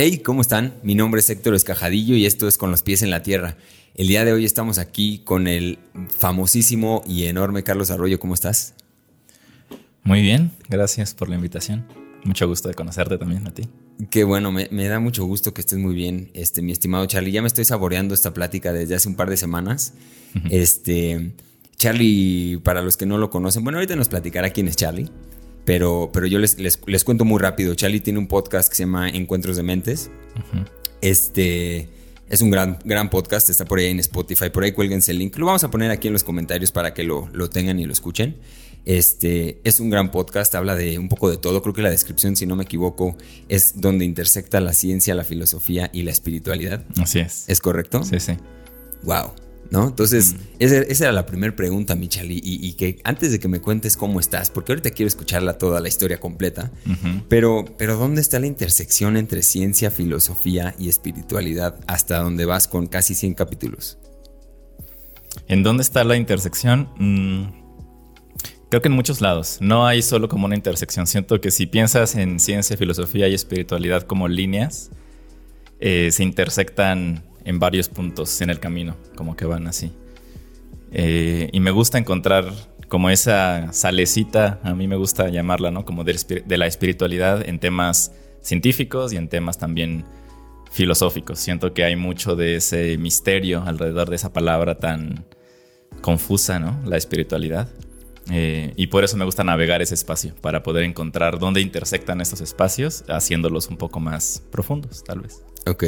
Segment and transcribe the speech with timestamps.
[0.00, 0.74] Hey, ¿cómo están?
[0.84, 3.56] Mi nombre es Héctor Escajadillo y esto es Con los pies en la tierra.
[3.96, 5.80] El día de hoy estamos aquí con el
[6.16, 8.20] famosísimo y enorme Carlos Arroyo.
[8.20, 8.74] ¿Cómo estás?
[10.04, 11.84] Muy bien, gracias por la invitación.
[12.22, 13.68] Mucho gusto de conocerte también a ti.
[14.08, 17.32] Qué bueno, me, da mucho gusto que estés muy bien, este, mi estimado Charlie.
[17.32, 19.94] Ya me estoy saboreando esta plática desde hace un par de semanas.
[20.48, 21.32] Este,
[21.76, 25.10] Charlie, para los que no lo conocen, bueno, ahorita nos platicará quién es Charlie.
[25.68, 27.74] Pero, pero yo les, les, cuento muy rápido.
[27.74, 30.10] Charlie tiene un podcast que se llama Encuentros de Mentes.
[31.02, 31.90] Este
[32.30, 33.50] es un gran, gran podcast.
[33.50, 34.48] Está por ahí en Spotify.
[34.48, 35.36] Por ahí cuélguense el link.
[35.36, 37.92] Lo vamos a poner aquí en los comentarios para que lo, lo tengan y lo
[37.92, 38.38] escuchen.
[38.86, 41.60] Este es un gran podcast, habla de un poco de todo.
[41.60, 43.18] Creo que la descripción, si no me equivoco,
[43.50, 46.82] es donde intersecta la ciencia, la filosofía y la espiritualidad.
[46.98, 47.44] Así es.
[47.46, 48.04] ¿Es correcto?
[48.04, 48.38] Sí, sí.
[49.02, 49.32] Wow.
[49.70, 49.88] ¿No?
[49.88, 54.20] Entonces, esa, era la primera pregunta, Michal, y, que antes de que me cuentes cómo
[54.20, 56.70] estás, porque ahorita quiero escucharla toda la historia completa,
[57.28, 62.86] pero, pero ¿dónde está la intersección entre ciencia, filosofía y espiritualidad hasta donde vas con
[62.86, 63.98] casi 100 capítulos?
[65.46, 66.88] ¿En dónde está la intersección?
[66.96, 67.58] Mm,
[68.70, 69.58] creo que en muchos lados.
[69.60, 71.06] No hay solo como una intersección.
[71.06, 74.90] Siento que si piensas en ciencia, filosofía y espiritualidad como líneas,
[75.80, 79.90] eh, se intersectan en varios puntos en el camino, como que van así.
[80.92, 82.52] Eh, y me gusta encontrar
[82.88, 85.86] como esa salecita, a mí me gusta llamarla, ¿no?
[85.86, 90.04] Como de, la espiritualidad en temas científicos y en temas también
[90.70, 91.38] filosóficos.
[91.38, 95.24] Siento que hay mucho de ese misterio alrededor de esa palabra tan
[96.02, 96.78] confusa, ¿no?
[96.84, 97.70] La espiritualidad.
[98.30, 102.42] Eh, y por eso me gusta navegar ese espacio, para poder encontrar dónde intersectan estos
[102.42, 105.42] espacios, haciéndolos un poco más profundos, tal vez.
[105.66, 105.84] Ok.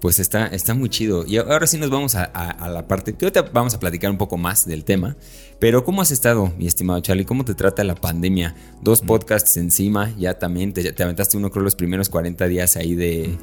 [0.00, 1.24] Pues está, está muy chido.
[1.26, 4.36] Y ahora sí nos vamos a, la parte que ahorita vamos a platicar un poco
[4.36, 5.16] más del tema.
[5.58, 7.24] Pero ¿cómo has estado, mi estimado Charlie?
[7.24, 8.54] ¿Cómo te trata la pandemia?
[8.80, 13.36] Dos podcasts encima, ya también te, aventaste uno, creo, los primeros 40 días ahí de...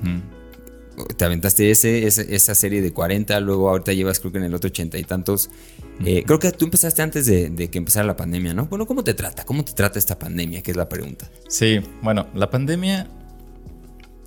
[1.18, 4.70] Te aventaste ese, esa serie de 40, luego ahorita llevas creo que en el otro
[4.70, 5.50] ochenta y tantos.
[6.06, 8.68] Eh, creo que tú empezaste antes de, de, que empezara la pandemia, ¿no?
[8.68, 9.44] Bueno, ¿cómo te trata?
[9.44, 10.62] ¿Cómo te trata esta pandemia?
[10.62, 11.30] Que es la pregunta.
[11.50, 13.10] Sí, bueno, la pandemia,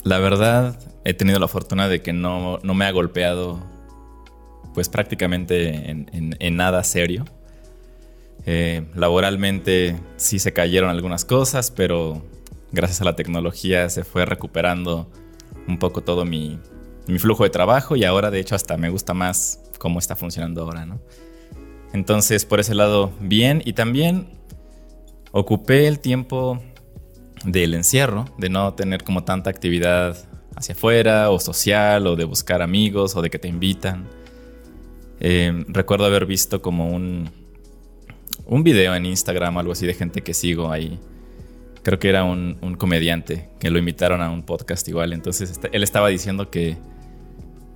[0.04, 3.58] la verdad, he tenido la fortuna de que no, me ha golpeado
[4.74, 7.24] pues prácticamente en, nada serio.
[8.44, 12.22] Eh, laboralmente sí se cayeron algunas cosas, pero
[12.72, 15.10] gracias a la tecnología se fue recuperando
[15.66, 16.58] un poco todo mi,
[17.18, 20.84] flujo de trabajo y ahora de hecho hasta me gusta más cómo está funcionando ahora,
[20.84, 21.00] ¿no?
[21.94, 24.28] Entonces por ese lado bien y también
[25.32, 26.62] ocupé el tiempo
[27.47, 30.28] del encierro, de no tener como tanta actividad
[30.58, 34.08] hacia afuera o social o de buscar amigos o de que te invitan.
[35.20, 37.30] Eh, recuerdo haber visto como un,
[38.44, 40.98] un video en Instagram algo así de gente que sigo ahí.
[41.84, 45.12] Creo que era un, comediante que lo invitaron a un podcast igual.
[45.12, 46.76] Entonces este, él estaba diciendo que,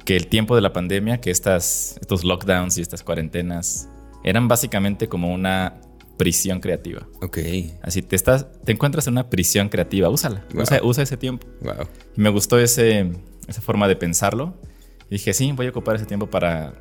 [0.04, 3.88] que el tiempo de la pandemia, que estas, estos lockdowns y estas cuarentenas
[4.24, 5.80] eran básicamente como una
[6.16, 7.06] prisión creativa.
[7.20, 7.38] Ok.
[7.82, 10.44] Así te estás, te encuentras en una prisión creativa, úsala,
[10.82, 11.46] usa, ese tiempo.
[11.60, 11.86] Wow.
[12.16, 13.10] Y me gustó ese,
[13.48, 14.54] esa forma de pensarlo.
[15.08, 16.74] Y dije, sí, voy a ocupar ese tiempo para,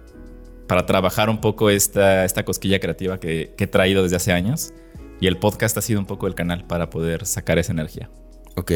[0.68, 4.74] para trabajar un poco esta, esta cosquilla creativa que, he traído desde hace años.
[5.20, 8.10] Y el podcast ha sido un poco el canal para poder sacar esa energía.
[8.56, 8.72] Ok.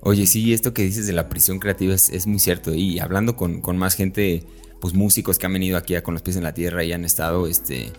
[0.00, 2.74] Oye, sí, esto que dices de la prisión creativa es, muy cierto.
[2.74, 4.44] Y hablando con, con, más gente,
[4.80, 7.04] pues músicos que han venido aquí a Con los pies en la tierra y han
[7.04, 7.92] estado, este,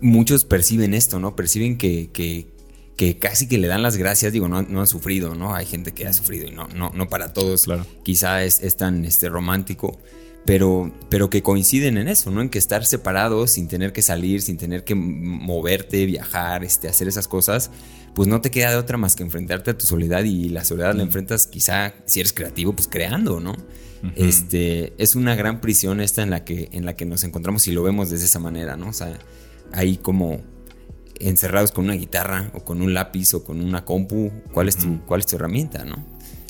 [0.00, 1.36] muchos perciben esto, ¿no?
[1.36, 5.54] Perciben que, que, casi que le dan las gracias, digo, no, no, han sufrido, ¿no?
[5.54, 7.84] Hay gente que ha sufrido y no, no, no para todos claro.
[8.04, 9.98] quizá es, es, tan este, romántico,
[10.46, 12.42] pero, pero que coinciden en eso, ¿no?
[12.42, 17.08] En que estar separados sin tener que salir, sin tener que moverte, viajar, este, hacer
[17.08, 17.70] esas cosas,
[18.14, 20.94] pues no te queda de otra más que enfrentarte a tu soledad y la soledad
[20.94, 23.56] la enfrentas quizá, si eres creativo, pues creando, ¿no?
[24.16, 27.72] Este, es una gran prisión esta en la que, en la que nos encontramos y
[27.72, 28.88] lo vemos de esa manera, ¿no?
[28.88, 29.16] O sea,
[29.72, 30.40] ahí como
[31.18, 35.00] encerrados con una guitarra o con un lápiz o con una compu, ¿cuál es tu,
[35.06, 36.04] cuál es tu herramienta, no?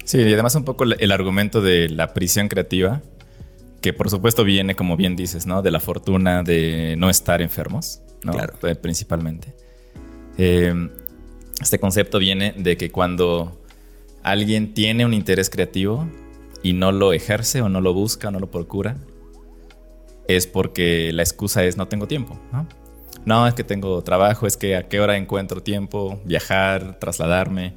[0.05, 3.03] Sí, y además un poco el argumento de la prisión creativa,
[3.81, 5.61] que por supuesto viene, como bien dices, ¿no?
[5.61, 8.33] De la fortuna de no estar enfermos, ¿no?
[8.33, 8.55] Claro.
[8.63, 9.55] Eh, principalmente.
[10.39, 10.91] Em,
[11.61, 13.61] este concepto viene de que cuando
[14.23, 16.09] alguien tiene un interés creativo
[16.63, 18.97] y no lo ejerce o no lo busca o no lo procura,
[20.29, 22.67] es porque la excusa es no tengo tiempo, ¿no?
[23.25, 27.75] No, es que tengo trabajo, es que a qué hora encuentro tiempo, viajar, trasladarme,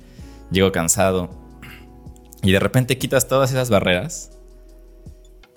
[0.51, 1.30] llego cansado.
[2.42, 4.31] Y de repente quitas todas esas barreras.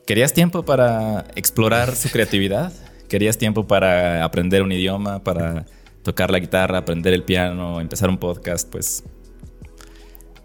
[0.07, 2.73] ¿Querías tiempo para explorar su creatividad?
[3.09, 5.67] ¿Querías tiempo para aprender un idioma, para
[6.03, 8.71] tocar la guitarra, aprender el piano, empezar un podcast?
[8.71, 9.05] Pues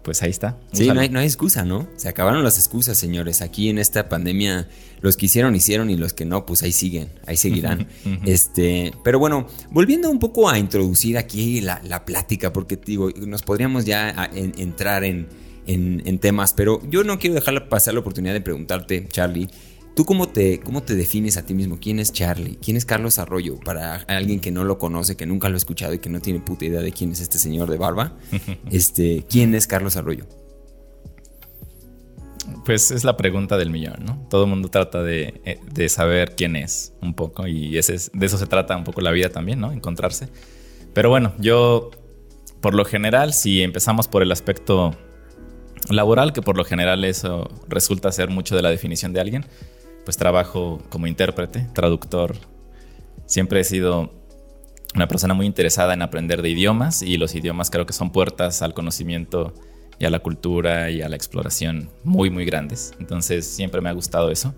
[0.04, 0.58] pues ahí está.
[0.72, 1.88] Sí, no hay, no hay, excusa, ¿no?
[1.96, 3.40] Se acabaron las excusas, señores.
[3.40, 4.68] Aquí en esta pandemia,
[5.00, 7.88] los que hicieron, hicieron y los que no, pues ahí siguen, ahí seguirán.
[8.26, 13.86] este, pero bueno, volviendo un poco a introducir aquí la, plática, porque digo, nos podríamos
[13.86, 15.26] ya entrar en,
[15.66, 19.48] en, temas, pero yo no quiero dejar pasar la oportunidad de preguntarte, Charlie.
[19.94, 21.78] ¿Tú cómo te, cómo te defines a ti mismo?
[21.80, 22.58] ¿Quién es Charlie?
[22.60, 23.60] ¿Quién es Carlos Arroyo?
[23.60, 26.40] Para alguien que no lo conoce, que nunca lo ha escuchado y que no tiene
[26.40, 28.12] puta idea de quién es este señor de barba,
[28.72, 30.26] este, ¿quién es Carlos Arroyo?
[32.64, 34.26] Pues es la pregunta del millón, ¿no?
[34.28, 38.36] Todo el mundo trata de, eh, saber quién es un poco y ese de eso
[38.36, 39.70] se trata un poco la vida también, ¿no?
[39.70, 40.28] Encontrarse.
[40.92, 41.90] Pero bueno, yo,
[42.60, 44.96] por lo general, si empezamos por el aspecto
[45.88, 49.46] laboral, que por lo general eso resulta ser mucho de la definición de alguien,
[50.04, 52.36] pues trabajo como intérprete, traductor.
[53.26, 54.12] Siempre he sido
[54.94, 58.62] una persona muy interesada en aprender de idiomas y los idiomas creo que son puertas
[58.62, 59.52] al conocimiento
[59.98, 62.92] y a la cultura y a la exploración muy muy grandes.
[63.00, 64.54] Entonces siempre me ha gustado eso.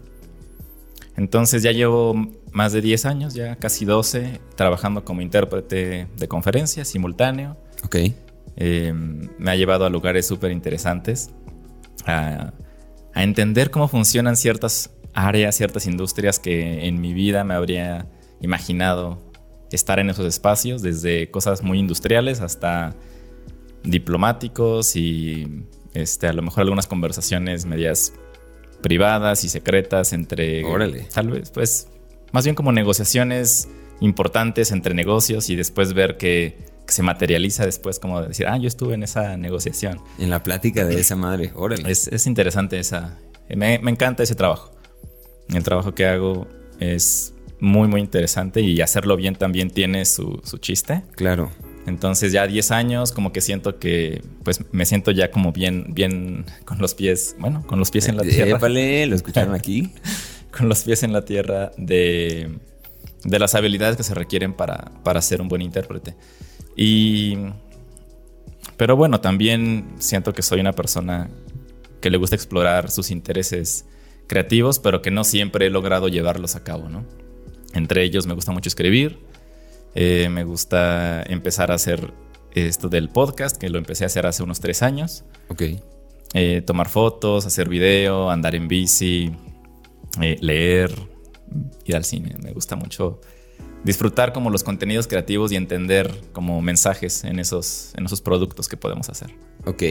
[1.17, 2.15] Entonces ya llevo
[2.53, 7.57] más de 10 años, ya casi 12, trabajando como intérprete de conferencias simultáneo.
[7.85, 7.97] Ok.
[8.59, 11.31] Eh, me ha llevado a lugares súper interesantes,
[12.07, 12.53] a,
[13.15, 18.07] a entender cómo funcionan ciertas áreas, ciertas industrias que en mi vida me habría
[18.41, 19.19] imaginado
[19.73, 22.95] estar en esos espacios, desde cosas muy industriales hasta
[23.83, 25.65] diplomáticos y
[25.95, 28.13] este, a lo mejor algunas conversaciones medias
[28.83, 30.65] privadas y secretas entre...
[30.65, 31.09] Órale.
[31.13, 31.89] Tal vez, pues,
[32.33, 33.69] más bien como negociaciones
[34.01, 38.95] importantes entre negocios y después ver que, se materializa después como decir, ah, yo estuve
[38.95, 40.01] en esa negociación.
[40.21, 41.91] En la plática de esa madre, órale.
[41.91, 43.19] Es, interesante esa...
[43.49, 44.76] Me, me encanta ese trabajo.
[45.49, 46.47] El trabajo que hago
[46.81, 51.03] es muy, muy interesante y hacerlo bien también tiene su, chiste.
[51.15, 51.51] Claro.
[51.87, 56.45] Entonces ya 10 años como que siento que pues me siento ya como bien bien
[56.65, 58.57] con los pies, bueno, con los pies en la eh, tierra.
[58.57, 59.93] Épale, lo escucharon aquí.
[60.57, 62.59] con los pies en la tierra de,
[63.23, 66.17] de las habilidades que se requieren para, para ser un buen intérprete.
[66.75, 67.37] Y
[68.77, 71.31] pero bueno, también siento que soy una persona
[72.01, 73.87] que le gusta explorar sus intereses
[74.27, 77.05] creativos, pero que no siempre he logrado llevarlos a cabo, ¿no?
[77.75, 79.19] Entre ellos me gusta mucho escribir,
[79.95, 82.13] eh, me gusta empezar a hacer
[82.53, 85.25] esto del podcast, que lo empecé a hacer hace unos tres años.
[85.49, 85.63] Ok.
[86.35, 89.33] Eh, tomar fotos, hacer video, andar en bici,
[90.21, 90.93] eh, leer,
[91.85, 92.35] ir al cine.
[92.43, 93.21] Me gusta mucho
[93.85, 98.77] disfrutar como los contenidos creativos y entender como mensajes en esos, en esos productos que
[98.77, 99.31] podemos hacer.
[99.65, 99.83] Ok.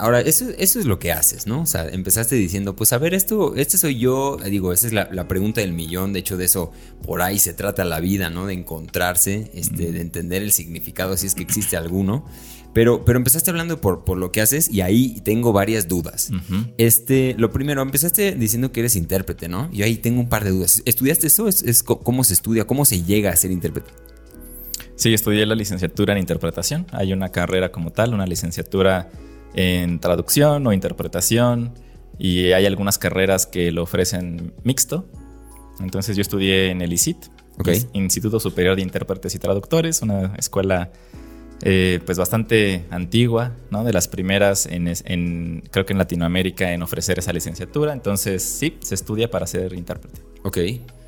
[0.00, 1.60] Ahora, eso, eso es lo que haces, ¿no?
[1.60, 5.28] O sea, empezaste diciendo, pues a ver, esto, este soy yo, digo, esa es la,
[5.28, 6.72] pregunta del millón, de hecho de eso
[7.06, 8.46] por ahí se trata la vida, ¿no?
[8.46, 12.24] De encontrarse, este, de entender el significado, si es que existe alguno.
[12.72, 16.30] Pero, pero empezaste hablando por, por lo que haces y ahí tengo varias dudas.
[16.78, 19.68] Este, lo primero, empezaste diciendo que eres intérprete, ¿no?
[19.72, 20.80] Y ahí tengo un par de dudas.
[20.86, 21.48] ¿Estudiaste eso?
[21.48, 22.66] ¿Es, cómo se estudia?
[22.66, 23.90] ¿Cómo se llega a ser intérprete?
[24.94, 26.86] Sí, estudié la licenciatura en interpretación.
[26.92, 29.10] Hay una carrera como tal, una licenciatura
[29.54, 31.72] en traducción o interpretación
[32.18, 35.06] y hay algunas carreras que lo ofrecen mixto.
[35.80, 37.16] Entonces yo estudié en el ICIT,
[37.92, 40.90] Instituto Superior de Intérpretes y Traductores, una escuela
[41.62, 43.84] eh, pues bastante antigua, ¿no?
[43.84, 47.92] De las primeras en, creo que en Latinoamérica en ofrecer esa licenciatura.
[47.92, 50.22] Entonces sí, se estudia para ser intérprete.
[50.42, 50.58] Ok.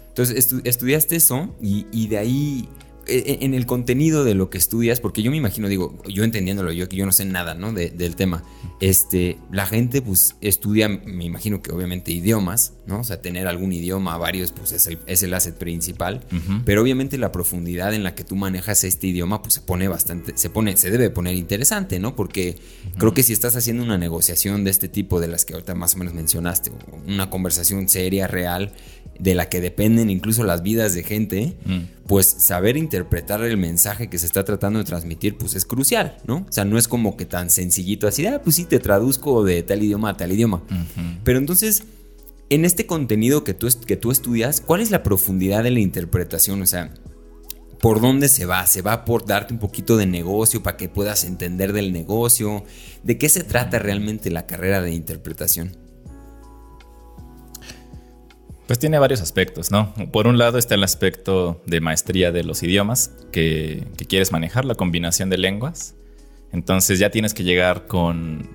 [0.09, 2.69] Entonces estudiaste eso y, y de ahí
[3.13, 6.89] en el contenido de lo que estudias, porque yo me imagino, digo, yo entendiéndolo, yo
[6.89, 7.73] que yo no sé nada, ¿no?
[7.73, 8.43] del tema,
[8.81, 13.01] este, la gente pues estudia, me imagino que obviamente idiomas, ¿no?
[13.01, 16.25] O sea, tener algún idioma, varios, pues es el, es el asset principal,
[16.65, 20.33] pero obviamente la profundidad en la que tú manejas este idioma, pues se pone bastante,
[20.37, 22.17] se pone, se debe poner interesante, ¿no?
[22.17, 22.57] Porque
[22.99, 25.95] creo que si estás haciendo una negociación de este tipo, de las que ahorita más
[25.95, 26.73] o menos mencionaste,
[27.07, 28.73] una conversación seria, real,
[29.19, 32.07] de la que dependen incluso las vidas de gente, mm.
[32.07, 36.47] pues saber interpretar el mensaje que se está tratando de transmitir, pues es crucial, ¿no?
[36.49, 39.63] O sea, no es como que tan sencillito así, ah, pues sí, te traduzco de
[39.63, 40.63] tal idioma a tal idioma.
[41.25, 41.85] Pero entonces,
[42.51, 46.61] en este contenido que tú, que tú estudias, ¿cuál es la profundidad de la interpretación?
[46.61, 46.93] O sea,
[47.81, 48.67] ¿por dónde se va?
[48.67, 52.65] ¿Se va por darte un poquito de negocio para que puedas entender del negocio?
[53.03, 55.77] ¿De qué se trata realmente la carrera de interpretación?
[58.67, 59.93] Pues tiene varios aspectos, ¿no?
[60.13, 64.75] Por un lado está el aspecto de maestría de los idiomas, que, quieres manejar, la
[64.75, 65.95] combinación de lenguas.
[66.53, 68.49] Entonces ya tienes que llegar con,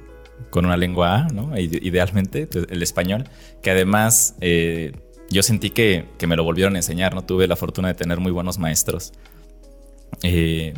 [0.54, 1.56] una lengua A, ¿no?
[1.58, 3.26] Idealmente, pues, el español,
[3.62, 4.92] que además eh,
[5.30, 7.24] yo sentí que, me lo volvieron a enseñar, ¿no?
[7.24, 9.14] Tuve la fortuna de tener muy buenos maestros.
[10.24, 10.74] Eh,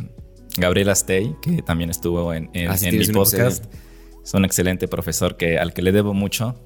[0.56, 3.64] Gabriel Astey, que también estuvo en, en, ah, mi podcast.
[4.22, 6.56] Es un excelente profesor que, al que le debo mucho.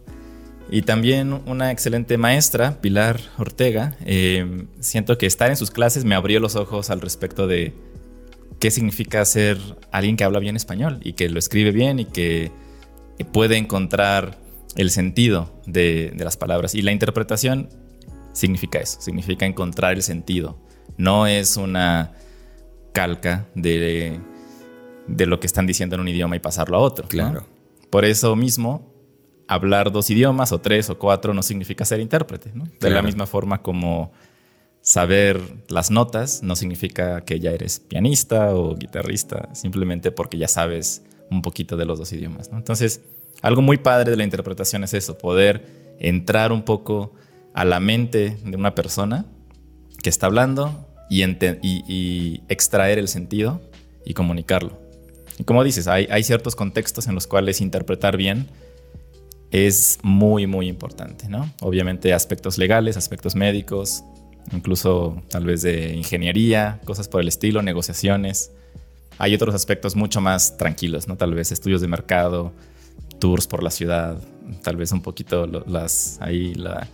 [0.70, 3.96] Y también una excelente maestra, Pilar Ortega.
[4.04, 7.74] Eh, siento que estar en sus clases me abrió los ojos al respecto de
[8.58, 9.58] qué significa ser
[9.92, 12.50] alguien que habla bien español y que lo escribe bien y que
[13.32, 14.38] puede encontrar
[14.76, 16.74] el sentido de, de las palabras.
[16.74, 17.68] Y la interpretación
[18.32, 20.58] significa eso, significa encontrar el sentido.
[20.96, 22.12] No es una
[22.92, 24.18] calca de,
[25.06, 27.08] de lo que están diciendo en un idioma y pasarlo a otro.
[27.08, 27.46] Claro.
[27.90, 28.93] Por eso mismo,
[29.48, 32.52] hablar dos idiomas o tres o cuatro no significa ser intérprete.
[32.80, 34.12] De la misma forma como
[34.80, 41.02] saber las notas no significa que ya eres pianista o guitarrista, simplemente porque ya sabes
[41.30, 42.50] un poquito de los dos idiomas.
[42.52, 43.00] Entonces,
[43.40, 47.12] algo muy padre de la interpretación es eso, poder entrar un poco
[47.54, 49.26] a la mente de una persona
[50.02, 53.62] que está hablando y, y, extraer el sentido
[54.04, 54.78] y comunicarlo.
[55.38, 58.48] Y como dices, hay, hay, ciertos contextos en los cuales interpretar bien
[59.54, 61.48] es muy, muy importante, ¿no?
[61.60, 64.02] Obviamente aspectos legales, aspectos médicos,
[64.52, 68.50] incluso tal vez de ingeniería, cosas por el estilo, negociaciones.
[69.16, 71.16] Hay otros aspectos mucho más tranquilos, ¿no?
[71.16, 72.52] Tal vez estudios de mercado,
[73.20, 74.18] tours por la ciudad,
[74.64, 76.88] tal vez un poquito las, ahí la,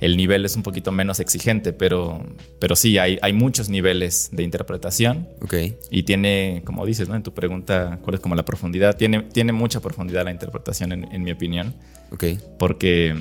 [0.00, 2.24] el nivel es un poquito menos exigente, pero,
[2.58, 5.28] pero sí, hay, hay muchos niveles de interpretación.
[5.40, 5.54] Ok.
[5.90, 7.14] Y tiene, como dices, ¿no?
[7.14, 8.96] En tu pregunta, ¿cuál es como la profundidad?
[8.96, 11.74] Tiene, tiene mucha profundidad la interpretación, en, mi opinión.
[12.12, 12.24] Ok.
[12.58, 13.14] Porque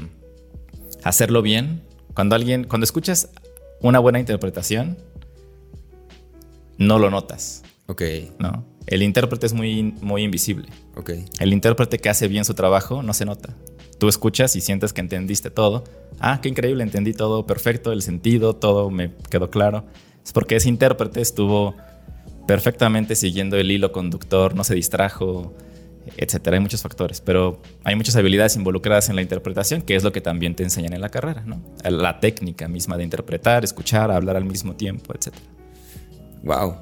[1.04, 1.82] hacerlo bien,
[2.14, 3.30] cuando alguien, cuando escuchas
[3.82, 4.98] una buena interpretación,
[6.78, 7.64] no lo notas.
[7.88, 8.02] Ok.
[8.40, 8.66] ¿No?
[8.88, 10.68] El intérprete es muy, muy invisible.
[10.96, 11.12] Ok.
[11.40, 13.56] El intérprete que hace bien su trabajo no se nota.
[13.98, 15.84] Tú escuchas y sientes que entendiste todo.
[16.20, 19.86] Ah, qué increíble, entendí todo perfecto, el sentido, todo me quedó claro.
[20.24, 21.76] Es porque ese intérprete estuvo
[22.48, 25.54] perfectamente siguiendo el hilo conductor, no se distrajo,
[26.18, 26.56] etcétera.
[26.56, 30.22] Hay muchos factores, pero hay muchas habilidades involucradas en la interpretación, que es lo que
[30.22, 31.62] también te enseñan en la carrera, ¿no?
[31.84, 35.46] La técnica misma de interpretar, escuchar, hablar al mismo tiempo, etcétera.
[36.44, 36.78] Wow,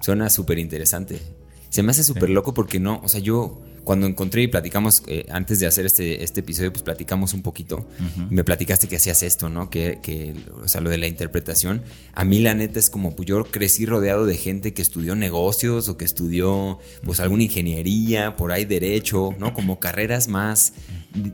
[0.00, 1.20] suena súper interesante.
[1.68, 5.26] Se me hace súper loco porque no, o sea, yo cuando encontré y platicamos, eh,
[5.30, 7.88] antes de hacer este, este episodio, pues platicamos un poquito.
[8.28, 9.70] y me platicaste que hacías esto, ¿no?
[9.70, 11.82] Que, que, o sea, lo de la interpretación.
[12.12, 15.88] A mí la neta es como, pues yo crecí rodeado de gente que estudió negocios
[15.88, 19.54] o que estudió, pues alguna ingeniería, por ahí derecho, ¿no?
[19.54, 20.72] Como carreras más,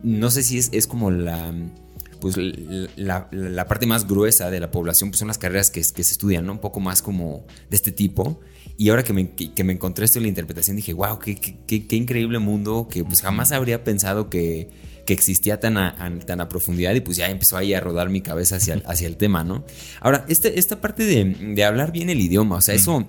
[0.03, 1.55] no sé si es, es como la
[2.21, 6.05] pues la, la, parte más gruesa de la población pues son las carreras que, que,
[6.05, 6.53] se estudian, ¿no?
[6.53, 8.41] Un poco más como de este tipo.
[8.77, 11.87] Y ahora que me, que, me encontré esto en la interpretación dije, wow, qué, qué,
[11.87, 14.69] qué, increíble mundo que pues jamás habría pensado que,
[15.07, 15.95] que existía tan a,
[16.27, 19.17] tan a profundidad y pues ya empezó ahí a rodar mi cabeza hacia, hacia el
[19.17, 19.65] tema, ¿no?
[20.01, 21.25] Ahora, este, esta parte de,
[21.55, 23.07] de hablar bien el idioma, o sea, eso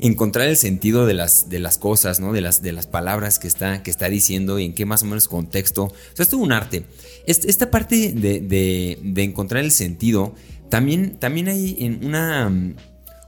[0.00, 2.32] encontrar el sentido de las, de las cosas, ¿no?
[2.32, 5.06] De las, de las palabras que está, que está diciendo y en qué más o
[5.06, 5.84] menos contexto.
[5.84, 6.84] O sea, es todo un arte.
[7.26, 10.34] Esta parte de, de, encontrar el sentido,
[10.70, 12.50] también, también hay en una,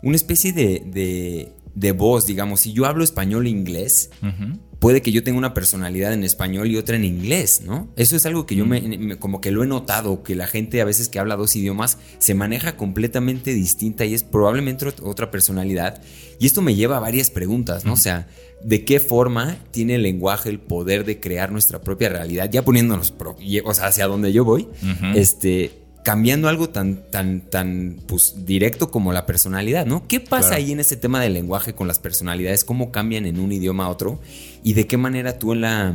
[0.02, 2.61] una especie de, de, voz, digamos.
[2.61, 4.11] Si yo hablo español e inglés,
[4.80, 7.88] puede que yo tenga una personalidad en español y otra en inglés, ¿no?
[7.97, 10.85] Eso es algo que yo me, como que lo he notado, que la gente a
[10.85, 16.02] veces que habla dos idiomas se maneja completamente distinta y es probablemente otra personalidad.
[16.38, 17.92] Y esto me lleva a varias preguntas, ¿no?
[17.92, 18.26] O sea,
[18.64, 22.49] ¿de qué forma tiene el lenguaje el poder de crear nuestra propia realidad?
[22.50, 23.12] Ya poniéndonos,
[23.64, 24.66] o sea, hacia donde yo voy,
[25.14, 30.07] este cambiando algo tan, tan, tan pues, directo como la personalidad, ¿no?
[30.07, 32.64] ¿Qué pasa ahí en ese tema del lenguaje con las personalidades?
[32.64, 34.21] ¿Cómo cambian en un idioma a otro?
[34.62, 35.95] ¿Y de qué manera tú en la,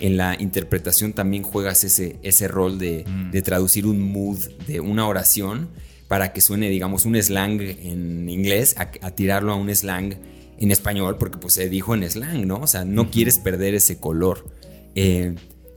[0.00, 3.30] en la interpretación también juegas ese, ese rol de, mm.
[3.30, 5.68] de traducir un mood de una oración
[6.08, 10.14] para que suene, digamos, un slang en inglés a, tirarlo a un slang
[10.58, 12.58] en español, porque pues se dijo en slang, ¿no?
[12.58, 14.46] O sea, no quieres perder ese color.
[14.94, 15.34] Eh,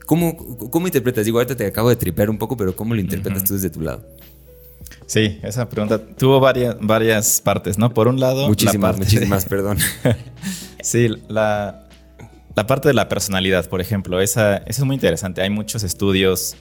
[0.10, 0.36] ¿Cómo,
[0.72, 1.24] ¿Cómo interpretas?
[1.24, 3.80] Digo, ahorita te acabo de tripear un poco, pero ¿cómo lo interpretas tú desde tu
[3.80, 4.04] lado?
[5.06, 7.94] Sí, esa pregunta tuvo varias, varias partes, ¿no?
[7.94, 8.48] Por un lado...
[8.48, 9.78] Muchísimas, muchísimas, perdón.
[10.82, 11.88] sí, la,
[12.56, 15.44] la, parte de la personalidad, por ejemplo, esa, es muy interesante.
[15.44, 16.56] Hay muchos estudios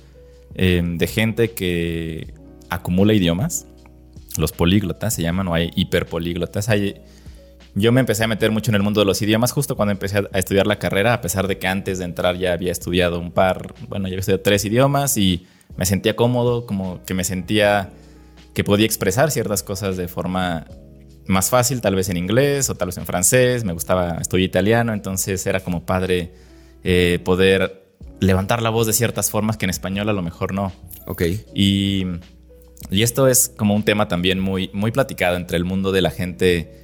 [0.55, 2.35] eh, de gente que
[2.69, 3.65] acumula idiomas.
[4.37, 6.69] Los políglotas se llaman, o hay hiperpolíglotas.
[6.69, 7.01] Hay
[7.75, 10.19] yo me empecé a meter mucho en el mundo de los idiomas justo cuando empecé
[10.19, 13.33] a estudiar la carrera, a pesar de que antes de entrar ya había estudiado un
[13.33, 15.47] par, bueno, ya había estudiado tres idiomas y
[15.77, 17.91] me sentía cómodo, como que me sentía
[18.55, 20.67] que podía expresar ciertas cosas de forma
[21.27, 24.93] más fácil, tal vez en inglés o tal vez en francés, me gustaba, estudiar italiano,
[24.93, 26.33] entonces era como padre
[26.83, 27.85] eh, poder
[28.19, 30.73] levantar la voz de ciertas formas que en español a lo mejor no.
[31.07, 31.23] Ok.
[31.55, 32.07] Y,
[32.91, 36.11] y esto es como un tema también muy, muy platicado entre el mundo de la
[36.11, 36.83] gente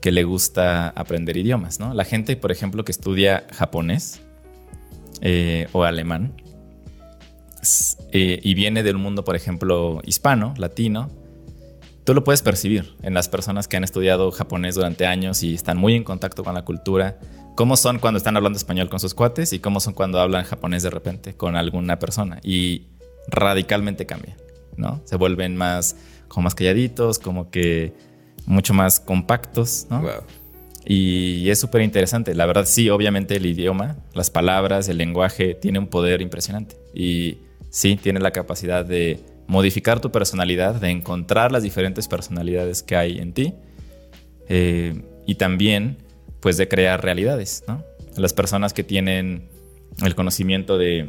[0.00, 1.94] que le gusta aprender idiomas, ¿no?
[1.94, 4.20] La gente, por ejemplo, que estudia japonés,
[5.22, 6.34] eh, o alemán
[8.12, 11.10] eh, y viene del mundo, por ejemplo, hispano, latino,
[12.04, 15.78] tú lo puedes percibir en las personas que han estudiado japonés durante años y están
[15.78, 17.18] muy en contacto con la cultura.
[17.56, 20.82] Cómo son cuando están hablando español con sus cuates y cómo son cuando hablan japonés
[20.82, 22.38] de repente con alguna persona.
[22.44, 22.88] Y
[23.28, 24.36] radicalmente cambia,
[24.76, 25.00] ¿no?
[25.04, 25.96] Se vuelven más,
[26.28, 27.94] como más calladitos, como que
[28.46, 30.02] mucho más compactos, ¿no?
[30.84, 32.34] Y es súper interesante.
[32.34, 36.76] La verdad, sí, obviamente el idioma, las palabras, el lenguaje tiene un poder impresionante.
[36.94, 37.38] Y
[37.70, 43.18] sí, tiene la capacidad de modificar tu personalidad, de encontrar las diferentes personalidades que hay
[43.18, 43.54] en ti
[44.48, 45.98] eh, y también
[46.40, 47.82] pues de crear realidades, ¿no?
[48.16, 49.48] Las personas que tienen
[50.04, 51.06] el conocimiento de,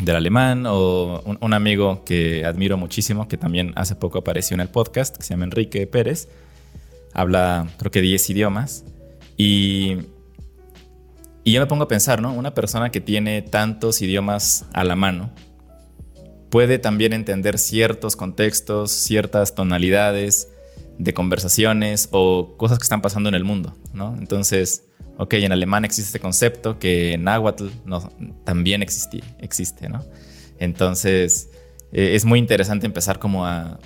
[0.00, 4.68] del alemán o un, amigo que admiro muchísimo, que también hace poco apareció en el
[4.68, 6.28] podcast, que se llama Enrique Pérez,
[7.12, 8.84] habla creo que 10 idiomas
[9.36, 9.98] y,
[11.44, 12.32] y yo me pongo a pensar, ¿no?
[12.32, 15.30] Una persona que tiene tantos idiomas a la mano,
[16.50, 20.48] puede también entender ciertos contextos, ciertas tonalidades
[20.98, 24.14] de conversaciones o cosas que están pasando en el mundo, ¿no?
[24.18, 24.84] Entonces,
[25.16, 28.12] ok, en alemán existe este concepto que en náhuatl no,
[28.44, 30.04] también existe, ¿no?
[30.58, 31.50] Entonces,
[31.92, 33.78] eh, es muy interesante empezar como a,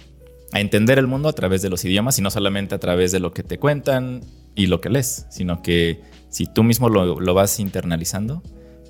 [0.60, 3.32] entender el mundo a través de los idiomas y no solamente a través de lo
[3.32, 4.22] que te cuentan
[4.54, 8.42] y lo que lees, sino que si tú mismo lo, lo vas internalizando,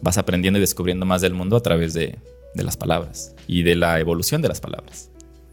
[0.03, 2.19] vas aprendiendo y descubriendo más del mundo a través de,
[2.55, 5.11] de las palabras y de la evolución de las palabras.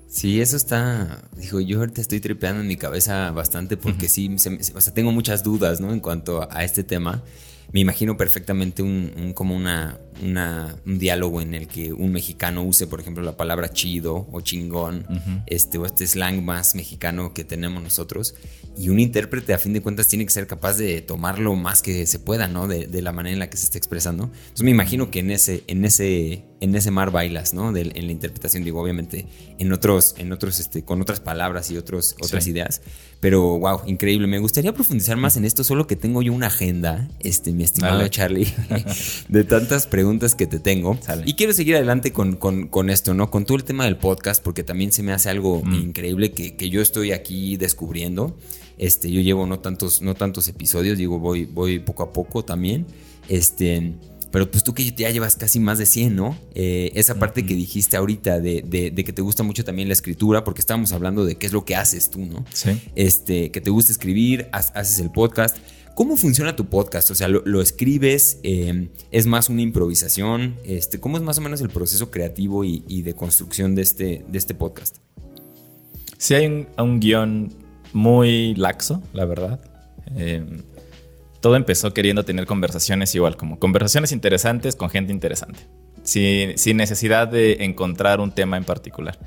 [0.07, 4.35] Sí, eso está, dijo, yo ahorita estoy tripeando en mi cabeza bastante porque sí,
[4.75, 5.91] o sea, tengo muchas dudas, ¿no?
[5.91, 7.23] En cuanto a este tema
[7.71, 12.99] me imagino perfectamente un, como una, un diálogo en el que un mexicano use, por
[12.99, 15.05] ejemplo, la palabra chido o chingón,
[15.47, 18.35] este, o este slang más mexicano que tenemos nosotros.
[18.77, 22.05] Y un intérprete, a fin de cuentas, tiene que ser capaz de tomarlo más que
[22.07, 22.67] se pueda, ¿no?
[22.67, 24.25] De, la manera en la que se está expresando.
[24.25, 27.75] Entonces me imagino que en ese, en ese, en ese mar bailas, ¿no?
[27.75, 29.27] en la interpretación, digo, obviamente,
[29.59, 32.81] en otros, en otros, este, con otras palabras y otros, otras ideas.
[33.19, 34.27] Pero, wow, increíble.
[34.27, 38.07] Me gustaría profundizar más en esto, solo que tengo yo una agenda, este, mi estimado
[38.07, 38.53] Charlie,
[39.29, 40.02] de tantas preguntas
[40.37, 40.97] que te tengo.
[41.25, 43.31] Y quiero seguir adelante con, con, esto, ¿no?
[43.31, 45.73] Con todo el tema del podcast, porque también se me hace algo mm.
[45.73, 48.37] increíble que, que, yo estoy aquí descubriendo.
[48.77, 52.85] Este, yo llevo no tantos, no tantos episodios, digo, voy, voy poco a poco también.
[53.29, 53.93] Este.
[54.31, 56.35] Pero pues tú que ya llevas casi más de 100, ¿no?
[56.55, 60.43] Eh, esa parte que dijiste ahorita de, de, que te gusta mucho también la escritura,
[60.43, 62.43] porque estábamos hablando de qué es lo que haces tú, ¿no?
[62.51, 62.71] Sí.
[62.95, 65.57] Este, que te gusta escribir, haces el podcast.
[65.95, 67.11] ¿Cómo funciona tu podcast?
[67.11, 68.39] O sea, ¿lo, escribes?
[68.41, 70.55] Em, ¿Es más una improvisación?
[70.65, 74.37] Este, ¿Cómo es más o menos el proceso creativo y, de construcción de este, de
[74.37, 74.97] este podcast?
[76.17, 77.53] Sí, hay un, un guion
[77.93, 79.59] muy laxo, la verdad.
[80.15, 80.63] Em,
[81.41, 85.59] todo empezó queriendo tener conversaciones igual, como conversaciones interesantes con gente interesante,
[86.01, 89.19] sin, sin necesidad de encontrar un tema en particular.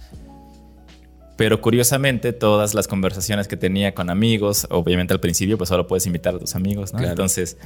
[1.37, 6.07] Pero curiosamente, todas las conversaciones que tenía con amigos, obviamente al principio, pues solo puedes
[6.07, 7.01] invitar a tus amigos, ¿no?
[7.01, 7.59] Entonces,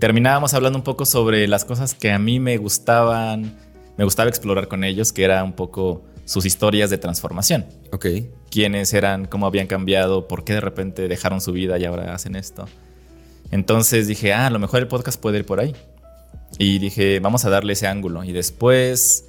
[0.00, 3.56] terminábamos hablando un poco sobre las cosas que a mí me gustaban,
[3.96, 7.66] me gustaba explorar con ellos, que era un poco sus historias de transformación.
[7.92, 8.06] Ok.
[8.50, 12.34] Quiénes eran, cómo habían cambiado, por qué de repente dejaron su vida y ahora hacen
[12.34, 12.66] esto.
[13.50, 15.76] Entonces dije, ah, a lo mejor el podcast puede ir por ahí.
[16.58, 18.24] Y dije, vamos a darle ese ángulo.
[18.24, 19.26] Y después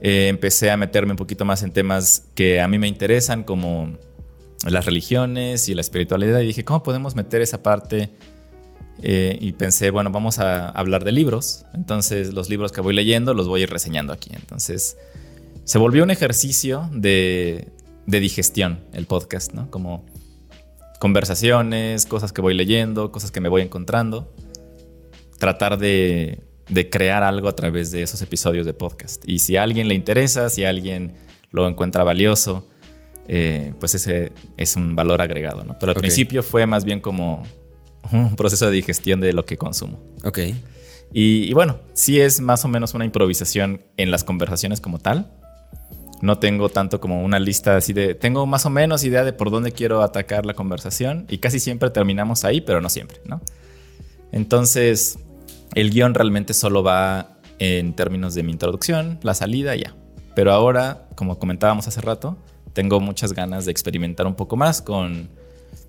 [0.00, 3.98] eh, empecé a meterme un poquito más en temas que a mí me interesan, como
[4.66, 6.40] las religiones y la espiritualidad.
[6.40, 8.10] Y dije, ¿cómo podemos meter esa parte?
[9.02, 11.64] Eh, y pensé, bueno, vamos a hablar de libros.
[11.74, 14.30] Entonces, los libros que voy leyendo los voy a ir reseñando aquí.
[14.34, 14.96] Entonces,
[15.64, 17.68] se volvió un ejercicio de,
[18.06, 19.70] de digestión el podcast, ¿no?
[19.70, 20.06] Como
[20.98, 24.34] conversaciones, cosas que voy leyendo, cosas que me voy encontrando.
[25.38, 29.22] Tratar de de crear algo a través de esos episodios de podcast.
[29.26, 31.14] Y si a alguien le interesa, si a alguien
[31.50, 32.66] lo encuentra valioso,
[33.28, 35.76] eh, pues ese es un valor agregado, ¿no?
[35.78, 37.42] Pero al principio fue más bien como
[38.12, 40.00] un proceso de digestión de lo que consumo.
[40.24, 40.38] Ok.
[41.12, 45.32] Y, bueno, sí es más o menos una improvisación en las conversaciones como tal.
[46.22, 48.14] No tengo tanto como una lista así de...
[48.14, 51.90] Tengo más o menos idea de por dónde quiero atacar la conversación y casi siempre
[51.90, 53.40] terminamos ahí, pero no siempre, ¿no?
[54.30, 55.18] Entonces,
[55.74, 59.94] el guion realmente solo va en términos de mi introducción, la salida, ya.
[60.34, 62.38] Pero ahora, como comentábamos hace rato,
[62.72, 65.28] tengo muchas ganas de experimentar un poco más con,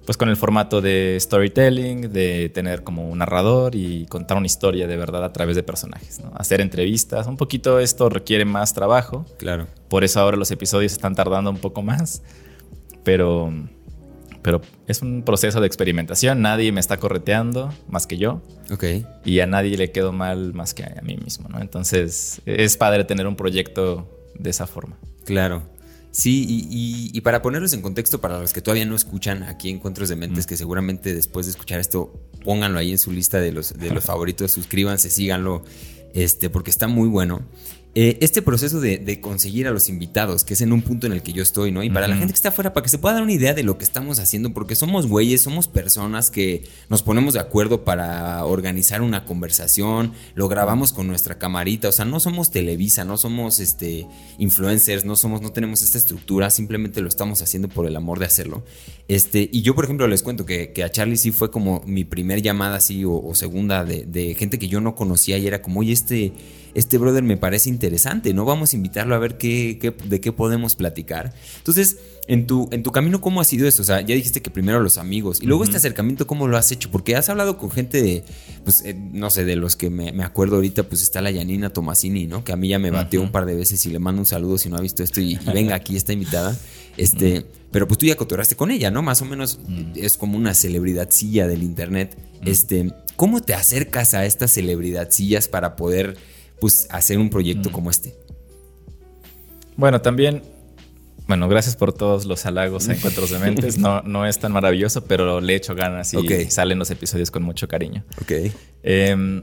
[0.06, 4.88] pues con el formato de storytelling, de tener como un narrador y contar una historia
[4.88, 6.32] de verdad a través de personajes, ¿no?
[6.36, 9.26] Hacer entrevistas, un poquito esto requiere más trabajo.
[9.38, 9.68] Claro.
[9.88, 12.24] Por eso ahora los episodios están tardando un poco más,
[13.04, 13.54] pero
[14.42, 16.42] pero es un proceso de experimentación.
[16.42, 18.42] Nadie me está correteando más que yo.
[18.72, 18.86] Ok.
[19.26, 21.62] Y a nadie le quedo mal más que a mí mismo, ¿no?
[21.62, 24.98] Entonces es padre tener un proyecto de esa forma.
[25.26, 25.64] Claro.
[26.12, 26.46] Sí,
[27.14, 30.46] y, para ponerlos en contexto, para los que todavía no escuchan aquí Encuentros de Mentes,
[30.46, 34.04] que seguramente después de escuchar esto, pónganlo ahí en su lista de los, de los
[34.04, 35.64] favoritos, suscríbanse, síganlo,
[36.14, 37.48] este, porque está muy bueno.
[37.94, 41.22] Eh, este proceso de, conseguir a los invitados, que es en un punto en el
[41.22, 41.84] que yo estoy, ¿no?
[41.84, 43.64] Y para la gente que está afuera, para que se pueda dar una idea de
[43.64, 48.46] lo que estamos haciendo, porque somos güeyes, somos personas que nos ponemos de acuerdo para
[48.46, 53.60] organizar una conversación, lo grabamos con nuestra camarita, o sea, no somos Televisa, no somos
[53.60, 58.20] este, influencers, no somos, no tenemos esta estructura, simplemente lo estamos haciendo por el amor
[58.20, 58.64] de hacerlo.
[59.10, 62.42] Este, y yo, por ejemplo, les cuento que, a Charlie sí fue como mi primer
[62.42, 65.92] llamada así o, segunda de, de gente que yo no conocía y era como, oye,
[65.92, 66.32] este
[66.74, 68.46] este brother me parece interesante, ¿no?
[68.46, 71.34] Vamos a invitarlo a ver qué, de qué podemos platicar.
[71.58, 73.82] Entonces, en tu, en tu camino, ¿cómo ha sido esto?
[73.82, 76.72] O sea, ya dijiste que primero los amigos y luego este acercamiento, ¿cómo lo has
[76.72, 76.90] hecho?
[76.92, 78.24] Porque has hablado con gente de,
[78.64, 82.28] pues, eh, no sé, de los que me, acuerdo ahorita, pues está la Yanina Tomasini,
[82.28, 82.44] ¿no?
[82.44, 84.58] Que a mí ya me bateó un par de veces y le mando un saludo
[84.58, 86.58] si no ha visto esto y, venga, aquí está invitada.
[86.98, 89.02] Este, pero pues tú ya cotoraste con ella, ¿no?
[89.02, 89.60] Más o menos
[89.96, 92.18] es como una celebridadcilla del internet.
[92.46, 96.18] Este, ¿cómo te acercas a estas celebridadcillas para poder
[96.62, 97.74] pues hacer un proyecto mm.
[97.74, 98.16] como este.
[99.76, 100.44] Bueno, también,
[101.28, 103.80] bueno, gracias por todos los halagos a Encuentros de Mentes.
[103.80, 107.68] No, no es tan maravilloso, pero le echo ganas y salen los episodios con mucho
[107.68, 108.06] cariño.
[108.22, 108.54] Ok.
[108.84, 109.42] Em,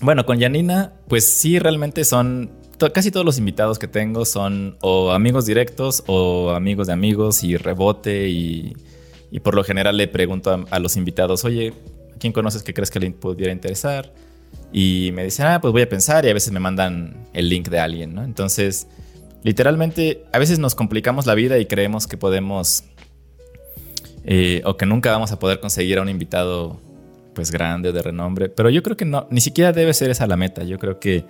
[0.00, 2.50] bueno, con Janina, pues sí, realmente son.
[2.94, 7.58] Casi todos los invitados que tengo son o amigos directos o amigos de amigos y
[7.58, 8.28] rebote.
[8.28, 8.74] Y,
[9.44, 11.74] por lo general le pregunto a, a los invitados, oye,
[12.18, 14.12] ¿quién conoces que crees que le pudiera interesar?
[14.72, 17.68] Y me dicen, ah, pues voy a pensar y a veces me mandan el link
[17.68, 18.22] de alguien, ¿no?
[18.22, 18.86] Entonces,
[19.42, 22.84] literalmente, a veces nos complicamos la vida y creemos que podemos,
[24.24, 26.80] eh, o que nunca vamos a poder conseguir a un invitado,
[27.34, 28.48] pues grande o de renombre.
[28.48, 30.62] Pero yo creo que no, ni siquiera debe ser esa la meta.
[30.62, 31.24] Yo creo que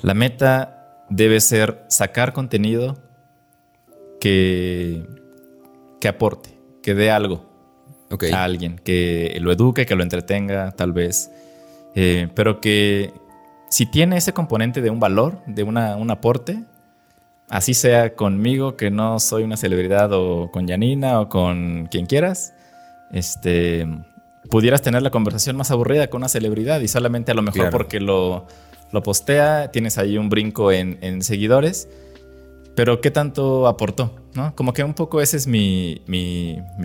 [0.00, 2.98] la meta debe ser sacar contenido
[4.20, 5.04] que,
[6.00, 7.46] que aporte, que dé algo
[8.32, 11.30] a alguien, que lo eduque, que lo entretenga, tal vez.
[11.96, 13.12] Eh, pero que
[13.70, 16.62] si tiene ese componente de un valor, de una, un aporte,
[17.48, 22.52] así sea conmigo, que no soy una celebridad, o con Janina, o con quien quieras,
[23.10, 23.86] este,
[24.50, 27.98] pudieras tener la conversación más aburrida con una celebridad y solamente a lo mejor porque
[27.98, 28.46] lo,
[28.92, 31.88] lo, postea, tienes ahí un brinco en, en seguidores
[32.76, 34.14] pero ¿qué tanto aportó?
[34.34, 34.54] ¿no?
[34.54, 36.02] Como que un poco esa es mi,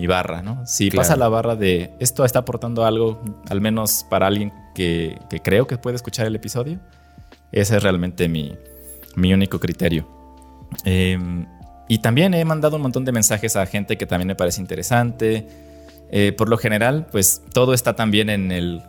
[0.08, 0.66] barra, ¿no?
[0.66, 5.66] Si pasa la barra de esto está aportando algo, al menos para alguien que, creo
[5.66, 6.80] que puede escuchar el episodio,
[7.52, 8.56] ese es realmente mi,
[9.16, 10.08] único criterio.
[10.84, 11.46] Em,
[11.88, 15.46] y también he mandado un montón de mensajes a gente que también me parece interesante.
[16.10, 18.82] Eh, por lo general, pues todo está también en el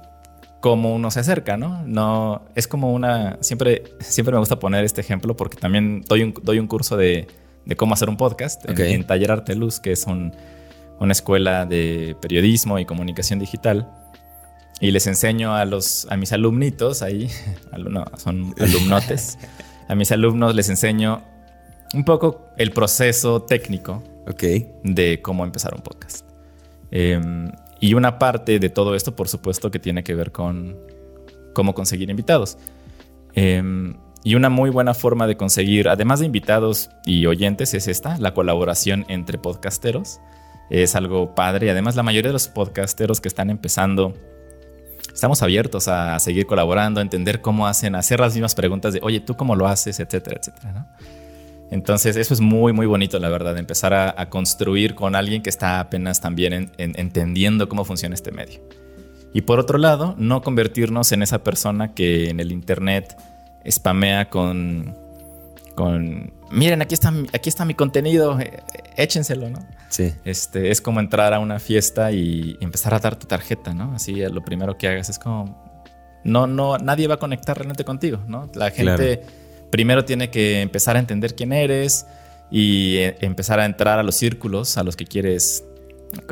[0.64, 1.84] cómo uno se acerca, ¿no?
[1.86, 6.34] No, es como una, siempre, siempre me gusta poner este ejemplo porque también doy un,
[6.42, 7.28] doy un curso de,
[7.76, 12.86] cómo hacer un podcast en, Taller Arte Luz, que es una escuela de periodismo y
[12.86, 13.92] comunicación digital.
[14.80, 17.30] Y les enseño a, los, a mis alumnitos ahí,
[17.78, 19.38] no, son alumnotes,
[19.90, 21.24] a mis alumnos les enseño
[21.94, 24.02] un poco el proceso técnico
[24.82, 26.26] de cómo empezar un podcast.
[26.90, 27.52] Em,
[27.84, 30.78] y una parte de todo esto, por supuesto, que tiene que ver con
[31.54, 32.58] cómo conseguir invitados.
[33.34, 38.18] Em, y una muy buena forma de conseguir, además de invitados y oyentes, es esta,
[38.20, 40.22] la colaboración entre podcasteros.
[40.70, 44.14] Es algo padre además la mayoría de los podcasteros que están empezando,
[45.14, 49.02] estamos abiertos a seguir colaborando, a entender cómo hacen, a hacer las mismas preguntas de,
[49.04, 50.00] oye, ¿tú cómo lo haces?
[50.00, 50.88] Etcétera, etcétera.
[51.74, 55.80] Entonces eso es muy, muy bonito, la verdad, empezar a, construir con alguien que está
[55.80, 58.62] apenas también entendiendo cómo funciona este medio.
[59.34, 63.18] Y por otro lado, no convertirnos en esa persona que en el Internet
[63.68, 64.96] spamea con,
[65.74, 68.62] con miren, aquí está, aquí está mi contenido, eh,
[68.96, 69.58] échenselo, ¿no?
[69.90, 70.14] Sí.
[70.26, 73.96] Este, es como entrar a una fiesta y empezar a dar tu tarjeta, ¿no?
[73.96, 75.82] Así lo primero que hagas es como,
[76.24, 78.48] no, no, nadie va a conectar realmente contigo, ¿no?
[78.54, 79.24] La gente
[79.74, 82.06] primero tiene que empezar a entender quién eres
[82.52, 85.66] y eh, empezar a entrar a los círculos a los que quieres,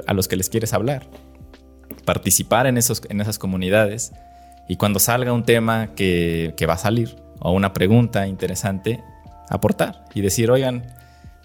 [0.06, 1.08] a los que les quieres hablar.
[2.06, 4.12] Participar en, esos, en esas comunidades
[4.69, 9.04] y cuando salga un tema que, va a salir o una pregunta interesante,
[9.49, 10.86] aportar y decir, oigan,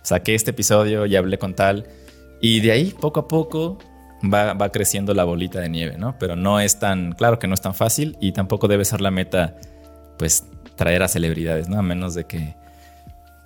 [0.03, 1.87] saqué este episodio y hablé con tal.
[2.43, 3.79] Y de ahí, poco a poco,
[4.23, 6.19] va, va, creciendo la bolita de nieve, ¿no?
[6.19, 9.11] Pero no es tan, claro que no es tan fácil y tampoco debe ser la
[9.11, 9.57] meta,
[10.19, 10.45] pues,
[10.77, 11.79] traer a celebridades, ¿no?
[11.79, 12.55] A menos de que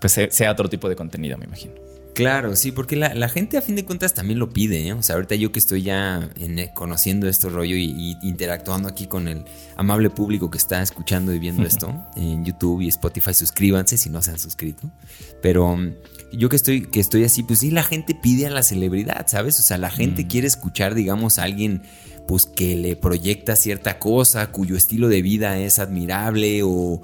[0.00, 1.74] pues sea otro tipo de contenido, me imagino.
[2.14, 4.92] Claro, sí, porque la, gente a fin de cuentas también lo pide, ¿eh?
[4.92, 9.28] O sea, ahorita yo que estoy ya eh, conociendo este rollo y, interactuando aquí con
[9.28, 9.44] el
[9.76, 14.22] amable público que está escuchando y viendo esto en YouTube y Spotify, suscríbanse si no
[14.22, 14.90] se han suscrito.
[15.40, 15.92] Pero mm,
[16.32, 19.58] yo que estoy, que estoy así, pues sí, la gente pide a la celebridad, ¿sabes?
[19.60, 20.28] O sea, la gente mm.
[20.28, 21.82] quiere escuchar, digamos, a alguien
[22.30, 27.02] pues que le proyecta cierta cosa, cuyo estilo de vida es admirable o,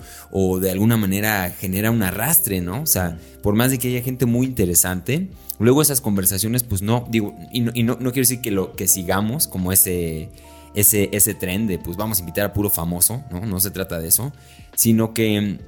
[0.61, 2.83] de alguna manera genera un arrastre, ¿no?
[2.83, 5.27] O sea, por más de que haya gente muy interesante,
[5.59, 9.49] luego esas conversaciones, pues no, digo, y no, no, quiero decir que, lo, que sigamos
[9.49, 10.29] como ese,
[10.77, 13.45] ese, ese tren de, pues vamos a invitar a puro famoso, ¿no?
[13.45, 14.33] No se trata de eso,
[14.77, 15.59] sino que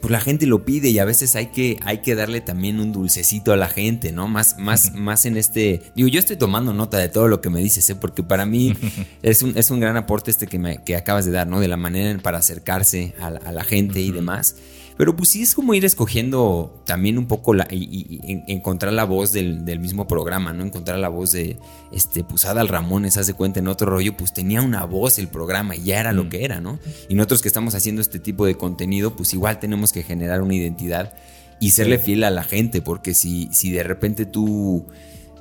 [0.00, 2.92] pues la gente lo pide y a veces hay que, hay que darle también un
[2.92, 4.28] dulcecito a la gente, ¿no?
[4.28, 5.82] Más, más, más en este.
[5.94, 7.96] Digo, yo estoy tomando nota de todo lo que me dices, ¿eh?
[7.96, 8.74] Porque para mí
[9.22, 11.60] es un, es un gran aporte este que, me, que acabas de dar, ¿no?
[11.60, 14.56] De la manera para acercarse a, la gente y demás.
[15.00, 19.32] Pero pues sí es como ir escogiendo también un poco la, y, encontrar la voz
[19.32, 20.62] del, mismo programa, ¿no?
[20.62, 21.56] Encontrar la voz de,
[21.90, 25.74] este, pues Adal Ramones, hace cuenta en otro rollo, pues tenía una voz el programa
[25.74, 26.28] y ya era lo mm.
[26.28, 26.78] que era, ¿no?
[27.08, 30.54] Y nosotros que estamos haciendo este tipo de contenido, pues igual tenemos que generar una
[30.54, 31.14] identidad
[31.60, 34.84] y serle fiel a la gente, porque si, si de repente tú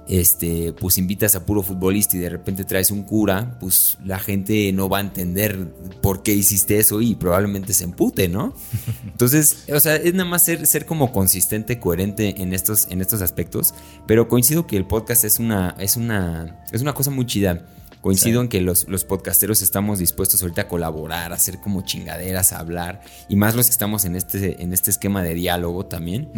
[0.10, 4.74] este, pues invitas a puro futbolista y de repente traes un cura, pues la gente
[4.74, 8.56] no va a entender por qué hiciste eso y probablemente se empute, ¿no?
[9.06, 13.22] Entonces, o sea, es nada más ser, ser como consistente, coherente en estos, en estos
[13.22, 13.76] aspectos,
[14.08, 17.68] pero coincido que el podcast es una, es una, es una cosa muy chida.
[18.02, 22.54] Coincido en que los, los, podcasteros estamos dispuestos ahorita a colaborar, a hacer como chingaderas,
[22.54, 26.32] a hablar, y más los que estamos en este, en este esquema de diálogo también,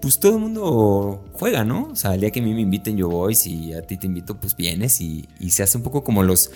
[0.00, 1.88] pues todo el mundo juega, ¿no?
[1.90, 4.06] O sea, el día que a mí me inviten yo voy, si a ti te
[4.06, 6.52] invito, pues vienes y, y se hace un poco como los,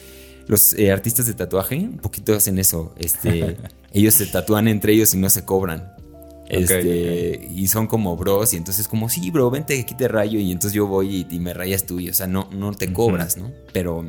[0.46, 3.56] los eh, artistas de tatuaje, un poquito hacen eso, este,
[3.92, 5.92] ellos se tatúan entre ellos y no se cobran.
[6.52, 10.52] Este, Y son como bros, y entonces como, sí, bro, vente aquí te rayo, y
[10.52, 13.50] entonces yo voy y, me rayas tú, y, o sea, no, no te cobras, ¿no?
[13.72, 14.04] Pero,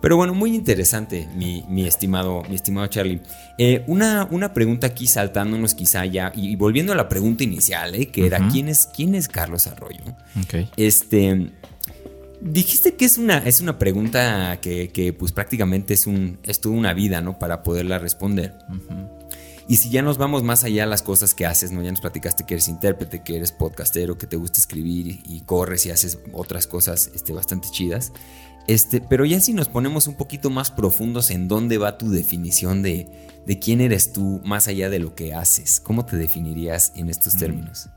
[0.00, 3.20] pero bueno, muy interesante, mi, estimado, mi estimado Charlie.
[3.58, 8.06] Eh, una, una pregunta aquí saltándonos quizá ya, y, volviendo a la pregunta inicial, ¿eh?
[8.06, 10.02] que era, ¿quién es, ¿quién es Carlos Arroyo?
[10.76, 11.50] Este...
[12.40, 16.74] Dijiste que es una, es una pregunta que, que, pues prácticamente es, un, es toda
[16.74, 17.38] una vida, ¿no?
[17.38, 18.52] Para poderla responder.
[19.66, 21.82] Y si ya nos vamos más allá a las cosas que haces, ¿no?
[21.82, 25.86] Ya nos platicaste que eres intérprete, que eres podcastero, que te gusta escribir y corres
[25.86, 28.12] y haces otras cosas este, bastante chidas.
[28.66, 32.82] Este, pero ya si nos ponemos un poquito más profundos en dónde va tu definición
[32.82, 33.08] de,
[33.46, 37.34] de quién eres tú más allá de lo que haces, ¿cómo te definirías en estos
[37.34, 37.38] mm.
[37.38, 37.88] términos?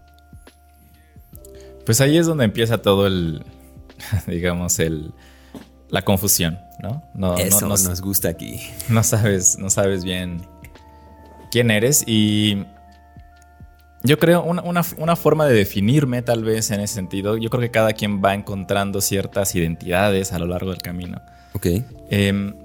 [1.85, 3.45] Pues ahí es donde empieza todo el,
[4.27, 5.13] digamos, el,
[5.89, 7.03] la confusión, ¿no?
[7.13, 8.59] no Eso nos gusta aquí.
[8.89, 10.45] No sabes, no sabes bien
[11.51, 12.65] quién eres y
[14.03, 17.93] yo creo una, forma de definirme tal vez en ese sentido, yo creo que cada
[17.93, 21.21] quien va encontrando ciertas identidades a lo largo del camino.
[21.53, 21.67] Ok.
[22.09, 22.55] Em,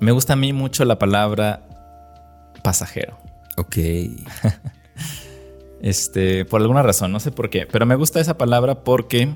[0.00, 1.62] me gusta a mí mucho la palabra
[2.62, 3.16] pasajero.
[3.56, 3.76] Ok.
[5.82, 9.34] este, por alguna razón, no sé por qué, pero me gusta esa palabra porque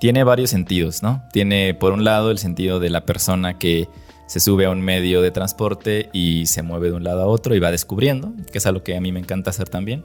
[0.00, 1.24] tiene varios sentidos, ¿no?
[1.32, 3.88] Tiene por un lado el sentido de la persona que
[4.28, 7.54] se sube a un medio de transporte y se mueve de un lado a otro
[7.54, 10.04] y va descubriendo, que es algo que a mí me encanta hacer también.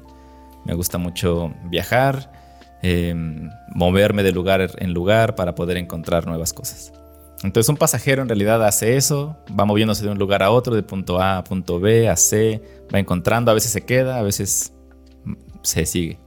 [0.63, 2.31] Me gusta mucho viajar,
[2.81, 6.93] em, moverme de lugar en lugar para poder encontrar nuevas cosas.
[7.43, 10.83] Entonces un pasajero en realidad hace eso, va moviéndose de un lugar a otro, de
[10.83, 12.63] punto A a punto B, a C,
[12.95, 14.71] va encontrando, a veces se queda, a veces
[15.63, 16.17] se sigue.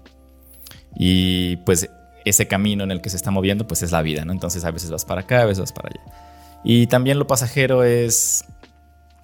[0.95, 1.89] Y pues
[2.27, 4.33] ese camino en el que se está moviendo pues es la vida, ¿no?
[4.33, 6.26] Entonces a veces vas para acá, a veces vas para allá.
[6.69, 8.45] Y también lo pasajero es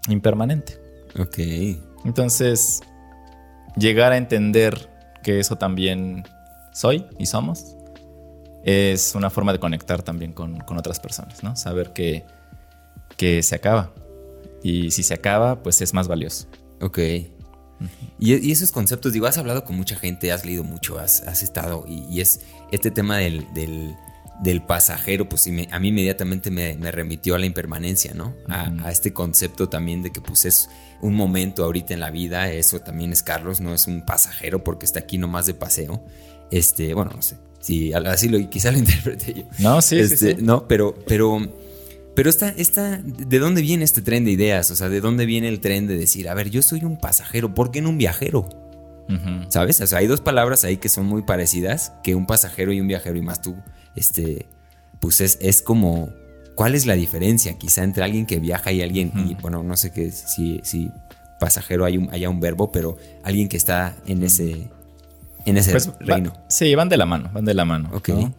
[0.09, 0.79] impermanente.
[1.19, 1.39] Ok.
[2.05, 2.81] Entonces,
[3.77, 4.89] llegar a entender
[5.25, 6.23] que eso también
[6.73, 7.77] soy y somos
[8.63, 11.57] es una forma de conectar también con, otras personas, ¿no?
[11.57, 12.25] Saber que,
[13.17, 13.93] que se acaba.
[14.63, 16.47] Y si se acaba, pues es más valioso.
[16.81, 16.99] Ok.
[18.21, 22.21] y, esos conceptos, digo, has hablado con mucha gente, has leído mucho, has, estado, y,
[22.21, 23.97] es este tema del del
[24.67, 28.35] pasajero, pues a mí inmediatamente me, remitió a la impermanencia, ¿no?
[28.49, 30.69] A, este concepto también de que pues es
[31.01, 34.87] un momento ahorita en la vida, eso también es Carlos, no es un pasajero porque
[34.87, 36.05] está aquí nomás de paseo.
[36.51, 39.43] Este, bueno, no sé, si así lo quizá lo interprete yo.
[39.59, 41.41] No, sí, sí, este, No, pero, pero,
[42.15, 44.71] pero esta, esta, ¿de dónde viene este tren de ideas?
[44.71, 47.55] O sea, ¿de dónde viene el tren de decir, a ver, yo soy un pasajero,
[47.55, 48.49] ¿por qué no un viajero?
[49.49, 49.79] ¿Sabes?
[49.83, 52.89] O sea, hay dos palabras ahí que son muy parecidas, que un pasajero y un
[52.89, 53.57] viajero, y más tú,
[53.97, 54.47] este,
[55.01, 56.11] pues es, es como,
[56.55, 59.93] ¿cuál es la diferencia quizá entre alguien que viaja y alguien, y bueno, no sé
[59.93, 60.91] qué, si, si
[61.41, 64.69] pasajero hay un, haya un verbo, pero alguien que está en ese...
[65.45, 66.33] en ese pues, reino.
[66.49, 67.91] sí, van de la mano, van de la mano.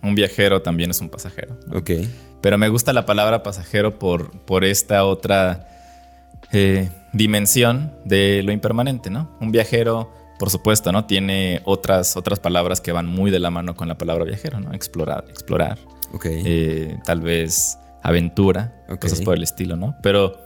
[0.01, 1.57] Un viajero también es un pasajero.
[1.71, 1.91] Ok.
[2.41, 5.67] Pero me gusta la palabra pasajero por, por esta otra
[6.51, 9.29] eh, dimensión de lo impermanente, ¿no?
[9.39, 11.05] Un viajero, por supuesto, ¿no?
[11.05, 14.73] Tiene otras, otras palabras que van muy de la mano con la palabra viajero, ¿no?
[14.73, 15.77] Explorar, explorar.
[16.25, 19.95] Eh, tal vez aventura, cosas por el estilo, ¿no?
[20.03, 20.37] Pero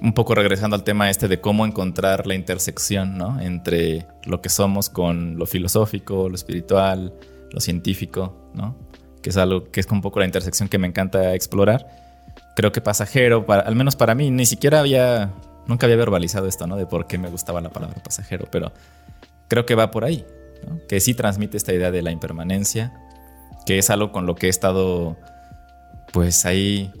[0.00, 3.40] un poco regresando al tema este de cómo encontrar la intersección, ¿no?
[3.40, 7.14] Entre lo que somos con lo filosófico, lo espiritual,
[7.50, 8.76] lo científico, ¿no?
[9.22, 11.86] Que es algo que es un poco la intersección que me encanta explorar.
[12.54, 15.32] Creo que pasajero, para, al menos para mí, ni siquiera había,
[15.66, 16.76] nunca había verbalizado esto, ¿no?
[16.76, 18.72] De por qué me gustaba la palabra pasajero, pero
[19.48, 20.24] creo que va por ahí,
[20.66, 20.78] ¿no?
[20.88, 22.92] Que sí transmite esta idea de la impermanencia,
[23.66, 25.16] que es algo con lo que he estado,
[26.12, 26.92] pues ahí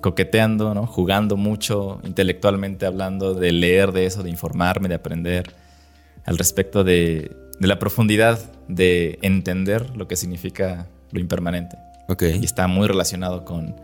[0.00, 0.86] coqueteando, ¿no?
[0.86, 5.52] jugando mucho, intelectualmente hablando, de leer de eso, de informarme, de aprender
[6.24, 11.76] al respecto de, la profundidad de entender lo que significa lo impermanente.
[12.08, 12.38] Okay.
[12.40, 13.74] Y está muy relacionado con,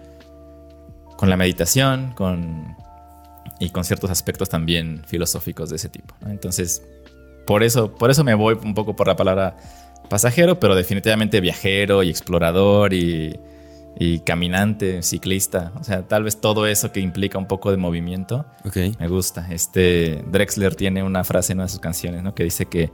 [1.16, 2.76] con la meditación con,
[3.58, 6.14] y con ciertos aspectos también filosóficos de ese tipo.
[6.26, 6.82] Entonces,
[7.46, 9.56] por eso, por eso me voy un poco por la palabra
[10.08, 13.38] pasajero, pero definitivamente viajero y explorador y
[13.96, 18.44] y caminante, ciclista, o sea, tal vez todo eso que implica un poco de movimiento.
[18.98, 19.46] Me gusta.
[19.50, 22.34] Este Drexler tiene una frase en una de sus canciones, ¿no?
[22.34, 22.90] Que dice que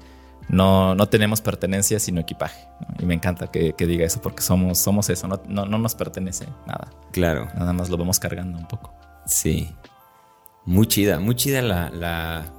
[0.49, 2.67] no, no tenemos pertenencia sino equipaje.
[2.99, 6.47] Y me encanta que, diga eso porque somos, somos eso, no, no, no, nos pertenece
[6.67, 6.91] nada.
[7.13, 7.49] Claro.
[7.55, 8.93] Nada más lo vamos cargando un poco.
[9.27, 9.71] Sí.
[10.71, 12.55] Muy chida, muy chida la, la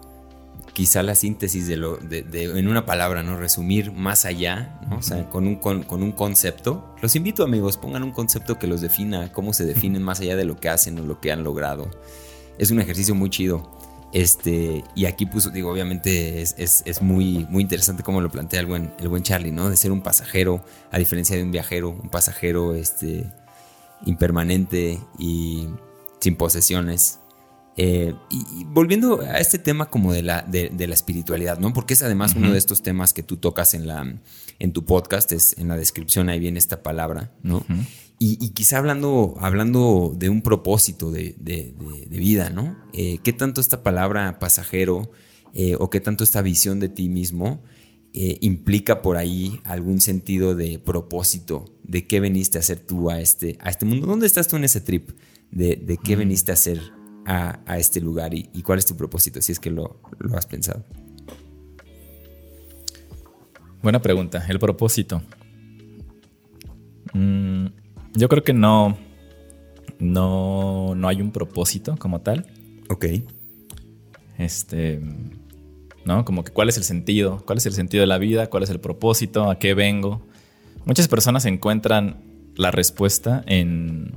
[0.74, 3.38] quizá la síntesis de lo, de, en una palabra, ¿no?
[3.38, 4.97] Resumir más allá, ¿no?
[4.97, 6.93] O sea, con un, con, un concepto.
[7.02, 10.43] Los invito, amigos, pongan un concepto que los defina, cómo se definen más allá de
[10.43, 11.89] lo que hacen o lo que han logrado.
[12.58, 13.71] Es un ejercicio muy chido.
[14.12, 18.65] Este, y aquí puso, digo, obviamente es, es, muy, muy interesante cómo lo plantea el
[18.65, 19.69] buen, el buen Charlie, ¿no?
[19.69, 23.32] De ser un pasajero, a diferencia de un viajero, un pasajero este,
[24.06, 25.69] impermanente y
[26.19, 27.21] sin posesiones,
[27.84, 31.74] eh, y, volviendo a este tema como de la, de, la espiritualidad, ¿no?
[31.74, 34.20] Porque es además uno de estos temas que tú tocas en, la,
[34.60, 37.65] en tu podcast, es en la descripción ahí viene esta palabra, ¿no?
[38.20, 41.34] y, quizá hablando, hablando de un propósito de,
[42.08, 42.78] vida, ¿no?
[42.94, 45.12] Eh, ¿Qué tanto esta palabra pasajero
[45.56, 47.63] eh, o qué tanto esta visión de ti mismo
[48.13, 51.65] implica por ahí algún sentido de propósito?
[51.82, 54.06] ¿De qué veniste a hacer tú a este, a este mundo?
[54.06, 55.10] ¿Dónde estás tú en ese trip?
[55.50, 59.52] ¿De, de qué veniste a hacer a, este lugar y, cuál es tu propósito, si
[59.52, 60.00] es que lo,
[60.36, 60.84] has pensado?
[63.82, 64.46] Buena pregunta.
[64.48, 65.22] El propósito.
[67.14, 67.68] Mm,
[68.14, 68.98] yo creo que no,
[70.00, 72.46] no, no hay un propósito como tal.
[72.90, 73.06] Ok.
[74.38, 75.02] Este,
[76.06, 76.26] ¿no?
[76.26, 78.70] Como que cuál es el sentido, cuál es el sentido de la vida, cuál es
[78.70, 80.22] el propósito, a qué vengo.
[80.86, 82.24] Muchas personas encuentran
[82.56, 84.16] la respuesta en,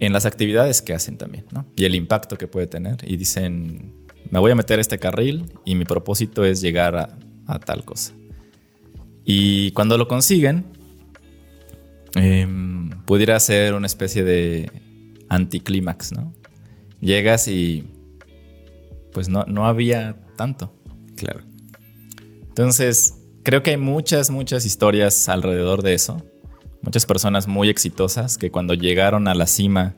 [0.00, 1.66] en las actividades que hacen también, ¿no?
[1.76, 2.96] Y el impacto que puede tener.
[3.06, 3.94] Y dicen,
[4.30, 8.14] me voy a meter a este carril y mi propósito es llegar a, tal cosa.
[9.24, 10.64] Y cuando lo consiguen,
[12.14, 14.70] em, pudiera ser una especie de
[15.28, 16.32] anticlímax, ¿no?
[17.00, 17.84] Llegas y
[19.12, 20.72] pues no, no había tanto.
[21.16, 21.40] Claro.
[22.48, 26.22] Entonces, creo que hay muchas, muchas historias alrededor de eso
[26.82, 29.94] muchas personas muy exitosas que cuando llegaron a la cima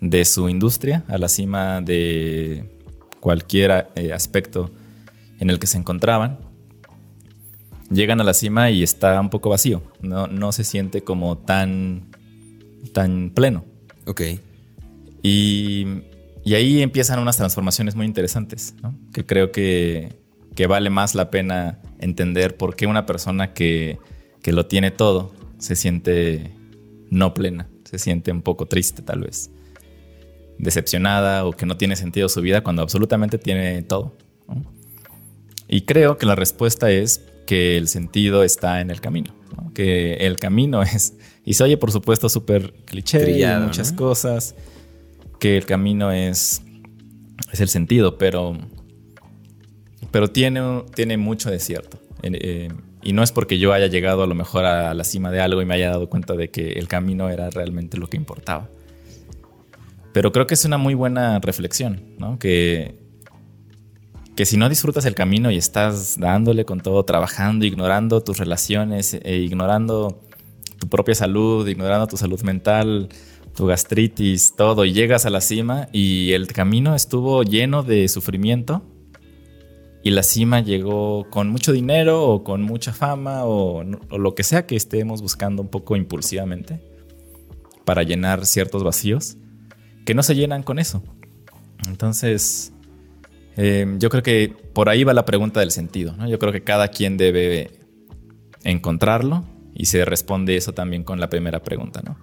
[0.00, 2.78] de su industria, a la cima de
[3.20, 4.70] cualquier eh, aspecto
[5.40, 6.38] en el que se encontraban,
[7.90, 12.10] llegan a la cima y está un poco vacío, no, no se siente como tan,
[12.92, 13.64] tan pleno.
[14.06, 14.22] Ok.
[15.22, 15.86] Y,
[16.46, 18.74] ahí empiezan unas transformaciones muy interesantes,
[19.14, 20.20] que creo que,
[20.54, 23.98] que, vale más la pena entender por qué una persona que,
[24.42, 25.32] que lo tiene todo
[25.64, 26.52] se siente
[27.10, 29.50] no plena, se siente un poco triste tal vez,
[30.58, 34.14] decepcionada o que no tiene sentido su vida cuando absolutamente tiene todo.
[35.66, 39.34] Y creo que la respuesta es que el sentido está en el camino,
[39.74, 41.14] que el camino es,
[41.46, 44.54] y se oye por supuesto súper cliché, y muchas cosas,
[45.40, 46.60] que el camino es,
[47.52, 48.58] es el sentido, pero,
[50.10, 51.98] pero tiene, tiene mucho de cierto.
[52.22, 52.68] Eh,
[53.04, 55.60] y no es porque yo haya llegado a lo mejor a la cima de algo
[55.60, 58.68] y me haya dado cuenta de que el camino era realmente lo que importaba.
[60.12, 62.38] Pero creo que es una muy buena reflexión, ¿no?
[62.38, 62.98] Que,
[64.36, 69.14] que si no disfrutas el camino y estás dándole con todo, trabajando, ignorando tus relaciones,
[69.14, 70.22] e ignorando
[70.78, 73.08] tu propia salud, ignorando tu salud mental,
[73.54, 78.82] tu gastritis, todo, y llegas a la cima y el camino estuvo lleno de sufrimiento,
[80.04, 84.66] y la cima llegó con mucho dinero o con mucha fama o, lo que sea
[84.66, 86.78] que estemos buscando un poco impulsivamente
[87.86, 89.38] para llenar ciertos vacíos
[90.04, 91.02] que no se llenan con eso.
[91.88, 92.74] Entonces,
[93.56, 96.14] em, yo creo que por ahí va la pregunta del sentido.
[96.28, 97.70] Yo creo que cada quien debe
[98.62, 102.02] encontrarlo y se responde eso también con la primera pregunta.
[102.04, 102.18] ¿no?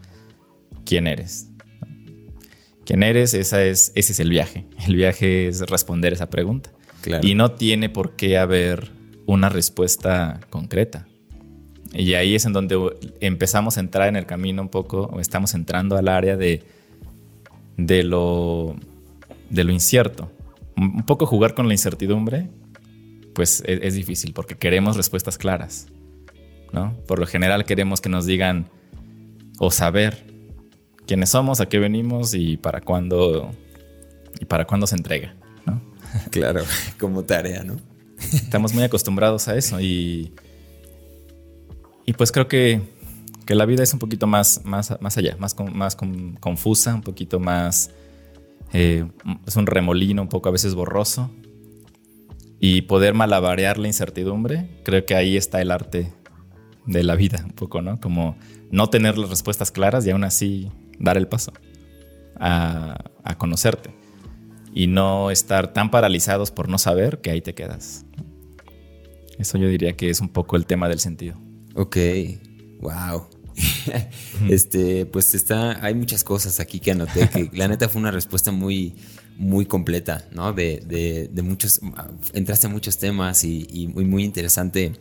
[0.86, 1.50] ¿Quién eres?
[2.86, 3.34] ¿Quién eres?
[3.34, 4.68] Esa es, ese es el viaje.
[4.86, 6.72] El viaje es responder esa pregunta.
[7.24, 8.92] Y no tiene por qué haber
[9.26, 11.08] una respuesta concreta.
[11.94, 12.78] Y ahí es en donde
[13.20, 16.64] empezamos a entrar en el camino un poco, o estamos entrando al área de,
[17.78, 18.76] de, lo,
[19.50, 20.32] de lo incierto.
[20.78, 22.50] Un poco jugar con la incertidumbre,
[23.34, 25.88] pues es, es, difícil porque queremos respuestas claras.
[26.72, 26.96] ¿no?
[27.08, 28.70] Por lo general queremos que nos digan
[29.60, 30.26] o saber
[31.06, 33.52] quiénes somos, a qué venimos y para cuándo,
[34.40, 35.36] y para cuándo se entrega.
[36.32, 36.64] Claro,
[37.00, 37.78] como tarea, ¿no?
[38.18, 40.34] Estamos muy acostumbrados a eso y,
[42.06, 42.82] y pues creo que,
[43.46, 45.96] que la vida es un poquito más, más, más allá, más, más
[46.40, 47.92] confusa, un poquito más...
[48.74, 49.06] Eh,
[49.46, 51.30] es un remolino un poco a veces borroso
[52.60, 56.14] y poder malabarear la incertidumbre, creo que ahí está el arte
[56.86, 58.00] de la vida, un poco, ¿no?
[58.00, 58.38] Como
[58.70, 61.52] no tener las respuestas claras y aún así dar el paso
[62.40, 64.01] a, a conocerte
[64.74, 68.06] y no estar tan paralizados por no saber que ahí te quedas.
[69.38, 71.36] Eso yo diría que es un poco el tema del sentido.
[71.76, 71.98] Ok,
[72.80, 73.28] wow.
[74.50, 78.52] este, pues está, hay muchas cosas aquí que anoté, que la neta fue una respuesta
[78.52, 78.96] muy,
[79.38, 80.54] muy completa, ¿no?
[80.54, 81.82] De, de, muchos,
[82.34, 84.94] entraste a muchos temas y, y muy, muy interesante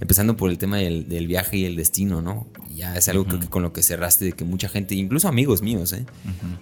[0.00, 2.46] empezando por el tema del, viaje y el destino, ¿no?
[2.74, 5.62] Ya es algo creo que con lo que cerraste de que mucha gente, incluso amigos
[5.62, 6.04] míos, ¿eh?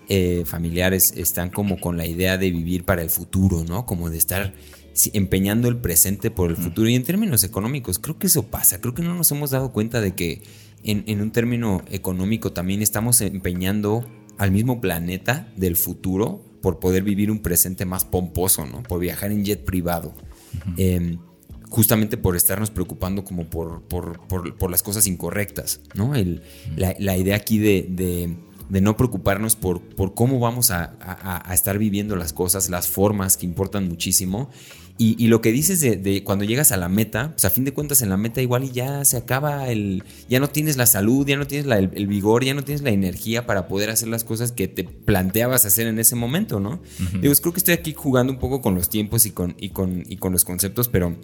[0.08, 0.44] ¿eh?
[0.46, 3.86] familiares, están como con la idea de vivir para el futuro, ¿no?
[3.86, 4.54] Como de estar
[5.12, 6.88] empeñando el presente por el futuro.
[6.88, 8.80] Y en términos económicos, creo que eso pasa.
[8.80, 10.42] Creo que no nos hemos dado cuenta de que
[10.84, 14.06] en, en un término económico también estamos empeñando
[14.38, 18.82] al mismo planeta del futuro por poder vivir un presente más pomposo, ¿no?
[18.84, 20.14] Por viajar en jet privado
[21.70, 26.14] justamente por estarnos preocupando como por, por, las cosas incorrectas, ¿no?
[26.14, 26.42] El,
[26.76, 28.36] la, idea aquí de,
[28.68, 30.94] no preocuparnos por, por cómo vamos a,
[31.52, 34.50] estar viviendo las cosas, las formas que importan muchísimo.
[34.96, 38.00] Y, lo que dices de, cuando llegas a la meta, pues a fin de cuentas
[38.02, 41.36] en la meta igual y ya se acaba el, ya no tienes la salud, ya
[41.36, 44.68] no tienes el, vigor, ya no tienes la energía para poder hacer las cosas que
[44.68, 46.80] te planteabas hacer en ese momento, ¿no?
[47.20, 50.04] Digo, creo que estoy aquí jugando un poco con los tiempos y con, y con,
[50.08, 51.16] y con los conceptos, pero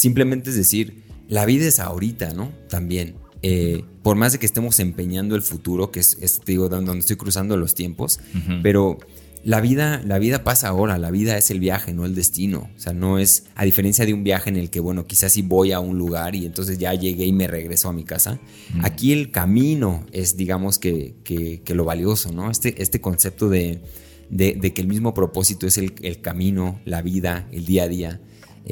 [0.00, 2.50] Simplemente es decir, la vida es ahorita, ¿no?
[2.70, 3.16] También.
[3.42, 7.54] Eh, por más de que estemos empeñando el futuro, que es, digo, donde estoy cruzando
[7.58, 8.18] los tiempos,
[8.62, 8.98] pero
[9.44, 12.70] la vida, la vida pasa ahora, la vida es el viaje, no el destino.
[12.74, 15.42] O sea, no es, a diferencia de un viaje en el que, bueno, quizás sí
[15.42, 18.40] voy a un lugar y entonces ya llegué y me regreso a mi casa.
[18.82, 22.50] Aquí el camino es, digamos, que, que, lo valioso, ¿no?
[22.50, 23.82] Este, este concepto de,
[24.30, 28.20] de, que el mismo propósito es el, el camino, la vida, el día a día.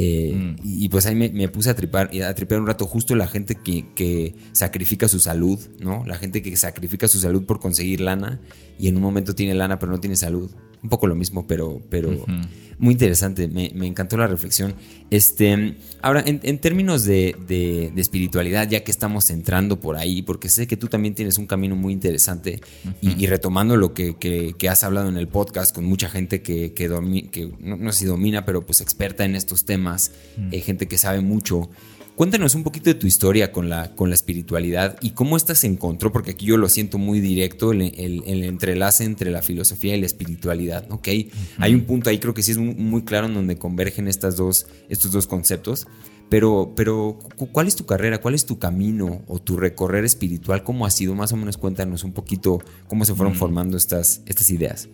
[0.01, 0.57] Eh, mm.
[0.62, 4.32] y, pues ahí me, puse a tripar, a tripear un rato justo la gente que,
[4.53, 6.05] sacrifica su salud, ¿no?
[6.07, 8.40] La gente que sacrifica su salud por conseguir lana
[8.78, 10.53] y en un momento tiene lana pero no tiene salud.
[10.84, 12.24] Un poco lo mismo, pero, pero
[12.79, 13.49] muy interesante.
[13.49, 14.74] Me, encantó la reflexión.
[15.11, 20.76] Este, ahora, en, términos de, espiritualidad, ya que estamos entrando por ahí, porque sé que
[20.76, 22.61] tú también tienes un camino muy interesante
[23.01, 26.89] y, retomando lo que, has hablado en el podcast con mucha gente que, que,
[27.61, 30.12] no, sé si domina, pero pues experta en estos temas,
[30.53, 31.68] eh, gente que sabe mucho.
[32.18, 35.68] Cuéntanos un poquito de tu historia con la, con la espiritualidad y cómo esta se
[35.68, 40.01] encontró, porque aquí yo lo siento muy directo, el, el, entrelace entre la filosofía y
[40.01, 41.07] la espiritualidad, ¿ok?
[41.59, 42.67] Hay un punto ahí, creo que sí es muy,
[43.04, 45.86] claro en donde convergen estas dos, estos dos conceptos,
[46.28, 47.18] pero, pero
[47.52, 48.20] ¿cuál es tu carrera?
[48.20, 50.62] ¿Cuál es tu camino o tu recorrer espiritual?
[50.62, 51.14] ¿Cómo ha sido?
[51.14, 54.88] Más o menos cuéntanos un poquito cómo se fueron formando estas, estas ideas.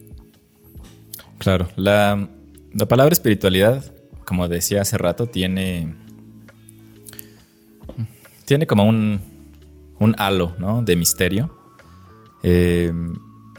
[1.39, 2.31] Claro, la,
[2.73, 3.85] la palabra espiritualidad,
[4.25, 5.95] como decía hace rato, tiene
[8.45, 9.21] tiene como un,
[9.99, 10.83] un halo, ¿no?
[10.83, 11.57] De misterio.
[12.43, 12.93] Eh,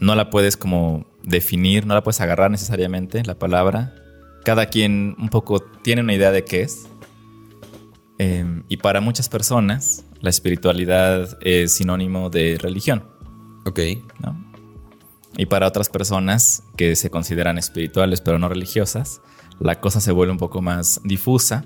[0.00, 3.94] no la puedes como definir, no la puedes agarrar necesariamente, la palabra.
[4.46, 6.86] Cada quien un poco tiene una idea de qué es.
[8.20, 13.02] Eh, y para muchas personas, la espiritualidad es sinónimo de religión.
[13.64, 13.80] Ok.
[15.36, 19.20] Y para otras personas que se consideran espirituales pero no religiosas,
[19.58, 21.64] la cosa se vuelve un poco más difusa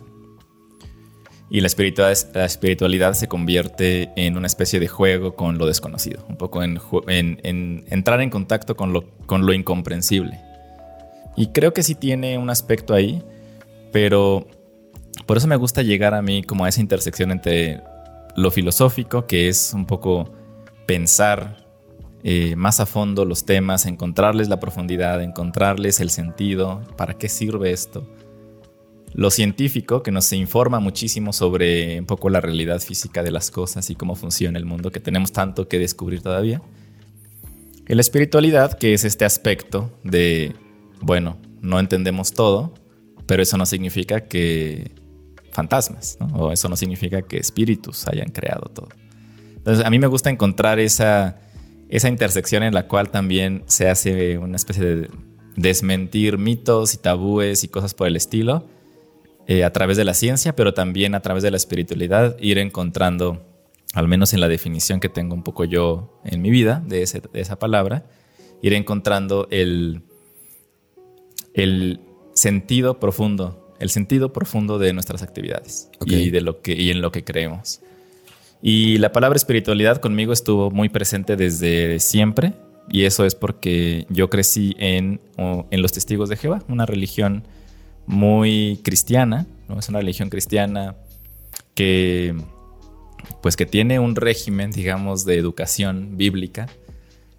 [1.51, 6.25] y la espiritualidad, la espiritualidad se convierte en una especie de juego con lo desconocido,
[6.31, 6.81] un poco en,
[7.91, 10.41] entrar en contacto con lo, con lo incomprensible.
[11.41, 13.25] Y creo que sí tiene un aspecto ahí,
[13.93, 14.47] pero
[15.25, 17.81] por eso me gusta llegar a mí como a esa intersección entre
[18.37, 20.31] lo filosófico, que es un poco
[20.85, 21.67] pensar
[22.25, 27.73] eh, más a fondo los temas, encontrarles la profundidad, encontrarles el sentido, para qué sirve
[27.73, 28.07] esto.
[29.15, 33.89] Lo científico, que nos informa muchísimo sobre un poco la realidad física de las cosas
[33.89, 36.61] y cómo funciona el mundo, que tenemos tanto que descubrir todavía.
[37.89, 40.55] Y la espiritualidad, que es este aspecto de,
[41.01, 42.75] bueno, no entendemos todo,
[43.27, 44.93] pero eso no significa que
[45.51, 48.89] fantasmas, o eso no significa que espíritus hayan creado todo.
[49.57, 51.37] Entonces, a mí me gusta encontrar esa
[51.91, 55.11] esa intersección en la cual también se hace una especie de
[55.57, 58.65] desmentir mitos y tabúes y cosas por el estilo
[59.49, 63.45] eh, a través de la ciencia, pero también a través de la espiritualidad, ir encontrando,
[63.93, 67.59] al menos en la definición que tengo un poco yo en mi vida de, esa
[67.59, 68.07] palabra,
[68.63, 70.05] ir encontrando el,
[71.55, 72.01] el
[72.35, 77.13] sentido profundo, el sentido profundo de nuestras actividades y, de lo que, y en lo
[77.13, 77.81] que creemos.
[78.63, 82.53] Y la palabra espiritualidad conmigo estuvo muy presente desde siempre.
[82.93, 87.45] Y eso es porque yo crecí en, en los testigos de Jehová, una religión
[88.07, 89.79] muy cristiana, ¿no?
[89.79, 90.97] Es una religión cristiana
[91.75, 92.35] que,
[93.43, 96.69] pues que tiene un régimen, digamos, de educación bíblica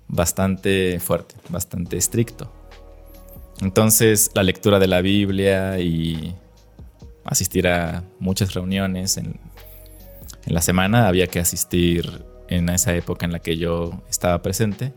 [0.08, 2.52] bastante fuerte, bastante estricto.
[3.62, 6.36] Entonces, la lectura de la Biblia y
[7.24, 9.40] asistir a muchas reuniones en
[10.46, 14.94] la semana había que asistir en esa época en la que yo estaba presente.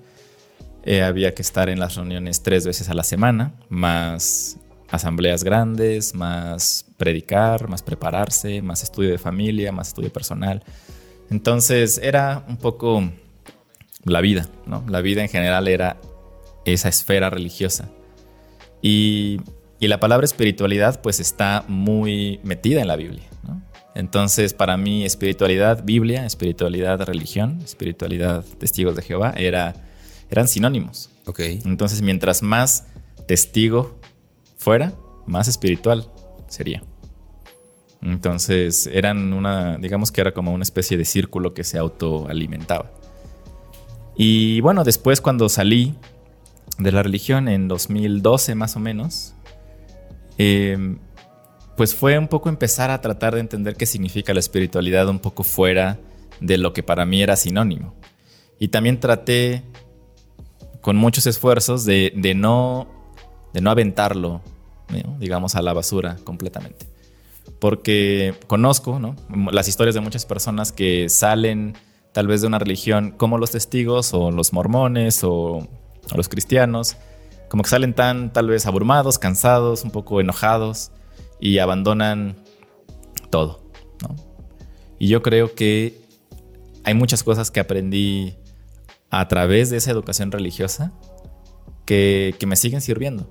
[0.84, 4.58] Eh, había que estar en las reuniones tres veces a la semana, más
[4.90, 10.62] asambleas grandes, más predicar, más prepararse, más estudio de familia, más estudio personal.
[11.30, 13.02] Entonces era un poco
[14.04, 14.84] la vida, ¿no?
[14.88, 15.96] La vida en general era
[16.66, 17.88] esa esfera religiosa.
[18.86, 19.40] Y,
[19.80, 23.62] y la palabra espiritualidad pues está muy metida en la Biblia, ¿no?
[23.94, 29.74] Entonces, para mí, espiritualidad, Biblia, espiritualidad, religión, espiritualidad, testigos de Jehová, era,
[30.30, 31.08] eran sinónimos.
[31.24, 31.40] Ok.
[31.64, 32.88] Entonces, mientras más
[33.26, 33.98] testigo
[34.58, 34.92] fuera,
[35.26, 36.10] más espiritual
[36.48, 36.82] sería.
[38.02, 42.90] Entonces, eran una, digamos que era como una especie de círculo que se autoalimentaba.
[44.14, 45.94] Y bueno, después cuando salí
[46.78, 49.34] de la religión en 2012 más o menos,
[50.38, 50.96] eh,
[51.76, 55.44] pues fue un poco empezar a tratar de entender qué significa la espiritualidad un poco
[55.44, 55.98] fuera
[56.40, 57.94] de lo que para mí era sinónimo.
[58.58, 59.62] Y también traté
[60.80, 62.86] con muchos esfuerzos de, no,
[63.52, 64.42] de no aventarlo,
[65.18, 66.86] digamos, a la basura completamente.
[67.58, 69.00] Porque conozco
[69.50, 71.74] las historias de muchas personas que salen
[72.12, 75.66] tal vez de una religión como los testigos o los mormones o,
[76.12, 76.96] o los cristianos,
[77.48, 80.90] como que salen tan tal vez abrumados, cansados, un poco enojados
[81.40, 82.36] y abandonan
[83.30, 83.64] todo.
[84.98, 86.00] Y yo creo que
[86.84, 88.36] hay muchas cosas que aprendí
[89.10, 90.92] a través de esa educación religiosa
[91.84, 93.30] que, me siguen sirviendo.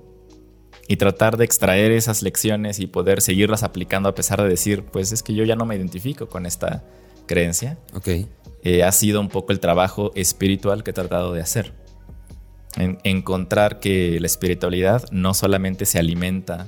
[0.86, 5.12] Y tratar de extraer esas lecciones y poder seguirlas aplicando a pesar de decir, pues
[5.12, 6.84] es que yo ya no me identifico con esta
[7.26, 7.78] creencia.
[7.94, 8.08] Ok.
[8.62, 11.72] Eh, ha sido un poco el trabajo espiritual que he tratado de hacer.
[12.76, 16.66] Encontrar que la espiritualidad no solamente se alimenta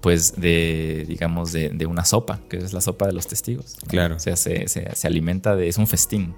[0.00, 3.76] pues de, digamos, de, una sopa, que es la sopa de los testigos.
[3.86, 4.16] Claro.
[4.16, 4.66] O sea, se,
[5.04, 6.34] alimenta de, es un festín.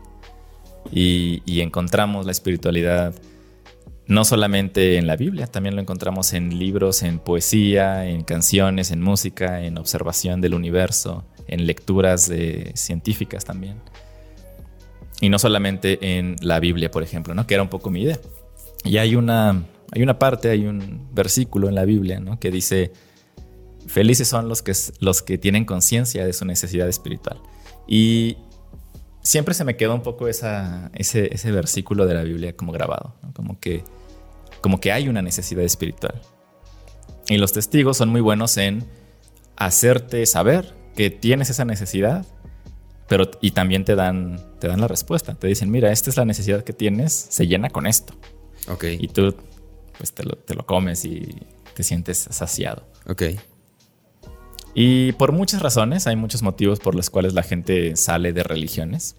[0.92, 3.14] Y, encontramos la espiritualidad
[4.06, 9.00] no solamente en la Biblia, también lo encontramos en libros, en poesía, en canciones, en
[9.00, 13.80] música, en observación del universo, en lecturas de, científicas también.
[15.20, 17.46] Y no solamente en la Biblia, por ejemplo, ¿no?
[17.46, 18.18] que era un poco mi idea.
[18.84, 22.38] Y hay una, hay una parte, hay un versículo en la Biblia ¿no?
[22.38, 22.92] que dice,
[23.86, 27.38] Felices son los que, los que tienen conciencia de su necesidad espiritual.
[27.86, 28.38] Y
[29.22, 33.60] siempre se me quedó un poco esa, ese, versículo de la Biblia como grabado, como,
[33.60, 33.84] que,
[34.62, 36.20] como que hay una necesidad espiritual.
[37.28, 38.84] Y los testigos son muy buenos en
[39.56, 42.26] hacerte saber que tienes esa necesidad,
[43.08, 45.34] pero y también te dan, te dan la respuesta.
[45.34, 48.14] Te dicen, mira, esta es la necesidad que tienes, se llena con esto.
[48.68, 48.84] Ok.
[48.98, 49.34] Y tú
[49.96, 51.34] pues te lo, te lo comes y
[51.74, 52.84] te sientes saciado.
[53.06, 53.22] Ok.
[54.74, 59.16] Y por muchas razones, hay muchos motivos por los cuales la gente sale de religiones.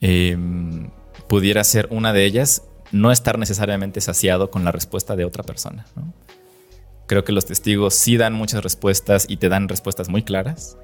[0.00, 0.90] Em,
[1.28, 5.86] pudiera ser una de ellas no estar necesariamente saciado con la respuesta de otra persona.
[7.06, 10.76] Creo que los testigos sí dan muchas respuestas y te dan respuestas muy claras.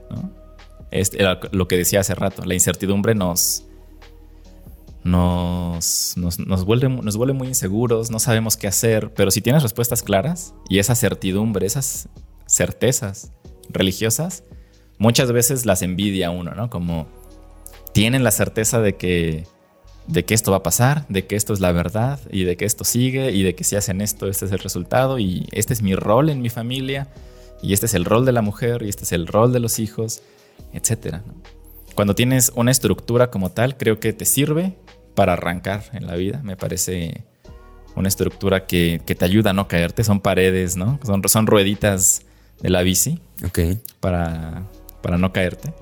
[0.91, 1.12] Es
[1.53, 3.64] lo que decía hace rato, la incertidumbre nos,
[5.05, 9.62] nos, nos, nos, vuelve, nos vuelve muy inseguros, no sabemos qué hacer, pero si tienes
[9.62, 12.09] respuestas claras y esa certidumbre, esas
[12.47, 13.32] certezas
[13.68, 14.45] religiosas,
[14.99, 16.70] muchas veces las envidia uno, ¿no?
[16.70, 17.09] Como
[17.93, 19.47] tienen la certeza de que,
[20.07, 22.64] de que esto va a pasar, de que esto es la verdad y de que
[22.64, 25.82] esto sigue y de que si hacen esto, este es el resultado y este es
[25.82, 27.09] mi rol en mi familia
[27.62, 29.78] y este es el rol de la mujer y este es el rol de los
[29.78, 30.22] hijos,
[30.72, 31.18] etc.
[31.94, 34.76] Cuando tienes una estructura como tal, creo que te sirve
[35.14, 36.40] para arrancar en la vida.
[36.42, 37.24] Me parece
[37.96, 40.04] una estructura que, te ayuda a no caerte.
[40.04, 40.98] Son paredes, ¿no?
[41.04, 42.22] Son, son rueditas
[42.61, 43.20] de la bici.
[43.44, 43.58] Ok.
[44.00, 44.64] Para,
[45.02, 45.72] para no caerte.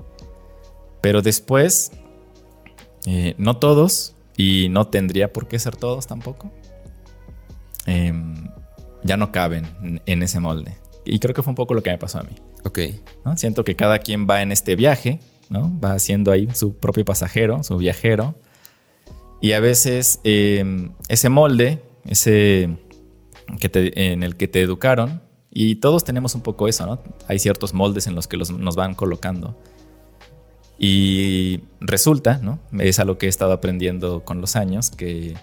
[1.01, 1.91] Pero después,
[3.05, 6.51] eh, no todos, y no tendría por qué ser todos tampoco,
[7.85, 8.49] em,
[9.03, 10.77] ya no caben en ese molde.
[11.05, 12.35] Y creo que fue un poco lo que me pasó a mí.
[12.63, 12.79] Ok.
[13.35, 15.19] Siento que cada quien va en este viaje,
[15.49, 15.77] ¿no?
[15.79, 18.35] Va haciendo ahí su propio pasajero, su viajero.
[19.41, 22.77] Y a veces em, ese molde, ese
[23.59, 25.21] que en el que te educaron,
[25.51, 27.01] y todos tenemos un poco eso, ¿no?
[27.27, 29.57] Hay ciertos moldes en los que nos van colocando.
[30.77, 32.59] Y resulta, ¿no?
[32.79, 35.35] Es a lo que he estado aprendiendo con los años, que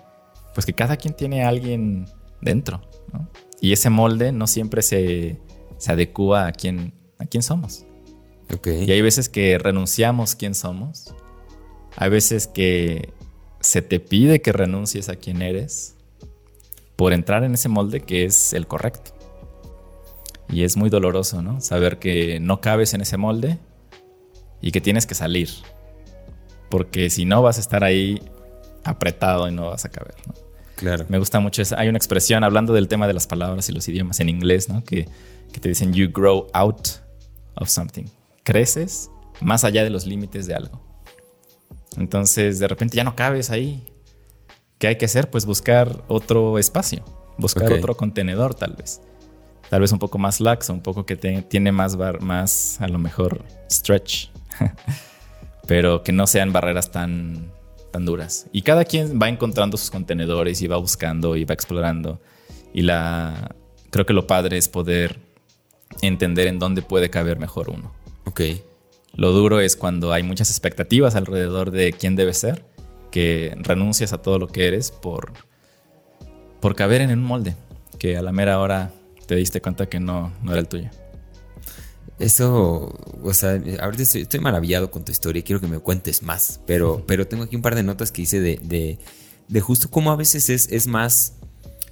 [0.54, 2.06] pues que cada quien tiene a alguien
[2.40, 2.80] dentro,
[3.12, 3.28] ¿no?
[3.60, 5.38] Y ese molde no siempre se,
[5.78, 7.84] se adecua a quién, a quién somos.
[8.64, 11.14] Y hay veces que renunciamos quién somos.
[11.96, 13.12] Hay veces que
[13.60, 15.96] se te pide que renuncies a quién eres
[16.94, 19.12] por entrar en ese molde que es el correcto.
[20.48, 21.60] Y es muy doloroso, ¿no?
[21.60, 23.58] Saber que no cabes en ese molde
[24.60, 25.50] y que tienes que salir.
[26.70, 28.22] Porque si no vas a estar ahí
[28.84, 30.34] apretado y no vas a caber, ¿no?
[30.76, 31.06] Claro.
[31.08, 31.80] Me gusta mucho esa.
[31.80, 34.84] Hay una expresión hablando del tema de las palabras y los idiomas en inglés, ¿no?
[34.84, 35.08] Que,
[35.56, 36.88] que te dicen you grow out
[37.54, 38.04] of something.
[38.44, 40.82] Creces más allá de los límites de algo.
[41.96, 43.86] Entonces, de repente ya no cabes ahí.
[44.76, 45.30] ¿Qué hay que hacer?
[45.30, 47.02] Pues buscar otro espacio,
[47.38, 49.00] buscar otro contenedor tal vez.
[49.70, 52.98] Tal vez un poco más laxo, un poco que tiene más, bar, más, a lo
[52.98, 54.28] mejor, stretch.
[55.66, 57.50] Pero que no sean barreras tan,
[57.92, 58.46] tan duras.
[58.52, 62.20] Y cada quien va encontrando sus contenedores y va buscando y va explorando.
[62.74, 63.56] Y la
[63.88, 65.25] creo que lo padre es poder
[66.02, 67.92] entender en dónde puede caber mejor uno.
[68.24, 68.40] Ok.
[69.14, 72.64] Lo duro es cuando hay muchas expectativas alrededor de quién debe ser,
[73.10, 75.32] que renuncias a todo lo que eres por,
[76.60, 77.56] por caber en un molde,
[77.98, 78.92] que a la mera hora
[79.26, 80.90] te diste cuenta que no, no era el tuyo.
[82.18, 87.04] Eso, o sea, ahorita estoy, maravillado con tu historia, quiero que me cuentes más, pero,
[87.06, 88.98] pero tengo aquí un par de notas que hice de,
[89.48, 91.34] de, justo cómo a veces es, es más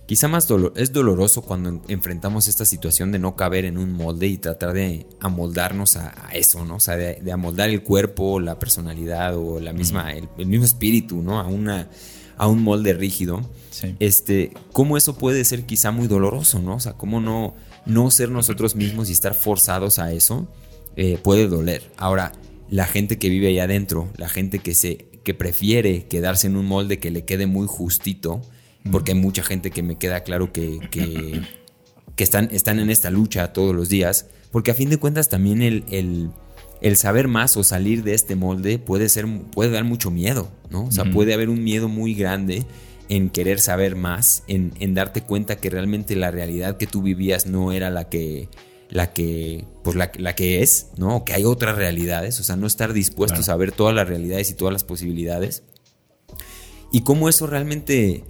[0.07, 4.27] Quizá más dolor, es doloroso cuando enfrentamos esta situación de no caber en un molde
[4.27, 6.77] y tratar de amoldarnos a, eso, ¿no?
[6.77, 11.41] O sea, de, amoldar el cuerpo, la personalidad o la misma, el, mismo espíritu, ¿no?
[11.41, 11.89] A, una,
[12.37, 13.49] a un molde rígido.
[13.99, 16.77] Este, cómo eso puede ser quizá muy doloroso, ¿no?
[16.77, 17.55] O sea, cómo no,
[17.87, 20.47] no ser nosotros mismos y estar forzados a eso
[20.97, 21.91] eh, puede doler.
[21.97, 22.33] Ahora,
[22.69, 26.67] la gente que vive ahí adentro, la gente que se que prefiere quedarse en un
[26.67, 28.43] molde que le quede muy justito,
[28.91, 31.43] porque hay mucha gente que me queda claro que, que,
[32.23, 35.85] están, están en esta lucha todos los días, porque a fin de cuentas también el,
[36.81, 40.85] el, saber más o salir de este molde puede, ser, puede dar mucho miedo, ¿no?
[40.85, 42.65] O sea, puede haber un miedo muy grande
[43.09, 47.47] en querer saber más, en, en, darte cuenta que realmente la realidad que tú vivías
[47.47, 48.49] no era la que
[48.91, 51.25] la que pues la, la que es, ¿no?
[51.25, 54.55] que hay otras realidades, o sea, no estar dispuestos a ver todas las realidades y
[54.55, 55.65] todas las posibilidades.
[56.93, 58.23] Y cómo eso realmente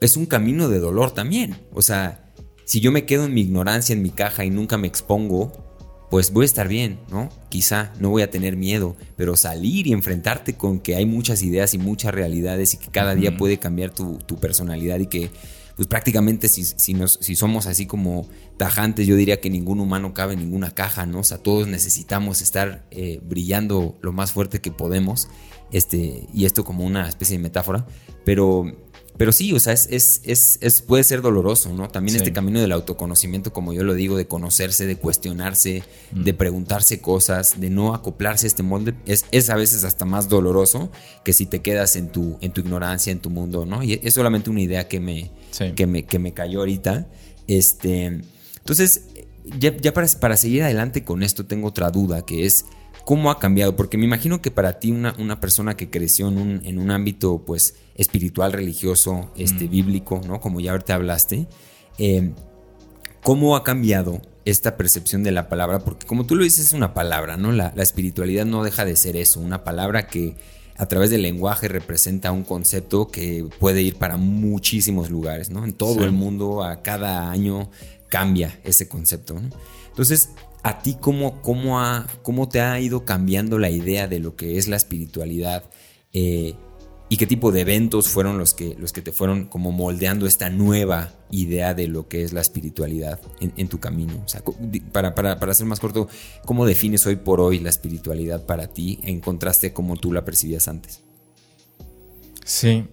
[0.00, 1.56] es un camino de dolor también.
[1.72, 2.32] O sea,
[2.64, 5.68] si yo me quedo en mi ignorancia, en mi caja y nunca me expongo,
[6.10, 7.28] pues voy a estar bien, ¿no?
[7.48, 11.74] Quizá no voy a tener miedo, pero salir y enfrentarte con que hay muchas ideas
[11.74, 15.30] y muchas realidades y que cada día puede cambiar tu, personalidad y que
[15.76, 20.12] pues prácticamente si, si, nos, si somos así como tajantes, yo diría que ningún humano
[20.12, 21.20] cabe en ninguna caja, ¿no?
[21.20, 25.28] O sea, todos necesitamos estar eh, brillando lo más fuerte que podemos,
[25.70, 27.86] este, y esto como una especie de metáfora,
[28.24, 28.87] pero
[29.18, 31.88] pero sí, o sea, es, es, es, puede ser doloroso, ¿no?
[31.88, 36.22] También este camino del autoconocimiento, como yo lo digo, de conocerse, de cuestionarse, mm.
[36.22, 40.28] de preguntarse cosas, de no acoplarse a este molde, es, es, a veces hasta más
[40.28, 40.92] doloroso
[41.24, 43.82] que si te quedas en tu, en tu ignorancia, en tu mundo, ¿no?
[43.82, 45.32] Y es solamente una idea que me,
[45.74, 47.08] que me, que me cayó ahorita.
[47.48, 48.20] Este,
[48.58, 49.02] entonces,
[49.58, 52.66] ya, ya para, para seguir adelante con esto, tengo otra duda, que es
[53.08, 53.74] ¿Cómo ha cambiado?
[53.74, 56.90] Porque me imagino que para ti una, una persona que creció en un, en un,
[56.90, 59.70] ámbito pues espiritual, religioso, este, mm.
[59.70, 60.42] bíblico, ¿no?
[60.42, 61.46] Como ya ahorita hablaste,
[61.96, 62.34] eh,
[63.22, 65.78] ¿cómo ha cambiado esta percepción de la palabra?
[65.78, 67.50] Porque como tú lo dices, es una palabra, ¿no?
[67.50, 70.36] La, espiritualidad no deja de ser eso, una palabra que
[70.76, 75.64] a través del lenguaje representa un concepto que puede ir para muchísimos lugares, ¿no?
[75.64, 77.70] En todo el mundo, a cada año
[78.10, 79.48] cambia ese concepto, ¿no?
[79.88, 80.28] Entonces,
[80.62, 84.58] ¿a ti cómo, cómo, ha, cómo te ha ido cambiando la idea de lo que
[84.58, 85.64] es la espiritualidad?
[86.12, 86.54] Eh,
[87.10, 90.50] ¿Y qué tipo de eventos fueron los que, los que te fueron como moldeando esta
[90.50, 94.20] nueva idea de lo que es la espiritualidad en, tu camino?
[94.24, 94.42] O sea,
[94.92, 96.08] para, para, para, ser más corto,
[96.44, 100.68] ¿cómo defines hoy por hoy la espiritualidad para ti en contraste como tú la percibías
[100.68, 101.02] antes?
[102.44, 102.84] Sí,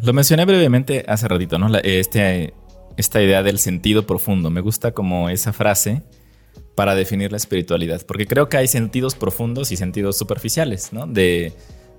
[0.00, 1.76] lo mencioné brevemente hace ratito, ¿no?
[1.78, 2.54] este,
[2.96, 4.50] esta idea del sentido profundo.
[4.50, 6.02] Me gusta como esa frase
[6.74, 11.06] para definir la espiritualidad, porque creo que hay sentidos profundos y sentidos superficiales, ¿no?
[11.06, 11.52] De,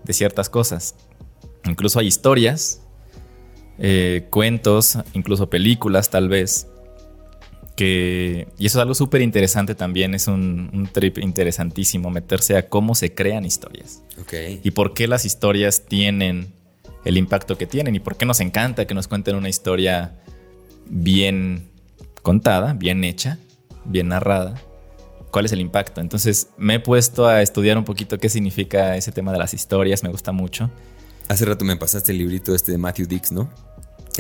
[0.04, 0.96] de ciertas cosas.
[1.66, 2.82] Incluso hay historias,
[3.80, 6.68] eh, cuentos, incluso películas tal vez,
[7.76, 12.96] que, y eso es algo súper interesante también, es un, trip interesantísimo meterse a cómo
[12.96, 14.02] se crean historias.
[14.22, 14.60] Okay.
[14.64, 16.54] Y por qué las historias tienen
[17.06, 20.16] el impacto que tienen y por qué nos encanta que nos cuenten una historia
[20.88, 21.70] bien
[22.24, 23.38] contada, bien hecha,
[23.88, 24.62] bien narrada.
[25.32, 26.02] ¿Cuál es el impacto?
[26.02, 30.04] Entonces me he puesto a estudiar un poquito qué significa ese tema de las historias,
[30.04, 30.70] me gusta mucho.
[31.28, 33.50] Hace rato me pasaste el librito este de Matthew Dix, ¿no?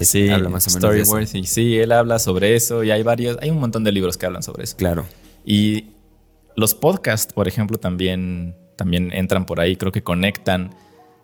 [0.05, 1.43] sí, habla más o menos Storyworthy.
[1.45, 4.43] Sí, él habla sobre eso y hay varios, hay un montón de libros que hablan
[4.43, 4.77] sobre eso.
[4.77, 5.05] Claro.
[5.45, 5.91] Y
[6.55, 10.75] los podcasts, por ejemplo, también, también entran por ahí, creo que conectan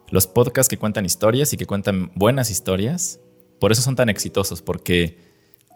[0.10, 3.20] los podcasts que cuentan historias y que cuentan buenas historias,
[3.60, 5.18] por eso son tan exitosos, porque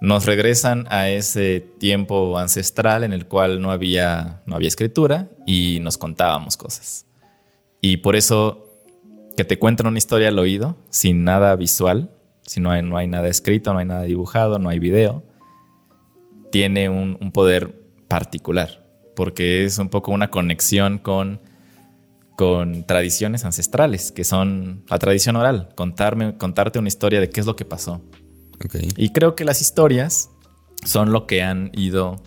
[0.02, 5.80] nos regresan a ese tiempo ancestral en el cual no había, no había escritura y
[5.82, 7.06] nos contábamos cosas.
[7.82, 8.66] Y por eso
[9.36, 13.08] que te cuentan una historia al oído, sin nada visual, si no hay, no hay
[13.08, 15.24] nada escrito, no hay nada dibujado, no hay video,
[16.52, 17.74] tiene un, un poder
[18.08, 18.86] particular,
[19.16, 21.42] porque es un poco una conexión con
[22.38, 27.48] con tradiciones ancestrales, que son la tradición oral, contarme, contarte una historia de qué es
[27.48, 28.04] lo que pasó.
[28.96, 30.30] Y creo que las historias
[30.86, 32.22] son lo que han ido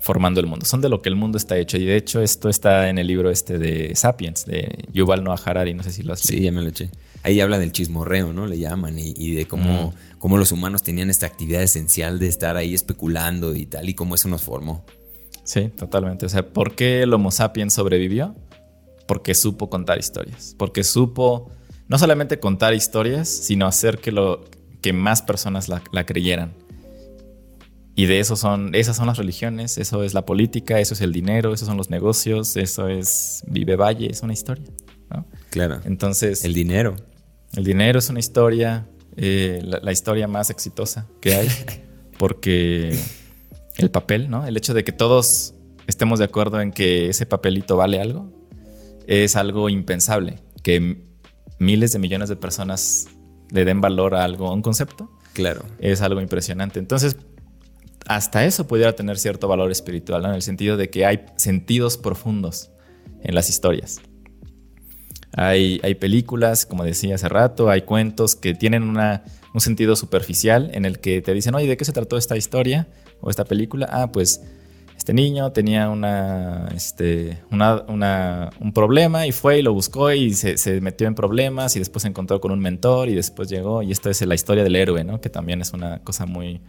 [0.00, 1.76] formando el mundo, son de lo que el mundo está hecho.
[1.76, 5.74] Y de hecho esto está en el libro este de Sapiens, de Yuval Noah Harari,
[5.74, 6.40] no sé si lo has leído.
[6.40, 6.90] Sí, ya me lo eché.
[7.22, 8.46] Ahí habla del chismorreo, ¿no?
[8.46, 12.74] Le llaman, y, de cómo, cómo los humanos tenían esta actividad esencial de estar ahí
[12.74, 14.84] especulando y tal, y cómo eso nos formó.
[15.44, 16.26] Sí, totalmente.
[16.26, 18.34] O sea, ¿por qué el Homo sapiens sobrevivió?
[19.06, 21.50] porque supo contar historias, porque supo
[21.88, 24.44] no solamente contar historias, sino hacer que, lo,
[24.82, 26.52] que más personas la, creyeran.
[27.94, 31.12] Y de eso son, esas son las religiones, eso es la política, eso es el
[31.12, 34.64] dinero, esos son los negocios, eso es Vive Valle, es una historia.
[35.50, 35.80] Claro.
[35.84, 36.44] Entonces.
[36.44, 36.96] El dinero.
[37.54, 41.48] El dinero es una historia, eh, la, historia más exitosa que hay,
[42.18, 42.98] porque
[43.76, 44.46] el papel, ¿no?
[44.46, 45.54] El hecho de que todos
[45.86, 48.32] estemos de acuerdo en que ese papelito vale algo,
[49.06, 51.04] es algo impensable que
[51.58, 53.08] miles de millones de personas
[53.52, 55.10] le den valor a algo, a un concepto.
[55.32, 55.64] Claro.
[55.78, 56.78] Es algo impresionante.
[56.78, 57.16] Entonces,
[58.06, 62.70] hasta eso pudiera tener cierto valor espiritual, en el sentido de que hay sentidos profundos
[63.22, 64.00] en las historias.
[65.34, 69.24] Hay, hay películas, como decía hace rato, hay cuentos que tienen una,
[69.54, 72.88] un sentido superficial en el que te dicen, oye, ¿de qué se trató esta historia
[73.20, 73.88] o esta película?
[73.90, 74.42] Ah, pues
[75.02, 81.08] este niño tenía una, este, un problema y fue y lo buscó y se, metió
[81.08, 84.24] en problemas y después se encontró con un mentor y después llegó y esto es
[84.24, 85.20] la historia del héroe, ¿no?
[85.20, 86.60] que también es una cosa muy,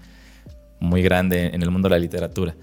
[0.80, 2.56] muy grande en el mundo de la literatura.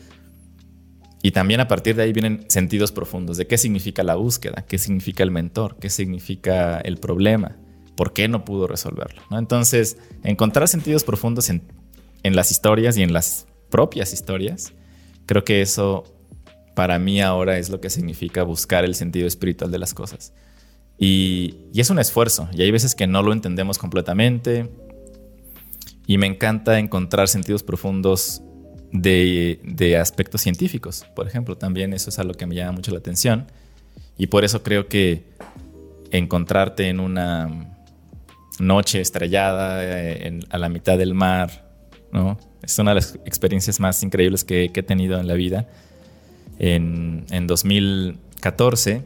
[1.23, 4.77] Y también a partir de ahí vienen sentidos profundos de qué significa la búsqueda, qué
[4.77, 7.59] significa el mentor, qué significa el problema,
[7.95, 9.23] por qué no pudo resolverlo.
[9.31, 9.39] ¿no?
[9.39, 11.63] Entonces, encontrar sentidos profundos en,
[12.25, 14.73] en las historias y en las propias historias
[15.31, 16.03] Creo que eso
[16.75, 20.33] para mí ahora es lo que significa buscar el sentido espiritual de las cosas.
[20.99, 24.69] Y, es un esfuerzo, y hay veces que no lo entendemos completamente.
[26.09, 28.43] Y me encanta encontrar sentidos profundos
[28.91, 31.57] de, aspectos científicos, por ejemplo.
[31.57, 33.47] También eso es algo que me llama mucho la atención.
[34.19, 35.27] Y por eso creo que
[36.11, 37.73] encontrarte en una
[38.59, 41.70] noche estrellada eh, a la mitad del mar,
[42.13, 42.39] ¿no?
[42.63, 45.69] Es una de las experiencias más increíbles que, he tenido en la vida.
[46.59, 49.03] En, 2014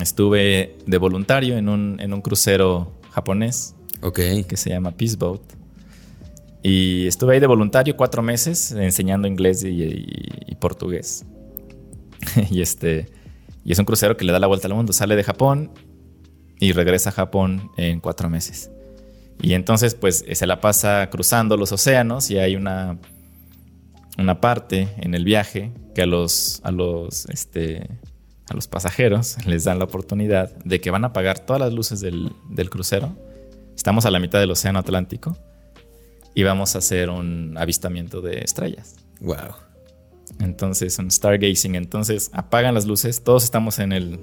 [0.00, 3.74] estuve de voluntario en un, crucero japonés
[4.48, 5.42] que se llama Peace Boat.
[6.62, 11.24] Y estuve ahí de voluntario cuatro meses enseñando inglés y, portugués.
[12.50, 13.06] y, este,
[13.64, 14.92] y es un crucero que le da la vuelta al mundo.
[14.92, 15.70] Sale de Japón
[16.58, 18.70] y regresa a Japón en cuatro meses.
[19.42, 22.98] Y entonces pues se la pasa cruzando los océanos y hay una,
[24.18, 27.88] una parte en el viaje que a los, a los, este,
[28.48, 32.00] a los pasajeros les dan la oportunidad de que van a apagar todas las luces
[32.00, 32.32] del,
[32.70, 33.16] crucero.
[33.74, 35.36] Estamos a la mitad del océano Atlántico
[36.34, 38.96] y vamos a hacer un avistamiento de estrellas.
[39.20, 39.54] Wow.
[40.38, 41.74] Entonces, un stargazing.
[41.74, 44.20] Entonces, apagan las luces, todos estamos en, el,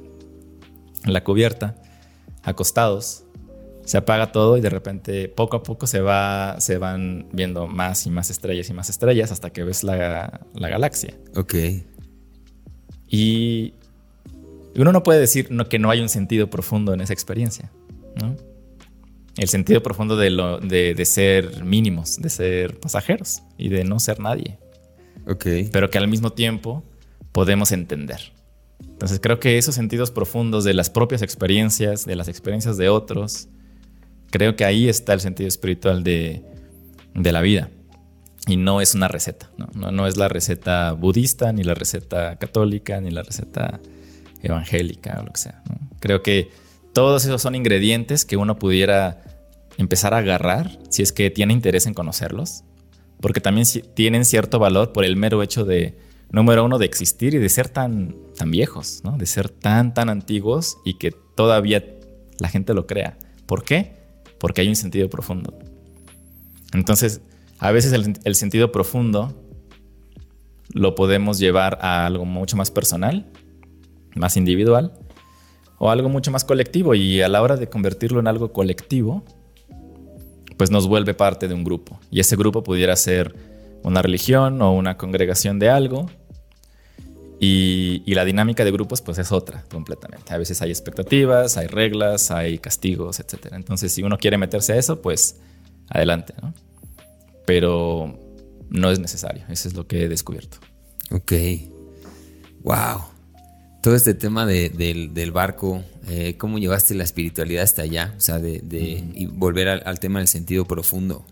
[1.04, 1.76] en la cubierta,
[2.44, 3.24] acostados.
[3.88, 8.06] Se apaga todo y de repente, poco a poco, se, va, se van viendo más
[8.06, 11.14] y más estrellas y más estrellas hasta que ves la, la galaxia.
[11.38, 11.56] Ok.
[13.08, 13.76] Y
[14.76, 17.72] uno no puede decir que no hay un sentido profundo en esa experiencia,
[18.22, 18.36] ¿no?
[19.38, 24.02] El sentido profundo de, lo, de, de ser mínimos, de ser pasajeros y de no
[24.02, 24.60] ser nadie.
[25.28, 25.46] Ok.
[25.72, 26.84] pero que al mismo tiempo
[27.32, 28.34] podemos entender.
[28.82, 33.48] Entonces creo que esos sentidos profundos de las propias experiencias, de las experiencias de otros,
[34.30, 36.44] creo que ahí está el sentido espiritual de,
[37.14, 37.70] la vida.
[38.48, 40.08] Y no es una receta, ¿no?
[40.08, 43.82] Es la receta budista, ni la receta católica, ni la receta
[44.42, 45.62] evangélica o lo que sea.
[46.00, 46.50] Creo que
[46.94, 49.22] todos esos son ingredientes que uno pudiera
[49.78, 52.64] empezar a agarrar si es que tiene interés en conocerlos
[53.22, 55.98] porque también tienen cierto valor por el mero hecho de,
[56.32, 58.16] número uno, de existir y de ser tan,
[58.46, 61.84] viejos, de ser tan, tan antiguos y que todavía
[62.40, 63.18] la gente lo crea.
[63.46, 63.97] ¿Por qué?
[64.40, 65.58] Porque hay un sentido profundo.
[66.74, 67.22] Entonces,
[67.60, 69.34] a veces el, sentido profundo
[70.74, 73.26] lo podemos llevar a algo mucho más personal,
[74.16, 74.94] más individual,
[75.80, 76.94] o algo mucho más colectivo.
[76.94, 79.24] Y a la hora de convertirlo en algo colectivo,
[80.58, 82.00] pues nos vuelve parte de un grupo.
[82.12, 83.36] Y ese grupo pudiera ser
[83.84, 86.08] una religión o una congregación de algo.
[87.40, 90.34] Y, la dinámica de grupos pues es otra completamente.
[90.34, 93.50] A veces hay expectativas, hay reglas, hay castigos, etc.
[93.52, 95.38] Entonces si uno quiere meterse a eso, pues
[95.88, 96.34] adelante.
[96.42, 96.54] ¿no?
[97.46, 98.18] Pero
[98.70, 99.44] no es necesario.
[99.50, 100.58] Eso es lo que he descubierto.
[101.12, 101.34] Ok.
[102.64, 103.04] Wow.
[103.84, 108.62] Todo este tema del barco eh, cómo llevaste la espiritualidad hasta allá, o sea, de,
[109.14, 111.26] y volver al, tema del sentido profundo,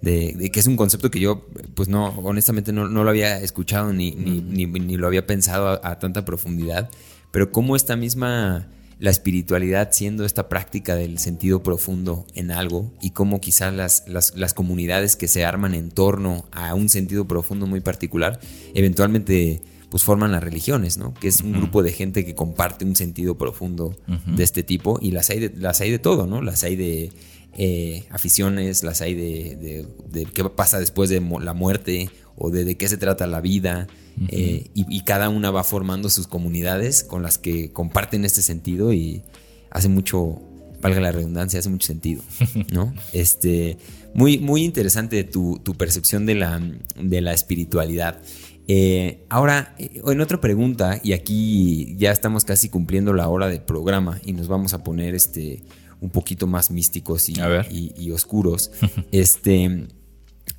[0.00, 4.12] de, que es un concepto que yo, pues no, honestamente no, lo había escuchado ni,
[4.12, 6.90] ni, lo había pensado a, tanta profundidad,
[7.30, 8.68] pero cómo esta misma,
[8.98, 14.34] la espiritualidad siendo esta práctica del sentido profundo en algo y cómo quizás las, las,
[14.36, 18.40] las comunidades que se arman en torno a un sentido profundo muy particular,
[18.74, 21.14] eventualmente pues forman las religiones, ¿no?
[21.14, 23.96] Que es un grupo de gente que comparte un sentido profundo
[24.26, 26.42] de este tipo y las hay de, las hay de todo, ¿no?
[26.42, 27.10] Las hay de
[27.56, 29.86] eh, aficiones, las hay de,
[30.34, 33.88] qué pasa después de la muerte o de, de qué se trata la vida
[34.28, 39.22] eh, y, cada una va formando sus comunidades con las que comparten este sentido y
[39.70, 40.40] hace mucho,
[40.80, 42.22] valga la redundancia, hace mucho sentido,
[42.72, 42.92] ¿no?
[43.12, 43.78] este,
[44.14, 46.60] muy, muy interesante tu, tu percepción de la,
[47.00, 48.20] de la espiritualidad.
[48.66, 54.20] Eh, ahora, en otra pregunta, y aquí ya estamos casi cumpliendo la hora del programa
[54.24, 55.62] y nos vamos a poner este,
[56.00, 58.70] un poquito más místicos y, oscuros.
[59.12, 59.88] este,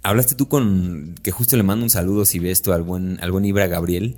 [0.03, 3.31] hablaste tú con, que justo le mando un saludo si ves esto al buen, al
[3.31, 4.15] buen Ibra Gabriel.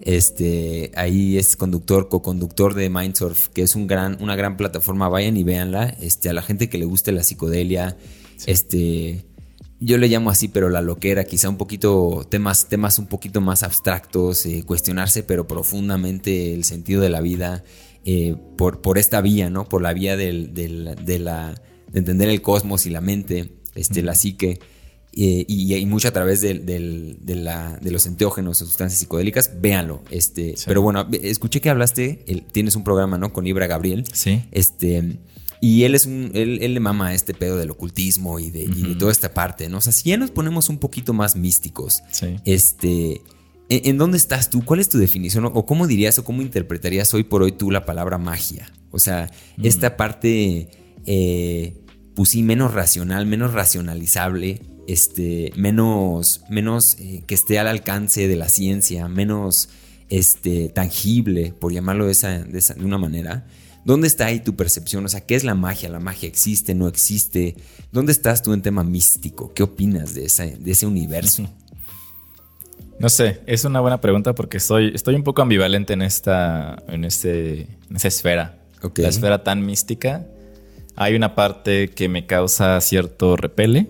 [0.00, 5.08] Este, ahí es conductor, co-conductor de Mindsurf, que es un gran, una gran plataforma.
[5.08, 5.88] Vayan y véanla.
[6.00, 7.96] Este, a la gente que le guste la psicodelia,
[8.46, 9.26] este
[9.80, 13.62] yo le llamo así, pero la loquera, quizá un poquito, temas, temas un poquito más
[13.62, 17.64] abstractos, eh, cuestionarse, pero profundamente el sentido de la vida
[18.04, 19.68] eh, por, por, esta vía, ¿no?
[19.68, 20.68] Por la vía del, de,
[21.18, 21.54] la,
[21.92, 24.60] de entender el cosmos y la mente, este, la psique.
[25.16, 26.54] Eh, y, mucho a través de,
[27.26, 30.02] la, de, los enteógenos o sustancias psicodélicas, véanlo.
[30.10, 33.32] Este, Pero bueno, escuché que hablaste, tienes un programa, ¿no?
[33.32, 34.04] Con Ibra Gabriel.
[34.12, 34.42] Sí.
[34.50, 35.18] Este,
[35.60, 39.10] y él es un, él, le mama a este pedo del ocultismo y de, toda
[39.10, 39.78] esta parte, ¿no?
[39.78, 42.02] O sea, si ya nos ponemos un poquito más místicos,
[42.44, 43.22] este,
[43.68, 44.64] ¿en, dónde estás tú?
[44.64, 45.44] ¿Cuál es tu definición?
[45.46, 48.72] ¿O cómo dirías o cómo interpretarías hoy por hoy tú la palabra magia?
[48.90, 49.66] O sea, mm.
[49.66, 50.68] esta parte,
[51.06, 51.74] eh,
[52.14, 58.36] pues sí, menos racional, menos racionalizable, este, menos, menos eh, que esté al alcance de
[58.36, 59.68] la ciencia, menos
[60.10, 63.46] este, tangible, por llamarlo de, esa, de, esa, de una manera.
[63.84, 65.04] ¿Dónde está ahí tu percepción?
[65.04, 65.90] O sea, ¿qué es la magia?
[65.90, 66.74] ¿La magia existe?
[66.74, 67.56] ¿No existe?
[67.92, 69.52] ¿Dónde estás tú en tema místico?
[69.52, 70.22] ¿Qué opinas de,
[70.58, 71.48] de ese universo?
[72.98, 77.04] No sé, es una buena pregunta porque estoy, estoy un poco ambivalente en esta, en
[77.04, 78.58] este, esa esfera.
[78.96, 80.26] La esfera tan mística.
[80.96, 83.88] Hay una parte que me causa cierto repele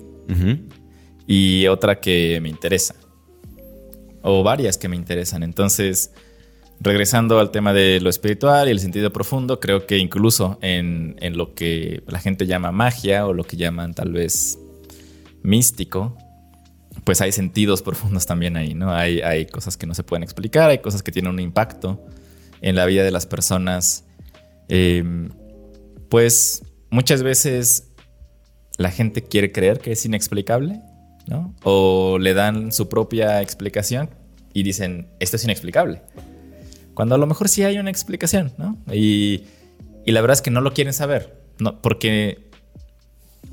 [1.26, 2.94] y otra que me interesa.
[4.22, 5.42] O varias que me interesan.
[5.42, 6.12] Entonces,
[6.80, 11.54] regresando al tema de lo espiritual y el sentido profundo, creo que incluso en, lo
[11.54, 14.58] que la gente llama magia o lo que llaman tal vez
[15.42, 16.16] místico,
[17.04, 18.94] pues hay sentidos profundos también ahí, ¿no?
[18.94, 22.04] Hay, hay cosas que no se pueden explicar, hay cosas que tienen un impacto
[22.62, 24.04] en la vida de las personas.
[24.68, 25.28] Em,
[26.08, 27.90] pues muchas veces
[28.78, 30.80] la gente quiere creer que es inexplicable,
[31.26, 31.54] ¿no?
[31.62, 34.10] O le dan su propia explicación
[34.52, 36.02] y dicen, esto es inexplicable.
[36.94, 38.78] Cuando a lo mejor sí hay una explicación, ¿no?
[38.92, 39.44] Y,
[40.06, 42.50] la verdad es que no lo quieren saber, no, porque,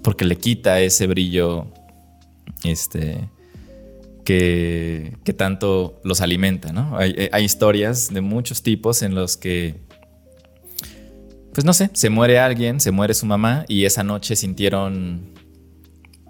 [0.04, 1.68] porque le quita ese brillo
[2.64, 3.30] este,
[4.24, 6.98] que, que tanto los alimenta, ¿no?
[6.98, 9.82] Hay, hay historias de muchos tipos en los que
[11.54, 15.34] pues no sé, se muere alguien, se muere su mamá y esa noche sintieron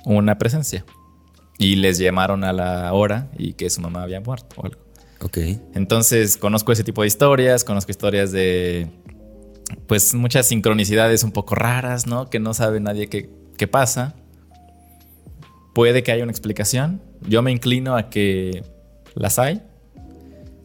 [0.03, 0.85] una presencia.
[1.57, 4.81] Y les llamaron a la hora y que su mamá había muerto o algo.
[5.21, 5.37] Ok.
[5.75, 8.89] Entonces conozco ese tipo de historias, conozco historias de,
[9.85, 12.29] pues muchas sincronicidades un poco raras, ¿no?
[12.31, 14.15] Que no sabe nadie qué, qué pasa.
[15.73, 17.01] Puede que haya una explicación.
[17.21, 18.63] Yo me inclino a que
[19.15, 19.61] las hay.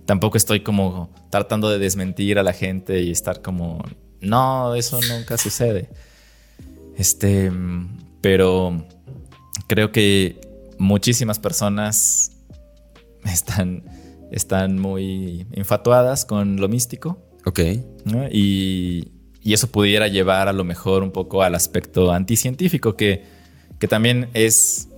[0.05, 3.83] Tampoco estoy como tratando de desmentir a la gente y estar como,
[4.21, 5.89] no, eso nunca sucede.
[6.97, 7.51] Este,
[8.21, 8.87] pero
[9.67, 10.41] creo que
[10.79, 12.33] muchísimas personas
[13.25, 13.85] están,
[14.31, 17.23] están muy infatuadas con lo místico.
[17.45, 17.61] Ok.
[18.33, 19.13] Y,
[19.45, 23.23] eso pudiera llevar a lo mejor un poco al aspecto anticientífico, que,
[23.79, 24.89] que también es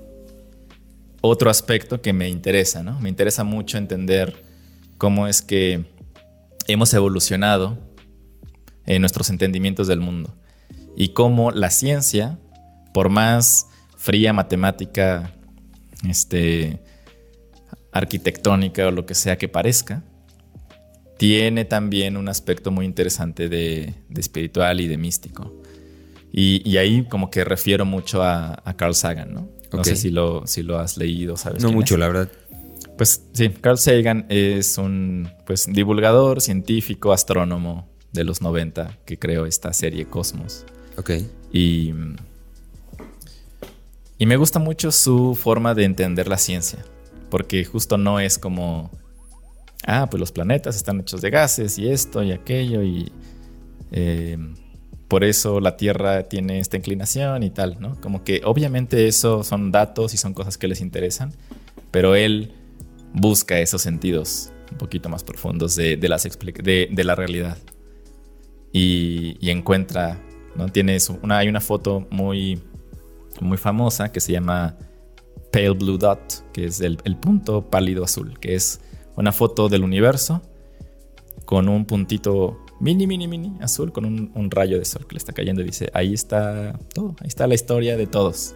[1.21, 2.99] otro aspecto que me interesa, ¿no?
[3.01, 4.45] Me interesa mucho entender
[4.99, 5.85] cómo es que
[6.67, 7.79] hemos evolucionado
[8.87, 10.35] en nuestros entendimientos del mundo.
[10.97, 12.39] Y cómo la ciencia,
[12.93, 15.33] por más fría matemática,
[16.09, 16.81] este,
[17.93, 20.03] arquitectónica o lo que sea que parezca,
[21.19, 25.61] tiene también un aspecto muy interesante de, espiritual y de místico.
[26.33, 29.49] Y, ahí como que refiero mucho a, Carl Sagan, ¿no?
[29.73, 31.63] No sé si lo, si lo has leído, ¿sabes?
[31.63, 32.31] No mucho, la verdad.
[32.97, 39.47] Pues sí, Carl Sagan es un pues, divulgador, científico, astrónomo, de los 90 que creó
[39.47, 40.65] esta serie Cosmos.
[40.97, 41.11] Ok.
[41.53, 41.93] Y,
[44.19, 46.85] y me gusta mucho su forma de entender la ciencia,
[47.31, 48.91] porque justo no es como,
[49.87, 53.13] ah, pues los planetas están hechos de gases y esto y aquello y
[53.93, 54.37] eh,
[55.09, 58.01] por eso la Tierra tiene esta inclinación y tal, ¿no?
[58.01, 61.33] Como que obviamente eso son datos y son cosas que les interesan,
[61.91, 62.53] pero él
[63.15, 67.57] busca esos sentidos un poquito más profundos de, de la realidad
[68.73, 70.21] y, encuentra,
[70.57, 70.69] ¿no?
[70.69, 72.61] Tiene una, hay una foto muy,
[73.41, 74.77] muy famosa que se llama
[75.53, 78.81] Pale Blue Dot, que es el, punto pálido azul, que es
[79.17, 80.43] una foto del universo
[81.45, 85.33] con un puntito mini, mini, mini azul, con un, rayo de sol que le está
[85.33, 88.55] cayendo y dice, ahí está todo, ahí está la historia de todos.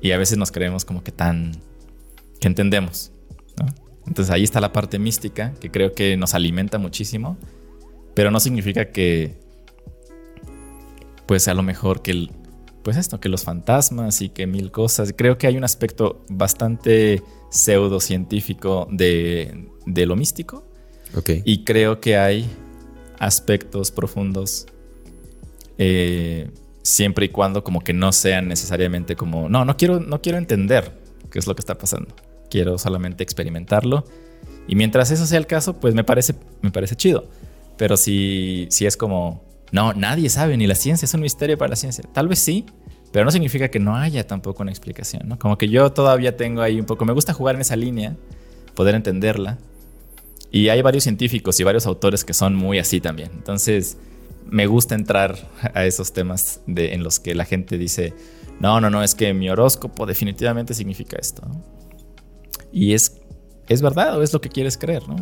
[0.00, 1.52] Y a veces nos creemos como que tan,
[2.40, 3.12] que entendemos.
[4.06, 7.36] Entonces ahí está la parte mística que creo que nos alimenta muchísimo
[8.18, 9.36] pero no significa que,
[11.26, 12.32] pues a lo mejor que, el,
[12.82, 15.14] pues esto, que los fantasmas y que mil cosas.
[15.16, 20.66] Creo que hay un aspecto bastante pseudocientífico de, de lo místico.
[21.14, 21.42] Okay.
[21.44, 22.50] Y creo que hay
[23.18, 24.66] aspectos profundos
[25.78, 26.50] eh,
[26.82, 30.98] siempre y cuando como que no sean necesariamente como, no, no quiero, no quiero entender
[31.30, 32.14] qué es lo que está pasando.
[32.50, 34.04] Quiero solamente experimentarlo.
[34.66, 37.26] Y mientras eso sea el caso, pues me parece, me parece chido.
[37.76, 41.70] Pero si, si es como, no, nadie sabe, ni la ciencia es un misterio para
[41.70, 42.04] la ciencia.
[42.12, 42.66] Tal vez sí,
[43.12, 45.38] pero no significa que no haya tampoco una explicación, ¿no?
[45.38, 48.16] Como que yo todavía tengo ahí un poco, me gusta jugar en esa línea,
[48.74, 49.58] poder entenderla.
[50.50, 53.30] Y hay varios científicos y varios autores que son muy así también.
[53.34, 53.98] Entonces,
[54.46, 55.36] me gusta entrar
[55.74, 58.14] a esos temas de, en los que la gente dice,
[58.60, 61.42] no, no, no, es que mi horóscopo definitivamente significa esto.
[62.72, 63.20] Y es,
[63.68, 65.16] es verdad o es lo que quieres creer, ¿no?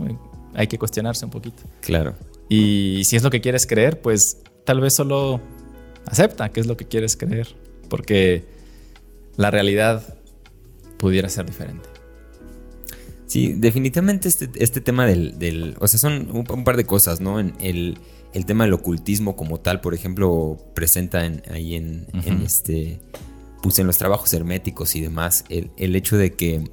[0.55, 1.63] Hay que cuestionarse un poquito.
[1.81, 2.15] Claro.
[2.49, 5.41] Y si es lo que quieres creer, pues tal vez solo
[6.07, 7.49] acepta que es lo que quieres creer,
[7.91, 8.45] porque
[9.37, 10.17] la realidad
[10.99, 11.89] pudiera ser diferente.
[13.37, 17.39] Sí, definitivamente este, este tema del, O sea, son un, par de cosas, ¿no?
[17.39, 17.99] En el,
[18.47, 22.07] tema del ocultismo como tal, por ejemplo, presenta ahí en,
[22.43, 22.99] este...
[23.63, 26.65] Pues en los trabajos herméticos y demás, el, el hecho de que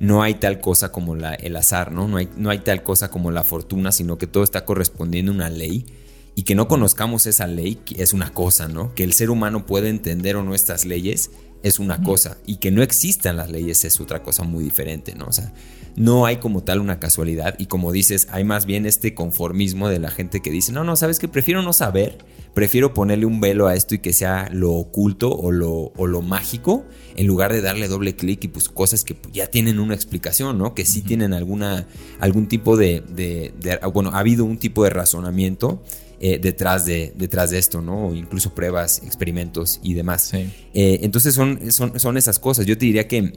[0.00, 2.08] no hay tal cosa como la, el azar, ¿no?
[2.08, 5.34] No hay, no hay tal cosa como la fortuna, sino que todo está correspondiendo a
[5.36, 5.86] una ley
[6.34, 8.94] y que no conozcamos esa ley es una cosa, ¿no?
[8.94, 11.30] Que el ser humano puede entender o no estas leyes
[11.62, 15.26] es una cosa y que no existan las leyes es otra cosa muy diferente, ¿no?
[15.26, 15.52] O sea,
[15.96, 19.98] no hay como tal una casualidad y como dices, hay más bien este conformismo de
[19.98, 22.18] la gente que dice, no, no, sabes que prefiero no saber,
[22.54, 26.22] prefiero ponerle un velo a esto y que sea lo oculto o lo, o lo
[26.22, 26.84] mágico,
[27.16, 30.74] en lugar de darle doble clic y pues cosas que ya tienen una explicación, ¿no?
[30.74, 31.86] Que sí tienen alguna,
[32.18, 33.52] algún tipo de, de,
[33.92, 35.82] bueno, ha habido un tipo de razonamiento
[36.20, 38.14] eh, detrás, de, detrás de esto, ¿no?
[38.14, 40.32] incluso pruebas, experimentos y demás.
[40.34, 42.66] Eh, entonces son, son, son esas cosas.
[42.66, 43.32] Yo te diría que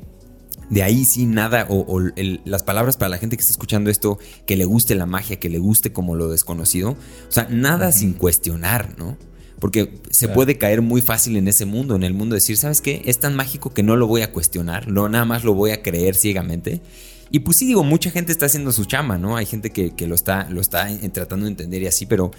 [0.69, 2.01] de ahí sí nada, o,
[2.45, 5.49] las palabras para la gente que está escuchando esto, que le guste la magia, que
[5.49, 9.17] le guste como lo desconocido, o sea, nada sin cuestionar, ¿no?
[9.59, 12.81] Porque se puede caer muy fácil en ese mundo, en el mundo de decir, ¿sabes
[12.81, 13.01] qué?
[13.05, 15.81] Es tan mágico que no lo voy a cuestionar, no, nada más lo voy a
[15.81, 16.81] creer ciegamente.
[17.31, 19.37] Y pues sí, digo, mucha gente está haciendo su chama, ¿no?
[19.37, 22.31] Hay gente que, lo está, lo está tratando de entender y así, pero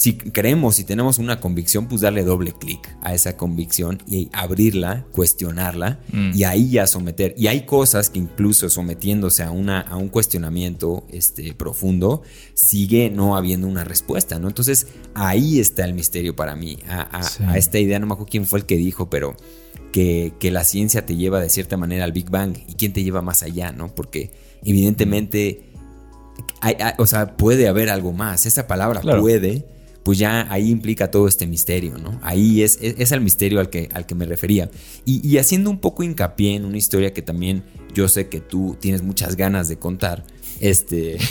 [0.00, 5.04] si creemos y tenemos una convicción, pues darle doble clic a esa convicción y abrirla,
[5.12, 6.30] cuestionarla mm.
[6.34, 7.34] y ahí ya someter.
[7.36, 12.22] Y hay cosas que incluso sometiéndose a, una, a un cuestionamiento este, profundo,
[12.54, 14.48] sigue no habiendo una respuesta, ¿no?
[14.48, 18.60] Entonces ahí está el misterio para mí, a, esta idea, no me acuerdo quién fue
[18.60, 19.36] el que dijo, pero
[19.92, 23.04] que, que, la ciencia te lleva de cierta manera al Big Bang y quién te
[23.04, 23.94] lleva más allá, ¿no?
[23.94, 24.32] Porque
[24.64, 25.66] evidentemente...
[26.96, 28.46] o sea, puede haber algo más.
[28.46, 29.66] Esa palabra puede
[30.02, 32.18] pues ya ahí implica todo este misterio, ¿no?
[32.22, 34.70] Ahí es, es, el misterio al que, al que me refería.
[35.04, 37.62] Y, haciendo un poco hincapié en una historia que también
[37.94, 40.24] yo sé que tú tienes muchas ganas de contar,
[40.60, 41.18] este...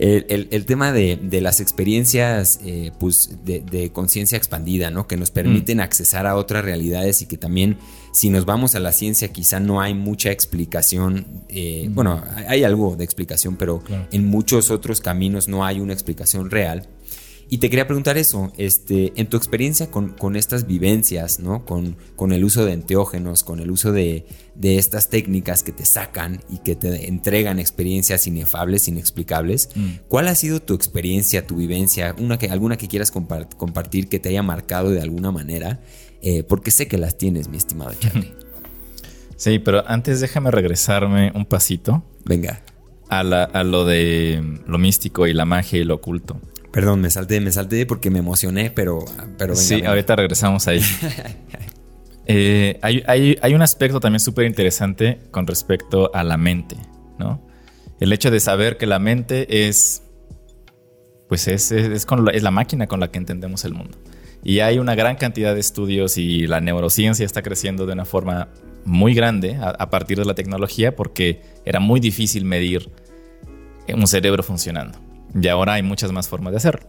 [0.00, 5.08] El, tema de, las experiencias eh, pues de, conciencia expandida, ¿no?
[5.08, 5.80] Que nos permiten mm.
[5.80, 7.78] accesar a otras realidades y que también,
[8.12, 11.26] si nos vamos a la ciencia, quizá no hay mucha explicación.
[11.48, 11.94] Eh, mm.
[11.96, 16.88] Bueno, hay algo de explicación, pero en muchos otros caminos no hay una explicación real.
[17.50, 21.64] Y te quería preguntar eso, este, en tu experiencia con, estas vivencias, ¿no?
[21.64, 24.26] Con, con, el uso de enteógenos, con el uso de,
[24.62, 29.88] estas técnicas que te sacan y que te entregan experiencias inefables, inexplicables, mm.
[30.08, 34.28] ¿cuál ha sido tu experiencia, tu vivencia, una que, alguna que quieras compartir que te
[34.28, 35.80] haya marcado de alguna manera?
[36.20, 38.34] Eh, porque sé que las tienes, mi estimado Charlie.
[39.36, 42.04] Sí, pero antes déjame regresarme un pasito.
[42.26, 42.60] Venga.
[43.08, 46.38] A, a, lo de lo místico y la magia y lo oculto.
[46.72, 49.04] Perdón, me salté, me salté porque me emocioné, pero,
[49.38, 50.82] pero Sí, ahorita regresamos ahí.
[52.30, 56.76] Eh, hay, un aspecto también súper interesante con respecto a la mente,
[57.18, 57.40] ¿no?
[58.00, 60.02] El hecho de saber que la mente es,
[61.26, 62.06] pues es, es,
[62.42, 63.96] la, máquina con la que entendemos el mundo.
[64.44, 68.48] Y hay una gran cantidad de estudios y la neurociencia está creciendo de una forma
[68.84, 72.90] muy grande a partir de la tecnología porque era muy difícil medir
[73.88, 75.07] un cerebro funcionando.
[75.34, 76.86] Y ahora hay muchas más formas de hacerlo.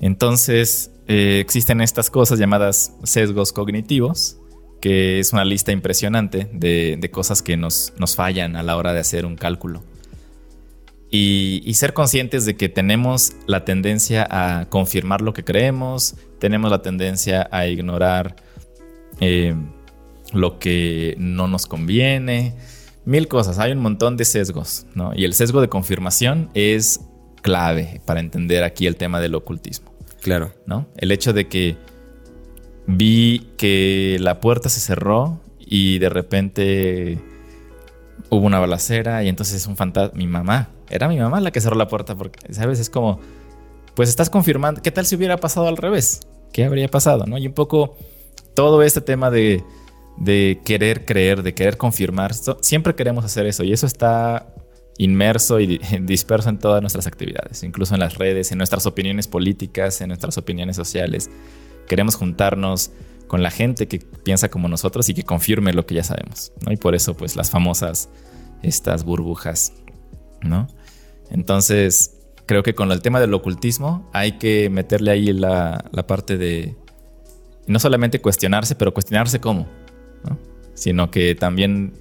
[0.00, 4.36] Entonces, eh, existen estas cosas llamadas sesgos cognitivos,
[4.80, 9.00] que es una lista impresionante de, cosas que nos, nos, fallan a la hora de
[9.00, 9.82] hacer un cálculo.
[11.10, 16.82] Y, ser conscientes de que tenemos la tendencia a confirmar lo que creemos, tenemos la
[16.82, 18.36] tendencia a ignorar
[19.20, 19.54] eh,
[20.32, 22.56] lo que no nos conviene,
[23.08, 25.12] mil cosas, hay un montón de sesgos, ¿no?
[25.14, 27.00] Y el sesgo de confirmación es
[27.40, 29.94] clave para entender aquí el tema del ocultismo.
[30.20, 30.52] Claro.
[30.66, 30.86] ¿No?
[30.98, 31.78] El hecho de que
[32.86, 37.18] vi que la puerta se cerró y de repente
[38.28, 40.12] hubo una balacera y entonces es un fantasma.
[40.14, 42.78] Mi mamá, era mi mamá la que cerró la puerta porque, ¿sabes?
[42.78, 43.20] Es como,
[43.94, 46.20] pues estás confirmando, ¿qué tal si hubiera pasado al revés?
[46.52, 47.24] ¿Qué habría pasado?
[47.26, 47.38] ¿No?
[47.38, 47.96] Y un poco
[48.52, 49.64] todo este tema de
[50.20, 52.32] de querer creer, de querer confirmar.
[52.60, 54.52] Siempre queremos hacer eso y eso está
[54.98, 60.00] inmerso y disperso en todas nuestras actividades, incluso en las redes, en nuestras opiniones políticas,
[60.00, 61.30] en nuestras opiniones sociales.
[61.86, 62.90] Queremos juntarnos
[63.28, 66.72] con la gente que piensa como nosotros y que confirme lo que ya sabemos, ¿no?
[66.72, 68.08] Y por eso, pues, las famosas,
[68.62, 69.72] estas burbujas,
[70.42, 70.66] ¿no?
[71.30, 72.16] Entonces,
[72.46, 76.74] creo que con el tema del ocultismo hay que meterle ahí la, la parte de
[77.66, 79.68] no solamente cuestionarse, pero cuestionarse cómo,
[80.74, 81.92] sino que también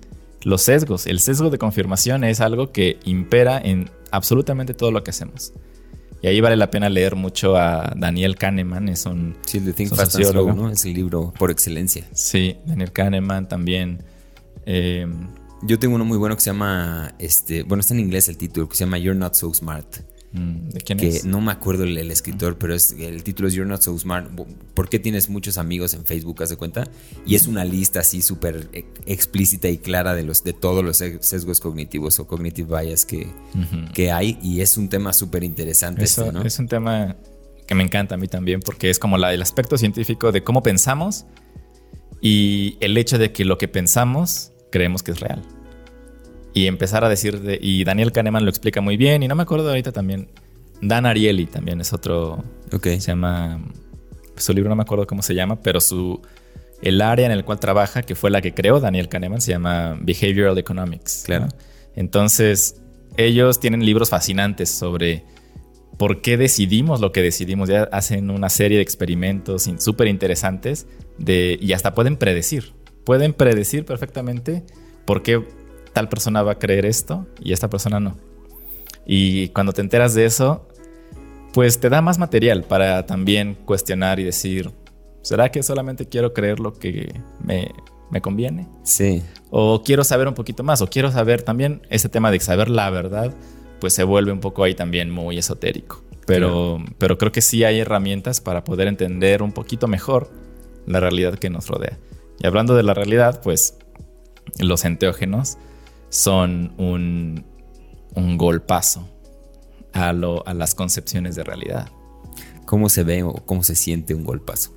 [0.43, 5.11] los sesgos, el sesgo de confirmación es algo que impera en absolutamente todo lo que
[5.11, 5.53] hacemos.
[6.21, 10.17] Y ahí vale la pena leer mucho a Daniel Kahneman, es un, sí, Think Fast
[10.17, 10.69] ¿no?
[10.69, 12.07] Es el libro por excelencia.
[12.13, 14.03] Sí, Daniel Kahneman también.
[14.65, 15.07] Eh,
[15.61, 18.67] Yo tengo uno muy bueno que se llama, este, bueno, está en inglés el título,
[18.67, 19.97] que se llama You're Not So Smart.
[20.33, 23.69] Mm, ¿De quién que No me acuerdo el, escritor, pero es, el título es You're
[23.69, 24.29] Not So Smart.
[24.73, 26.87] ¿Por qué tienes muchos amigos en Facebook, haz de cuenta?
[27.25, 30.97] Y es una lista así súper e, explícita y clara de, los, de todos los
[30.97, 33.27] sesgos cognitivos o cognitive bias que,
[33.93, 34.37] que hay.
[34.41, 36.03] Y es un tema súper interesante.
[36.03, 37.15] Este, es un tema
[37.65, 40.61] que me encanta a mí también, porque es como la, el aspecto científico de cómo
[40.63, 41.25] pensamos
[42.21, 45.41] y el hecho de que lo que pensamos creemos que es real
[46.57, 49.43] y empezar a decir, de, y Daniel Kahneman lo explica muy bien, y no me
[49.43, 50.27] acuerdo ahorita también,
[50.81, 52.43] Dan Ariely también es otro,
[52.73, 52.99] okay.
[52.99, 53.61] se llama,
[54.37, 56.19] su libro no me acuerdo cómo se llama, pero su,
[56.81, 59.99] el área en el cual trabaja, que fue la que creó Daniel Kahneman, se llama
[60.01, 61.23] Behavioral Economics.
[61.27, 61.47] Claro.
[61.95, 62.81] Entonces,
[63.17, 65.23] ellos tienen libros fascinantes sobre
[65.97, 67.69] por qué decidimos lo que decidimos.
[67.69, 70.87] Ya hacen una serie de experimentos súper interesantes
[71.19, 72.73] de, y hasta pueden predecir.
[73.03, 74.63] Pueden predecir perfectamente
[75.07, 75.41] ¿por qué
[75.97, 78.15] tal persona va a creer esto y esta persona no?
[79.07, 80.67] Y cuando te enteras de eso,
[81.53, 84.69] pues te da más material para también cuestionar y decir,
[85.23, 87.71] ¿será que solamente quiero creer lo que me,
[88.11, 88.67] me conviene?
[88.83, 89.23] Sí.
[89.49, 92.91] O quiero saber un poquito más, o quiero saber también ese tema de saber la
[92.91, 93.33] verdad,
[93.79, 96.03] pues se vuelve un poco ahí también muy esotérico.
[96.27, 100.29] Pero, pero creo que sí hay herramientas para poder entender un poquito mejor
[100.85, 101.97] la realidad que nos rodea.
[102.37, 103.79] Y hablando de la realidad, pues
[104.59, 105.57] los enteógenos
[106.09, 107.45] son un,
[108.15, 109.07] un golpazo
[109.93, 111.89] a, lo, a las concepciones de realidad.
[112.65, 114.73] ¿Cómo se ve o cómo se siente un golpazo?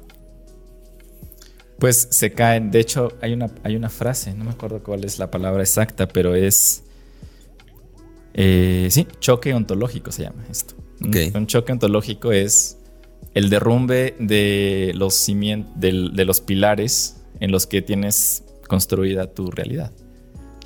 [1.78, 2.70] Pues se caen.
[2.70, 6.07] De hecho, hay una, hay una frase, no me acuerdo cuál es la palabra exacta,
[6.07, 6.85] pero es.
[8.35, 10.74] Eh, sí, choque ontológico se llama esto.
[11.35, 12.78] Un, choque ontológico es
[13.35, 19.93] el derrumbe de los, de, los pilares en los que tienes construida tu realidad.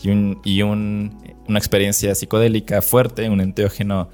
[0.05, 1.19] Y, un,
[1.49, 4.11] una experiencia psicodélica fuerte, un enteógeno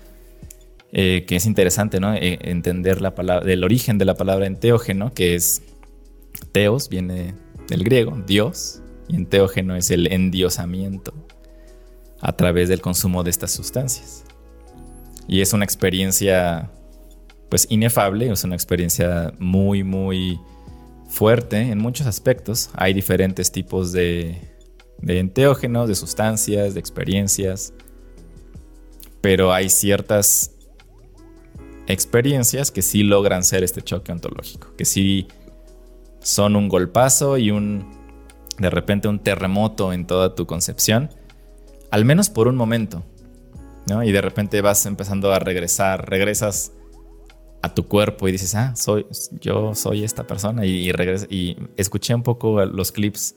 [0.92, 2.14] eh, que es interesante, ¿no?
[2.14, 5.62] E, entender la palabra, el origen de la palabra enteógeno, que es
[6.52, 7.34] teos, viene
[7.68, 11.12] del griego, Dios, y enteógeno es el endiosamiento
[12.20, 14.24] a través del consumo de estas sustancias.
[15.26, 16.70] Y es una experiencia,
[17.48, 20.40] pues, inefable, es una experiencia muy, muy
[21.08, 22.70] fuerte en muchos aspectos.
[22.74, 24.49] Hay diferentes tipos de,
[25.02, 27.72] de enteógenos, de sustancias, de experiencias,
[29.20, 30.52] pero hay ciertas
[31.86, 35.28] experiencias que sí logran ser este choque ontológico, que sí
[36.20, 37.98] son un golpazo y un
[38.58, 41.10] de repente un terremoto en toda tu concepción,
[41.90, 43.02] al menos por un momento.
[43.86, 44.04] ¿no?
[44.04, 46.72] Y de repente vas empezando a regresar, regresas
[47.62, 49.06] a tu cuerpo y dices, ah, soy,
[49.40, 50.66] yo soy esta persona.
[50.66, 50.90] Y,
[51.30, 53.34] y escuché un poco los clips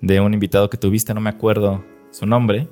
[0.00, 2.68] de un invitado que tuviste, no me acuerdo su nombre,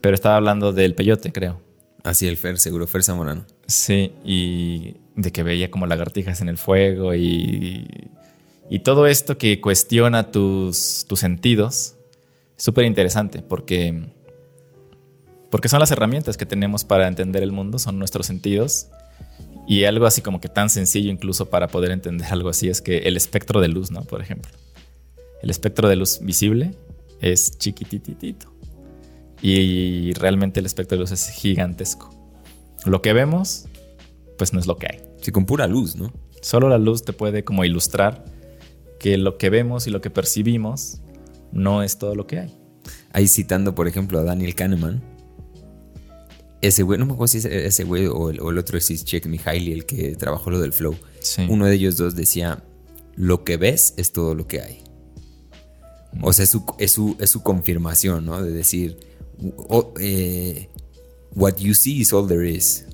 [0.00, 1.60] pero estaba hablando del peyote, creo.
[2.04, 3.44] Así el Fer, seguro, Fer Zamorano.
[3.66, 7.86] Sí, y de que veía como lagartijas en el fuego y,
[8.70, 11.96] y todo esto que cuestiona tus, tus sentidos.
[12.56, 14.08] Súper interesante porque,
[15.50, 18.88] porque son las herramientas que tenemos para entender el mundo, son nuestros sentidos.
[19.66, 22.98] Y algo así como que tan sencillo incluso para poder entender algo así es que
[22.98, 24.02] el espectro de luz, ¿no?
[24.04, 24.50] Por ejemplo.
[25.42, 26.74] El espectro de luz visible
[27.20, 28.52] es chiquititito.
[29.40, 32.10] Y realmente el espectro de luz es gigantesco.
[32.84, 33.66] Lo que vemos,
[34.36, 35.00] pues no es lo que hay.
[35.20, 36.12] Sí, con pura luz, ¿no?
[36.42, 38.24] Solo la luz te puede como ilustrar
[38.98, 41.00] que lo que vemos y lo que percibimos
[41.52, 42.58] no es todo lo que hay.
[43.12, 45.02] Ahí citando, por ejemplo, a Daniel Kahneman.
[46.60, 49.72] Ese güey, no me acuerdo si es ese güey o el, otro es Check Mihaly,
[49.72, 50.96] el que trabajó lo del flow.
[51.48, 52.64] Uno de ellos dos decía,
[53.14, 54.87] lo que ves es todo lo que hay.
[56.20, 58.42] O sea, es su, es su, es su confirmación, ¿no?
[58.42, 58.98] De decir,
[60.00, 60.68] eh,
[61.34, 62.86] what you see is all there is.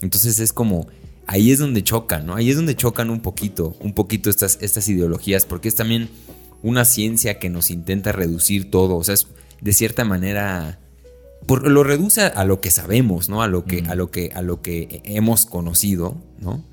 [0.00, 0.88] Entonces es como,
[1.26, 2.34] ahí es donde chocan, ¿no?
[2.34, 6.08] Ahí es donde chocan un poquito, un poquito estas, estas ideologías, porque es también
[6.62, 9.28] una ciencia que nos intenta reducir todo, o sea, es
[9.60, 10.80] de cierta manera...
[11.48, 13.42] lo reduce a lo que sabemos, ¿no?
[13.42, 16.64] A lo que, a lo que, a lo que hemos conocido, ¿no?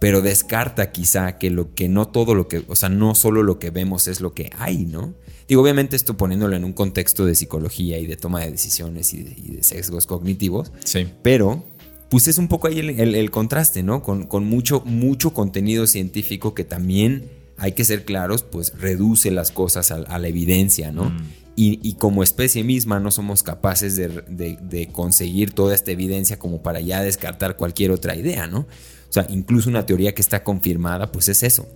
[0.00, 3.58] Pero descarta quizá que lo que no todo lo que, o sea, no solo lo
[3.58, 5.14] que vemos es lo que hay, ¿no?
[5.48, 9.22] Digo, obviamente esto poniéndolo en un contexto de psicología y de toma de decisiones y
[9.22, 10.72] de, sesgos cognitivos.
[10.84, 11.08] Sí.
[11.22, 11.64] Pero,
[12.08, 14.02] pues es un poco ahí el, contraste, ¿no?
[14.02, 19.90] Con, mucho, mucho contenido científico que también, hay que ser claros, pues reduce las cosas
[19.90, 21.10] a, la evidencia, ¿no?
[21.10, 21.20] Mm.
[21.54, 27.02] Y, como especie misma no somos capaces de, conseguir toda esta evidencia como para ya
[27.02, 28.60] descartar cualquier otra idea, ¿no?
[28.60, 31.68] O sea, incluso una teoría que está confirmada, pues es eso.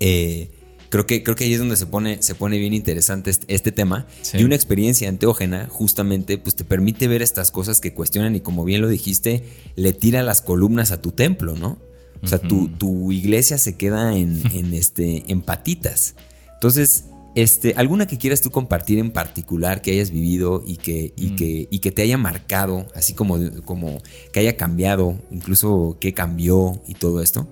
[0.00, 0.50] Eh,
[0.90, 3.72] Creo que, creo que ahí es donde se pone, se pone bien interesante este, este
[3.72, 4.06] tema.
[4.32, 8.64] Y una experiencia anteógena, justamente, pues te permite ver estas cosas que cuestionan y como
[8.64, 9.44] bien lo dijiste,
[9.76, 11.78] le tira las columnas a tu templo, ¿no?
[12.22, 16.14] O sea, tu, tu, iglesia se queda en, en, este, en patitas.
[16.54, 17.04] Entonces,
[17.34, 21.36] este, ¿alguna que quieras tú compartir en particular que hayas vivido y que, y mm.
[21.36, 24.02] que, y que te haya marcado, así como, como
[24.32, 27.46] que haya cambiado, incluso qué cambió y todo esto?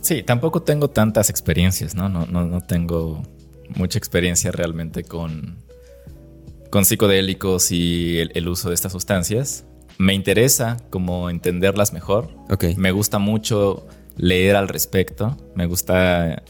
[0.00, 2.08] Sí, tampoco tengo tantas experiencias, ¿no?
[2.08, 3.22] No, no, tengo
[3.76, 5.58] mucha experiencia realmente con,
[6.70, 9.64] con psicodélicos y el, uso de estas sustancias.
[9.98, 12.30] Me interesa como entenderlas mejor.
[12.76, 13.86] Me gusta mucho
[14.16, 15.36] leer al respecto.
[15.54, 16.42] Me gusta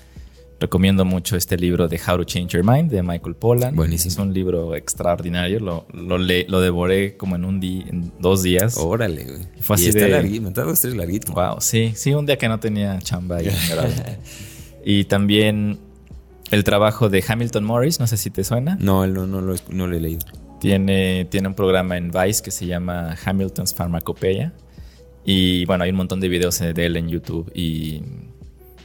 [0.63, 3.75] Recomiendo mucho este libro de How to Change Your Mind de Michael Pollan.
[3.75, 4.13] Buenísimo.
[4.13, 5.59] Es un libro extraordinario.
[5.59, 8.77] Lo, lo, lo devoré como en un día, en dos días.
[8.79, 9.41] Órale, güey.
[9.61, 10.11] Fue así y está de...
[10.11, 11.33] larguito, está larguito.
[11.33, 13.49] Wow, sí, sí, un día que no tenía chamba y
[14.85, 15.81] y también
[16.53, 18.77] el trabajo de Hamilton Morris, no sé si te suena.
[18.79, 20.25] No, no, no, lo, no lo he leído.
[20.61, 24.53] Tiene, tiene un programa en Vice que se llama Hamilton's Pharmacopeia.
[25.25, 27.51] Y bueno, hay un montón de videos de él en YouTube.
[27.53, 28.01] Y,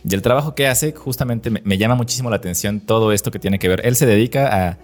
[0.10, 3.60] y el trabajo que hace justamente me, llama muchísimo la atención todo esto que tiene
[3.60, 3.86] que ver.
[3.86, 4.78] Él se dedica a,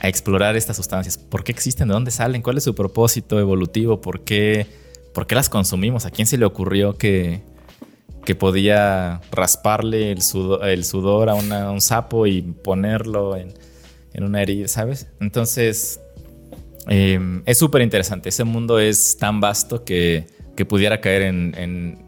[0.00, 1.18] explorar estas sustancias.
[1.18, 1.88] ¿Por qué existen?
[1.88, 2.40] ¿De dónde salen?
[2.40, 4.00] ¿Cuál es su propósito evolutivo?
[4.00, 4.68] ¿Por qué,
[5.12, 6.06] por qué las consumimos?
[6.06, 7.42] ¿A quién se le ocurrió que,
[8.24, 13.52] que podía rasparle el sudor, a, un sapo y ponerlo en,
[14.12, 15.08] en, una herida, ¿sabes?
[15.18, 15.98] Entonces,
[16.88, 18.28] eh, es súper interesante.
[18.28, 20.28] Ese mundo es tan vasto que,
[20.58, 21.54] que pudiera caer en,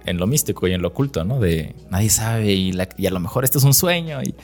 [0.05, 1.39] en, lo místico y en lo oculto, ¿no?
[1.39, 4.35] De nadie sabe y, a lo mejor esto es un sueño y,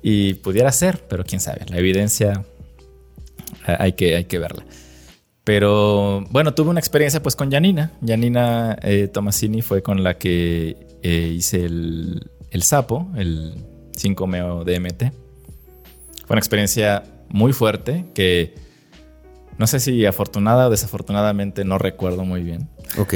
[0.00, 1.66] y, pudiera ser, pero quién sabe.
[1.68, 2.46] La evidencia
[3.66, 4.64] hay que, hay que verla.
[5.44, 7.92] Pero bueno, tuve una experiencia pues con Janina.
[8.00, 13.66] Janina eh, Tomasini fue con la que eh, hice el, el, sapo, el
[13.98, 15.12] 5-meo DMT.
[16.24, 18.54] Fue una experiencia muy fuerte que
[19.58, 22.68] no sé si afortunada o desafortunadamente no recuerdo muy bien.
[22.98, 23.14] Ok.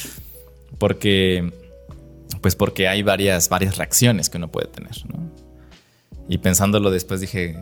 [0.78, 1.52] porque,
[2.40, 5.30] pues porque hay varias, varias reacciones que uno puede tener, ¿no?
[6.28, 7.56] Y pensándolo después dije,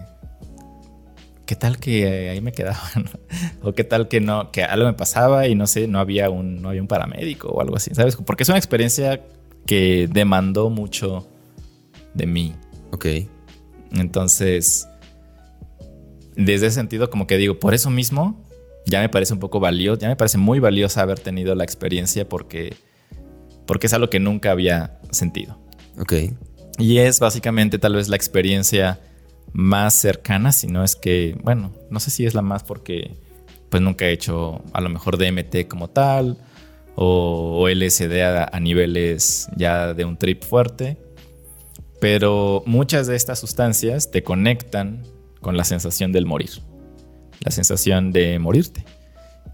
[1.47, 2.83] ¿qué tal que ahí me quedaba?
[3.63, 6.61] o qué tal que no, que algo me pasaba y no sé, no había un,
[6.61, 8.17] no había un paramédico o algo así, ¿sabes?
[8.17, 9.23] Porque es una experiencia
[9.67, 11.27] que demandó mucho
[12.15, 12.55] de mí.
[12.93, 13.07] Ok.
[13.93, 14.89] Entonces,
[16.37, 18.45] desde ese sentido, como que digo, por eso mismo,
[18.87, 22.29] ya me parece un poco valioso, ya me parece muy valioso haber tenido la experiencia
[22.29, 22.77] porque,
[23.67, 25.59] porque es algo que nunca había sentido.
[25.99, 26.13] Ok.
[26.79, 29.01] Y es básicamente tal vez la experiencia
[29.53, 33.17] más cercana, si no es que, bueno, no sé si es la más porque
[33.71, 36.39] pues nunca he hecho a lo mejor DMT como tal
[36.95, 40.97] o, LSD a, a, niveles ya de un trip fuerte,
[42.01, 45.03] pero muchas de estas sustancias te conectan
[45.47, 46.51] con la sensación del morir,
[47.39, 48.85] la sensación de morirte.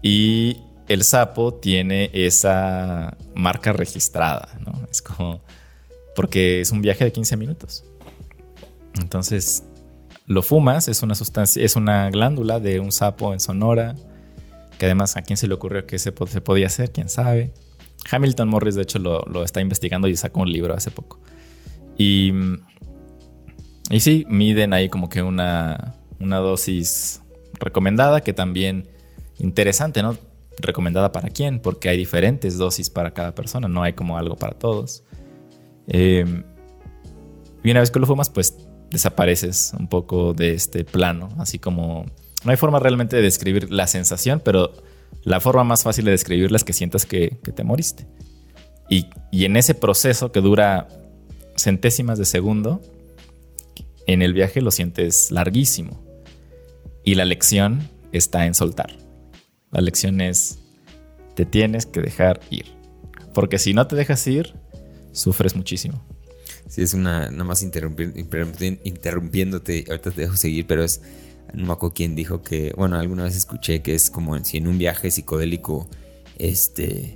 [0.01, 0.57] Y
[0.87, 4.87] el sapo tiene esa marca registrada, ¿no?
[4.89, 5.43] Es como,
[6.15, 7.85] porque es un viaje de 15 minutos.
[8.99, 9.65] Entonces,
[10.25, 13.93] lo fumas, es una sustancia, es una glándula de un sapo en Sonora,
[14.79, 17.53] que además a quién se le ocurrió que se, se podía hacer, quién sabe.
[18.09, 21.19] Hamilton Morris, de hecho, lo, lo, está investigando y sacó un libro hace poco.
[21.99, 22.33] Y,
[23.93, 27.21] y sí, miden ahí como que una, una dosis
[27.59, 28.89] recomendada, que también
[29.37, 30.17] interesante, ¿no?
[30.59, 34.53] Recomendada para quién, porque hay diferentes dosis para cada persona, no hay como algo para
[34.53, 35.03] todos.
[35.87, 36.43] Eh,
[37.63, 38.57] y una vez que lo fumas, pues
[38.89, 42.05] desapareces un poco de este plano, así como
[42.43, 44.73] no hay forma realmente de describir la sensación, pero
[45.23, 48.07] la forma más fácil de describirla es que sientas que, que te moriste.
[48.89, 50.87] Y, y, en ese proceso que dura
[51.55, 52.81] centésimas de segundo,
[54.07, 56.01] en el viaje lo sientes larguísimo.
[57.03, 58.95] Y la lección está en soltar.
[59.71, 60.59] La lección es,
[61.35, 62.65] te tienes que dejar ir.
[63.33, 64.53] Porque si no te dejas ir,
[65.11, 66.03] sufres muchísimo.
[66.69, 71.01] Sí, es una, nada más interrumpiéndote, ahorita te dejo seguir, pero es,
[71.53, 74.67] no me acuerdo quién dijo que, bueno, alguna vez escuché que es como si en
[74.67, 75.87] un viaje psicodélico,
[76.37, 77.15] este,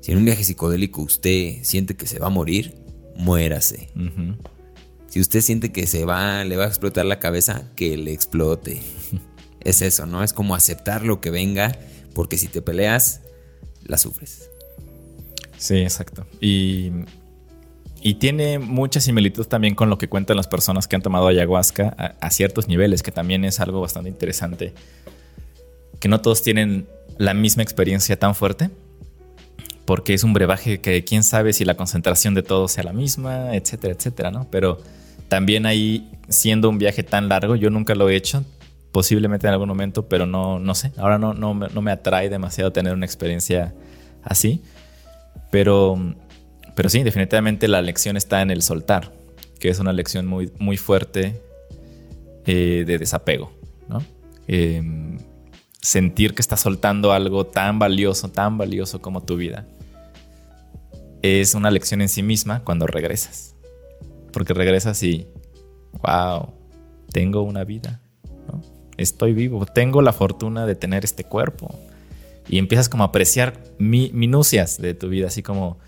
[0.00, 2.74] si en un viaje psicodélico usted siente que se va a morir,
[3.16, 3.88] muérase.
[3.94, 4.36] Uh -huh.
[5.18, 8.80] Si usted siente que se va, le va a explotar la cabeza, que le explote.
[9.60, 10.22] es eso, ¿no?
[10.22, 11.76] Es como aceptar lo que venga,
[12.14, 13.22] porque si te peleas,
[13.82, 14.48] la sufres.
[15.56, 16.24] Sí, exacto.
[16.40, 16.92] Y
[18.00, 21.96] y tiene mucha similitud también con lo que cuentan las personas que han tomado ayahuasca
[21.98, 24.72] a, a, ciertos niveles, que también es algo bastante interesante.
[25.98, 26.86] Que no todos tienen
[27.16, 28.70] la misma experiencia tan fuerte,
[29.84, 33.56] porque es un brebaje que quién sabe si la concentración de todos sea la misma,
[33.56, 34.46] etcétera, etcétera, ¿no?
[34.48, 34.78] Pero
[35.28, 38.44] también ahí, siendo un viaje tan largo, yo nunca lo he hecho,
[38.92, 42.72] posiblemente en algún momento, pero no, no sé, ahora no, no, no me atrae demasiado
[42.72, 43.74] tener una experiencia
[44.22, 44.62] así.
[45.50, 45.98] Pero
[46.78, 49.10] pero sí, definitivamente la lección está en el soltar,
[49.58, 51.42] que es una lección muy, muy fuerte
[52.46, 53.50] eh, de desapego,
[53.88, 54.00] ¿no?
[54.46, 54.80] Eh,
[55.82, 59.66] sentir que estás soltando algo tan valioso, tan valioso como tu vida,
[61.22, 63.47] es una lección en sí misma cuando regresas.
[64.32, 65.26] Porque regresas y,
[66.02, 66.52] wow,
[67.12, 68.00] tengo una vida,
[68.46, 68.62] ¿no?
[68.96, 71.74] estoy vivo, tengo la fortuna de tener este cuerpo.
[72.48, 75.78] Y empiezas como a apreciar mi, minucias de tu vida, así como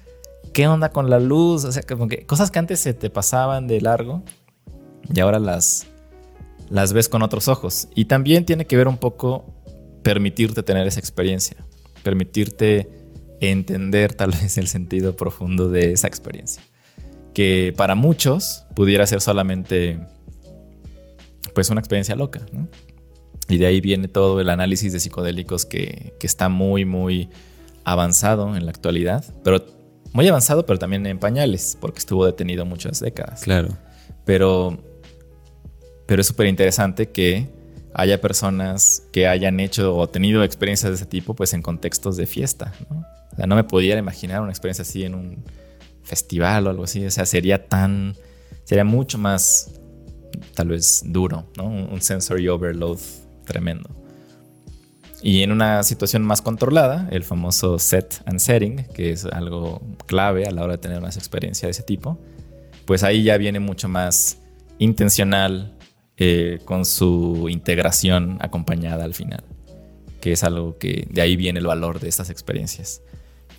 [0.53, 1.65] ¿qué onda con la luz?
[1.65, 4.23] O sea, que cosas que antes se te pasaban de largo
[5.13, 5.87] y ahora las,
[6.69, 7.89] las ves con otros ojos.
[7.95, 9.45] Y también tiene que ver un poco
[10.03, 11.57] permitirte tener esa experiencia,
[12.03, 12.89] permitirte
[13.41, 16.63] entender tal vez el sentido profundo de esa experiencia.
[17.35, 19.99] Que para muchos pudiera ser solamente
[21.55, 22.69] pues una experiencia loca, ¿no?
[23.49, 27.29] Y de ahí viene todo el análisis de psicodélicos que, que, está muy, muy
[27.85, 29.65] avanzado en la actualidad, pero
[30.13, 33.43] muy avanzado, pero también en pañales, porque estuvo detenido muchas décadas.
[33.43, 33.77] Claro.
[34.25, 34.79] Pero,
[36.07, 37.49] pero es súper interesante que
[37.93, 42.27] haya personas que hayan hecho o tenido experiencias de ese tipo, pues en contextos de
[42.27, 43.05] fiesta, ¿no?
[43.33, 45.45] O sea, no me pudiera imaginar una experiencia así en un
[46.11, 47.05] festival o algo así.
[47.07, 48.17] O sea, sería tan,
[48.65, 49.71] sería mucho más,
[50.55, 51.67] tal vez, duro, ¿no?
[51.67, 52.99] Un sensory overload
[53.45, 53.89] tremendo.
[55.23, 60.47] Y en una situación más controlada, el famoso set and setting, que es algo clave
[60.47, 62.19] a la hora de tener más experiencia de ese tipo,
[62.87, 64.39] pues ahí ya viene mucho más
[64.79, 65.77] intencional
[66.17, 69.45] eh, con su integración acompañada al final,
[70.23, 73.03] que es algo que de ahí viene el valor de estas experiencias,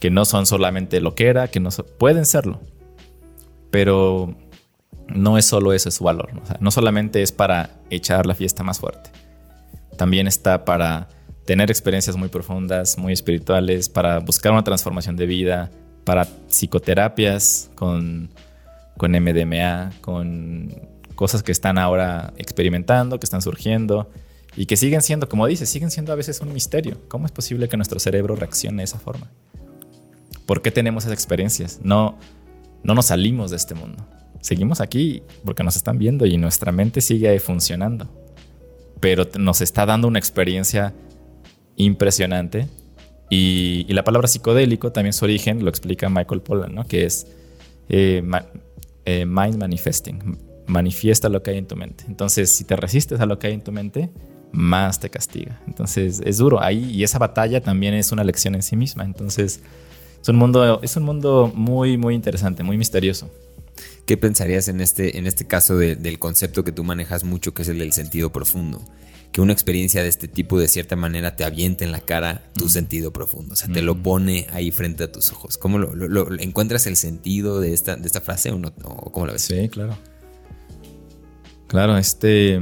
[0.02, 2.60] que no son solamente lo que era, que no pueden serlo,
[3.70, 4.36] pero
[5.08, 8.80] no es solo eso es su valor, no solamente es para echar la fiesta más
[8.80, 9.12] fuerte,
[9.98, 11.08] también está para
[11.46, 15.70] tener experiencias muy profundas, muy espirituales, para buscar una transformación de vida,
[16.04, 18.32] para psicoterapias con,
[18.98, 20.74] con MDMA, con
[21.14, 24.10] cosas que están ahora experimentando, que están surgiendo
[24.56, 26.98] y que siguen siendo, como dices, siguen siendo a veces un misterio.
[27.08, 29.30] ¿Cómo es posible que nuestro cerebro reaccione de esa forma?
[30.52, 31.80] ¿Por qué tenemos esas experiencias?
[31.82, 32.20] No,
[32.84, 34.06] no nos salimos de este mundo.
[34.42, 38.10] Seguimos aquí porque nos están viendo y nuestra mente sigue funcionando
[39.02, 40.94] pero nos está dando una experiencia
[41.76, 42.68] impresionante.
[43.30, 46.86] Y, la palabra psicodélico también su origen lo explica Michael Pollan, ¿no?
[46.86, 47.28] que es
[47.90, 48.22] eh,
[49.06, 50.38] eh, mind manifesting,
[50.68, 52.06] manifiesta lo que hay en tu mente.
[52.08, 54.12] Entonces, si te resistes a lo que hay en tu mente,
[54.52, 55.62] más te castiga.
[55.66, 59.04] Entonces, es duro ahí y esa batalla también es una lección en sí misma.
[59.04, 59.62] Entonces,
[60.22, 63.30] es un mundo, es un mundo muy, muy interesante, muy misterioso.
[64.06, 67.70] ¿Qué pensarías en este, en este caso del concepto que tú manejas mucho, que es
[67.70, 68.82] el del sentido profundo?
[69.32, 72.70] Que una experiencia de este tipo de cierta manera te avienta en la cara tu
[72.70, 75.58] sentido profundo, o sea, te lo pone ahí frente a tus ojos.
[75.58, 79.44] ¿Cómo lo, encuentras el sentido de esta, de esta frase o, no, cómo la ves?
[79.44, 79.98] Sí, claro.
[81.68, 82.60] Claro, este,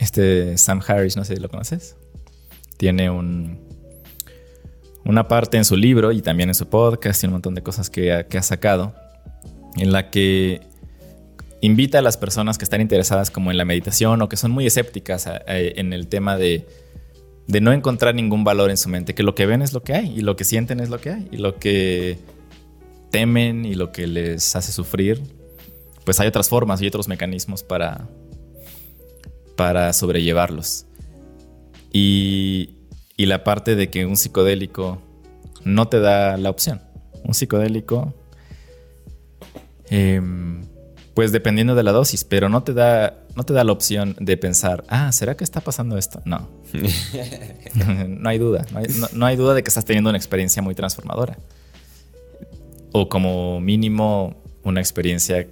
[0.00, 1.96] este Sam Harris, no sé si lo conoces,
[2.78, 3.65] tiene un,
[5.06, 7.90] una parte en su libro y también en su podcast y un montón de cosas
[7.90, 8.94] que que ha sacado
[9.76, 10.60] en la que
[11.60, 14.66] invita a las personas que están interesadas como en la meditación o que son muy
[14.66, 16.66] escépticas en el tema de,
[17.48, 20.14] no encontrar ningún valor en su mente, que lo que ven es lo que hay
[20.16, 22.18] y lo que sienten es lo que hay y lo que
[23.10, 25.20] temen y lo que les hace sufrir,
[26.04, 28.08] pues hay otras formas y otros mecanismos para,
[29.56, 30.86] para sobrellevarlos.
[31.92, 32.75] Y,
[33.16, 35.00] y la parte de que un psicodélico
[35.64, 36.82] no te da la opción.
[37.24, 38.14] Un psicodélico
[39.88, 40.64] Em,
[41.14, 44.36] pues dependiendo de la dosis, pero no te da, no te da la opción de
[44.36, 46.20] pensar, ah, ¿será que está pasando esto?
[46.24, 46.48] No.
[48.08, 48.66] no hay duda.
[49.14, 51.38] No hay, duda de que estás teniendo una experiencia muy transformadora.
[52.92, 55.46] O como mínimo una experiencia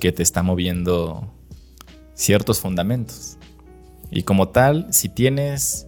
[0.00, 1.32] que te está moviendo
[2.14, 3.36] ciertos fundamentos.
[4.10, 5.86] Y como tal, si tienes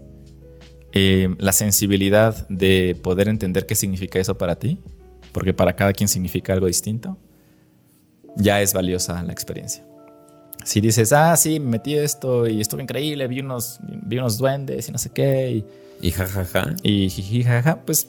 [0.97, 4.79] em, la sensibilidad de poder entender qué significa eso para ti,
[5.33, 7.19] porque para cada quien significa algo distinto,
[8.37, 9.85] ya es valiosa la experiencia.
[10.65, 14.89] Si dices, ah, sí, me metí esto y estuvo increíble, vi unos, vi unos duendes
[14.89, 15.65] y no sé qué.
[16.01, 16.75] Y, jajaja.
[16.83, 18.09] Y jiji, jajaja, pues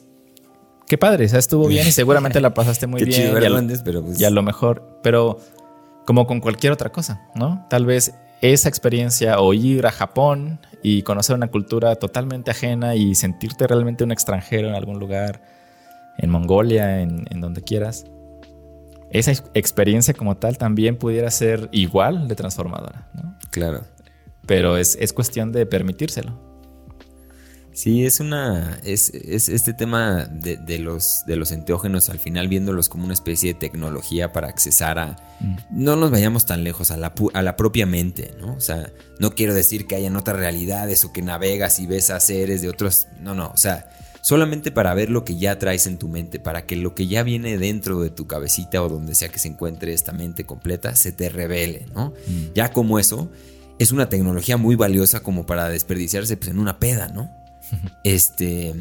[0.86, 3.20] qué padre, o sea, estuvo bien y seguramente la pasaste muy bien.
[3.20, 4.20] Chido ver duendes, pero pues...
[4.20, 5.38] Y a lo mejor, pero
[6.06, 7.66] como con cualquier otra cosa, ¿no?
[7.68, 13.14] Tal vez esa experiencia o ir a Japón y conocer una cultura totalmente ajena y
[13.14, 15.42] sentirte realmente un extranjero en algún lugar,
[16.18, 18.04] en Mongolia, en, en donde quieras
[19.10, 23.08] esa experiencia como tal también pudiera ser igual de transformadora.
[23.14, 23.36] ¿no?
[23.50, 23.84] Claro.
[24.46, 26.47] Pero es, cuestión de permitírselo.
[27.78, 28.80] Sí, es una.
[28.82, 33.60] Es, este tema de, los, de los enteógenos, al final viéndolos como una especie de
[33.60, 35.16] tecnología para accesar a.
[35.38, 35.56] Mm.
[35.70, 38.54] No nos vayamos tan lejos, a la, a la propia mente, ¿no?
[38.54, 38.90] O sea,
[39.20, 42.68] no quiero decir que hayan otras realidades o que navegas y ves a seres de
[42.68, 43.06] otros.
[43.20, 43.52] No, no.
[43.54, 43.88] O sea,
[44.22, 47.22] solamente para ver lo que ya traes en tu mente, para que lo que ya
[47.22, 51.12] viene dentro de tu cabecita o donde sea que se encuentre esta mente completa se
[51.12, 52.12] te revele, ¿no?
[52.26, 52.54] Mm.
[52.56, 53.30] Ya como eso,
[53.78, 57.38] es una tecnología muy valiosa como para desperdiciarse pues, en una peda, ¿no?
[58.04, 58.74] Este...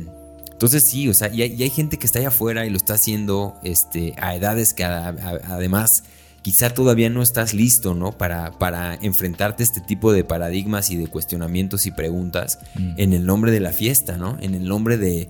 [0.52, 3.60] Entonces sí, o sea, y hay, gente que está allá afuera y lo está haciendo
[3.64, 6.04] este, a edades que además
[6.42, 8.14] quizá todavía no estás listo, ¿no?
[8.14, 12.94] Para, para enfrentarte a este tipo de paradigmas y de cuestionamientos y preguntas mm.
[12.98, 14.38] en el nombre de la fiesta, ¿no?
[14.42, 15.30] En el nombre de,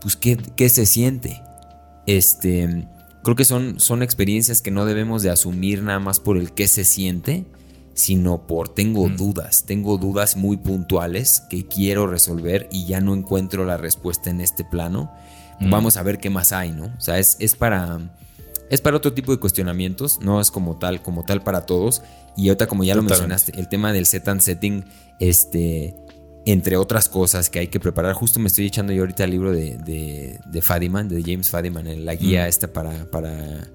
[0.00, 1.40] pues, ¿qué, qué se siente?
[2.06, 2.86] Este,
[3.22, 6.68] creo que son, son experiencias que no debemos de asumir nada más por el que
[6.68, 7.46] se siente,
[7.96, 9.16] sino por tengo Mm.
[9.16, 14.40] dudas, tengo dudas muy puntuales que quiero resolver y ya no encuentro la respuesta en
[14.40, 15.12] este plano.
[15.60, 15.70] Mm.
[15.70, 16.84] Vamos a ver qué más hay, ¿no?
[16.96, 17.98] O sea, es, es para...
[18.68, 22.02] Es para otro tipo de cuestionamientos, no es como tal, como tal para todos.
[22.36, 24.84] Y ahorita, como ya lo mencionaste, el tema del set and setting,
[25.20, 25.94] este,
[26.46, 28.12] entre otras cosas que hay que preparar.
[28.14, 31.86] Justo me estoy echando yo ahorita el libro de, de, de Fadiman, de James Fadiman,
[31.86, 32.48] en la guía Mm.
[32.48, 33.68] esta para, para.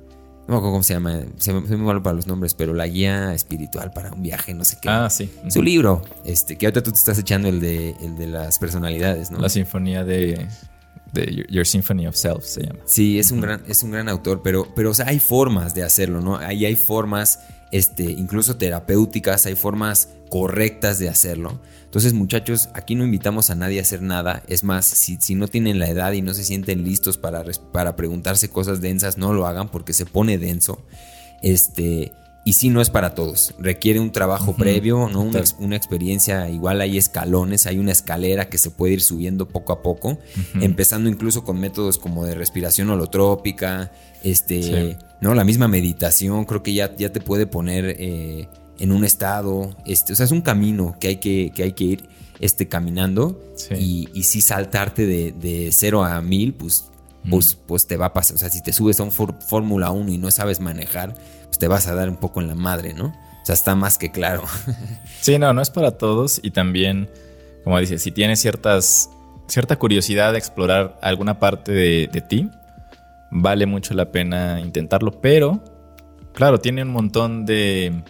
[0.51, 2.73] No me acuerdo cómo se llama, se me, se me malo para los nombres, pero
[2.73, 4.89] la guía espiritual para un viaje, no sé qué.
[4.89, 5.31] Ah, sí.
[5.47, 9.31] Su libro, este, que ahorita tú te estás echando el de, el de las personalidades,
[9.31, 9.37] ¿no?
[9.39, 10.47] La sinfonía de,
[11.13, 12.79] de Your- Your Symphony of Self se llama.
[12.85, 15.83] Sí, es un gran, es un gran autor, pero, pero o sea, hay formas de
[15.83, 16.35] hacerlo, ¿no?
[16.35, 17.39] Ahí hay formas,
[17.71, 21.61] este, incluso terapéuticas, hay formas correctas de hacerlo.
[21.91, 24.43] Entonces, muchachos, aquí no invitamos a nadie a hacer nada.
[24.47, 27.43] Es más, si, si no tienen la edad y no se sienten listos para,
[27.73, 30.79] para preguntarse cosas densas, no lo hagan porque se pone denso.
[31.41, 32.13] Este,
[32.45, 33.53] y sí, no es para todos.
[33.59, 35.21] Requiere un trabajo previo, ¿no?
[35.21, 36.49] Una, ex- una experiencia.
[36.49, 40.17] Igual hay escalones, hay una escalera que se puede ir subiendo poco a poco.
[40.61, 43.91] Empezando incluso con métodos como de respiración holotrópica.
[44.23, 44.97] Este, Sí.
[45.19, 45.35] ¿no?
[45.35, 48.47] La misma meditación, creo que ya, ya te puede poner eh,
[48.81, 49.75] en un estado.
[49.85, 52.09] Este, o sea, es un camino que hay que, que, hay que ir
[52.39, 53.39] este, caminando.
[53.55, 53.75] Sí.
[53.75, 56.89] Y, y sí saltarte de, de 0 a 1000, pues,
[57.29, 58.35] pues, pues te va a pasar.
[58.35, 61.13] O sea, si te subes a un Fórmula 1 y no sabes manejar,
[61.45, 63.05] pues te vas a dar un poco en la madre, ¿no?
[63.05, 64.43] O sea, está más que claro.
[65.21, 66.39] Sí, no, no es para todos.
[66.41, 67.07] Y también,
[67.63, 69.11] como dices, si tienes ciertas,
[69.47, 72.49] cierta curiosidad de explorar alguna parte de, de ti,
[73.29, 75.21] vale mucho la pena intentarlo.
[75.21, 75.63] Pero,
[76.33, 78.01] claro, tiene un montón de.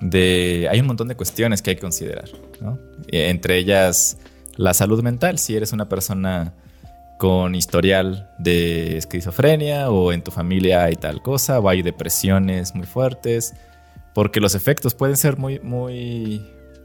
[0.00, 2.28] De hay un montón de cuestiones que hay que considerar.
[2.60, 2.78] ¿no?
[3.08, 4.18] Eh, Entre ellas,
[4.56, 5.38] la salud mental.
[5.38, 6.54] Si eres una persona
[7.18, 12.86] con historial de esquizofrenia o en tu familia hay tal cosa o hay depresiones muy
[12.86, 13.54] fuertes
[14.14, 16.44] porque los efectos pueden ser muy muy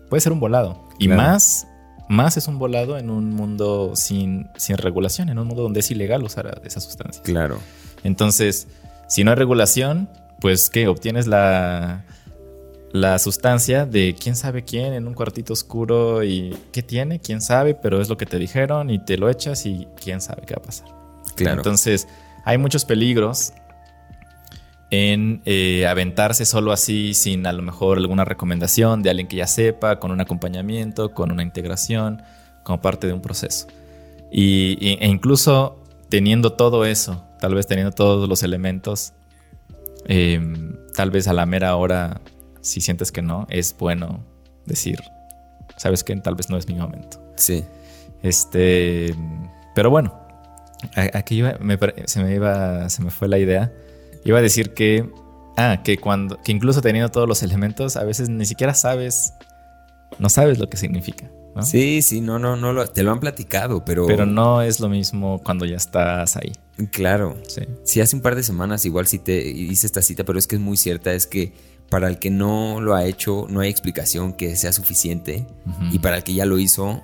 [0.09, 1.21] puede ser un volado y Claro.
[1.21, 1.67] más
[2.07, 5.91] más es un volado en un mundo sin, sin regulación en un mundo donde es
[5.91, 7.59] ilegal usar esas sustancias Claro.
[8.05, 8.69] entonces
[9.09, 10.07] si no hay regulación
[10.39, 12.05] pues qué obtienes la
[12.93, 17.73] la sustancia de quién sabe quién en un cuartito oscuro y qué tiene, quién sabe,
[17.73, 20.61] pero es lo que te dijeron y te lo echas y quién sabe qué va
[20.61, 20.88] a pasar.
[21.35, 21.57] Claro.
[21.57, 22.07] Entonces,
[22.43, 23.53] hay muchos peligros
[24.89, 29.47] en eh, aventarse solo así, sin a lo mejor alguna recomendación de alguien que ya
[29.47, 32.22] sepa, con un acompañamiento, con una integración,
[32.63, 33.68] como parte de un proceso.
[34.31, 39.13] Y, y- e incluso teniendo todo eso, tal vez teniendo todos los elementos,
[40.07, 40.41] eh,
[40.93, 42.19] tal vez a la mera hora,
[42.61, 44.23] si sientes que no, es bueno
[44.65, 44.99] decir,
[45.77, 47.21] sabes que tal vez no es mi momento.
[47.35, 47.63] Sí.
[48.23, 49.15] Este,
[49.75, 50.17] pero bueno,
[51.13, 53.71] aquí iba- me se me iba, se me fue la idea.
[54.23, 55.09] Iba a decir que,
[55.57, 59.33] ah, que cuando, que incluso teniendo todos los elementos, a veces ni siquiera sabes,
[60.19, 61.63] no sabes lo que significa, ¿no?
[61.63, 64.05] Sí, sí, no, no, no, lo- te lo han platicado, pero...
[64.05, 66.51] Pero no es lo mismo cuando ya estás ahí.
[66.91, 67.38] Claro.
[67.47, 67.61] Sí.
[67.83, 70.55] Sí, hace un par de semanas igual sí te hice esta cita, pero es que
[70.57, 71.53] es muy cierta, es que
[71.91, 75.45] para el que no lo ha hecho no hay explicación que sea suficiente
[75.91, 77.03] y para el que ya lo hizo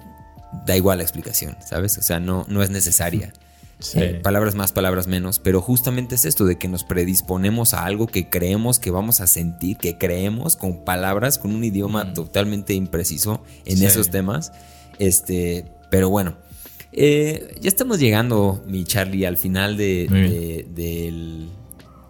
[0.66, 1.98] da igual la explicación, ¿sabes?
[2.00, 3.34] O sea, no, no es necesaria.
[3.80, 4.00] Sí.
[4.00, 8.08] Eh, palabras más, palabras menos, pero justamente es esto de que nos predisponemos a algo
[8.08, 13.44] que creemos que vamos a sentir, que creemos con palabras, con un idioma totalmente impreciso
[13.66, 13.86] en Sí.
[13.86, 14.52] esos temas.
[14.98, 16.38] Este, pero bueno,
[16.92, 21.50] eh, ya estamos llegando, mi Charlie, al final de, de- del,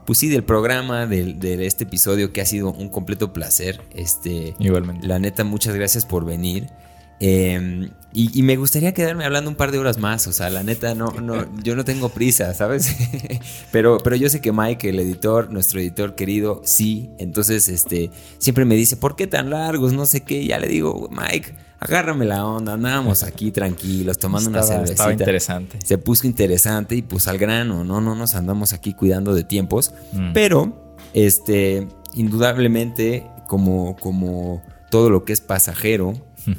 [0.07, 3.81] pues sí, del programa, del- de, este episodio que ha sido un completo placer.
[3.93, 5.05] Este, Igualmente.
[5.05, 6.69] la neta, muchas gracias por venir.
[7.19, 10.25] Eh, y, y me gustaría quedarme hablando un par de horas más.
[10.27, 12.95] O sea, la neta, no, no, yo no tengo prisa, ¿sabes?
[13.71, 17.11] pero, pero yo sé que Mike, el editor, nuestro editor querido, sí.
[17.19, 19.93] Entonces, este, siempre me dice, ¿por qué tan largos?
[19.93, 20.45] No sé qué.
[20.47, 22.73] Ya le digo, Mike, agárrame la onda.
[22.73, 24.93] Andábamos aquí tranquilos, tomando una Estaba- cervecita.
[24.93, 25.79] estaba interesante.
[25.85, 28.01] Se puso interesante y pues al grano, ¿no?
[28.01, 29.93] No nos andamos aquí cuidando de tiempos.
[30.13, 30.33] Mm.
[30.33, 36.13] Pero, este, indudablemente, como, como todo lo que es pasajero,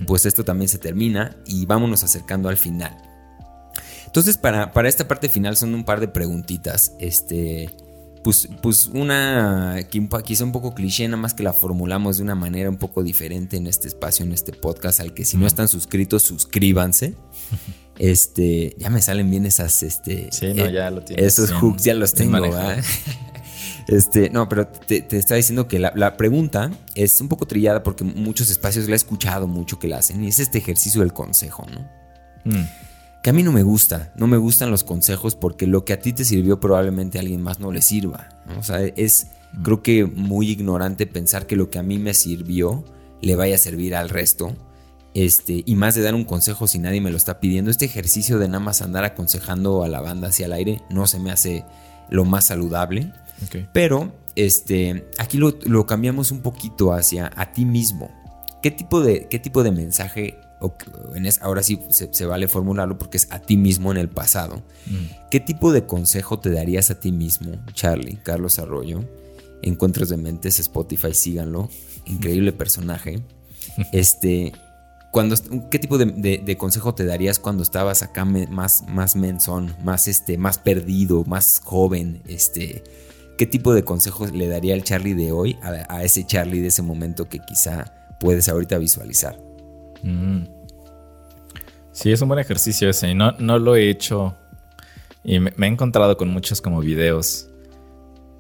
[0.06, 2.96] pues esto también se termina y vámonos acercando al final.
[4.06, 6.92] Entonces, para, para esta parte final son un par de preguntitas.
[6.98, 7.70] Este,
[8.24, 9.76] pues, pues una
[10.24, 13.56] quizá un poco cliché, nada más que la formulamos de una manera un poco diferente
[13.56, 17.14] en este espacio, en este podcast, al que si no están suscritos, suscríbanse.
[17.98, 21.60] Este, ya me salen bien esas, este, Sí, no, eh, ya lo tienes Esos bien-
[21.60, 22.40] hooks ya los tengo.
[22.40, 22.78] ¿verdad?
[23.88, 27.82] Este, no, pero te, te estaba diciendo que la, la pregunta es un poco trillada
[27.82, 31.14] porque muchos espacios la he escuchado mucho que la hacen y es este ejercicio del
[31.14, 31.88] consejo, ¿no?
[32.44, 32.66] Mm.
[33.22, 36.00] que a mí no me gusta, no me gustan los consejos porque lo que a
[36.00, 38.28] ti te sirvió probablemente a alguien más no le sirva.
[38.58, 39.28] O sea, es
[39.62, 42.84] creo que muy ignorante pensar que lo que a mí me sirvió
[43.20, 44.54] le vaya a servir al resto.
[45.14, 47.70] Este, y más de dar un consejo si nadie me lo está pidiendo.
[47.70, 51.18] Este ejercicio de nada más andar aconsejando a la banda hacia el aire no se
[51.18, 51.64] me hace
[52.10, 53.12] lo más saludable.
[53.72, 58.10] Pero este, aquí lo, lo, cambiamos un poquito hacia a ti mismo.
[58.62, 60.38] ¿Qué tipo de, qué tipo de mensaje
[61.40, 64.62] ahora sí se, vale formularlo porque es a ti mismo en el pasado.
[64.86, 65.28] Mm.
[65.30, 69.04] ¿Qué tipo de consejo te darías a ti mismo, Charlie, Carlos Arroyo?
[69.62, 71.68] Encuentros de Mentes, Spotify, síganlo.
[72.06, 73.22] Increíble personaje.
[73.92, 74.52] Este,
[75.12, 75.36] cuando,
[75.70, 80.58] ¿Qué tipo de, consejo te darías cuando estabas acá más, más menzón, más, este, más
[80.58, 82.22] perdido, más joven?
[82.26, 82.82] Este,
[83.38, 86.82] ¿Qué tipo de consejo le daría el Charlie de hoy a, ese Charlie de ese
[86.82, 89.38] momento que quizá puedes ahorita visualizar?
[90.02, 90.42] Mm.
[91.92, 93.14] Sí, es un buen ejercicio ese.
[93.14, 94.34] No, no lo he hecho.
[95.22, 97.48] Y me, he encontrado con muchos como videos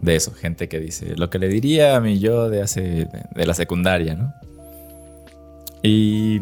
[0.00, 0.32] de eso.
[0.32, 3.08] Gente que dice lo que le diría a mi yo de hace.
[3.36, 4.34] de, la secundaria, ¿no?
[5.80, 6.40] Y.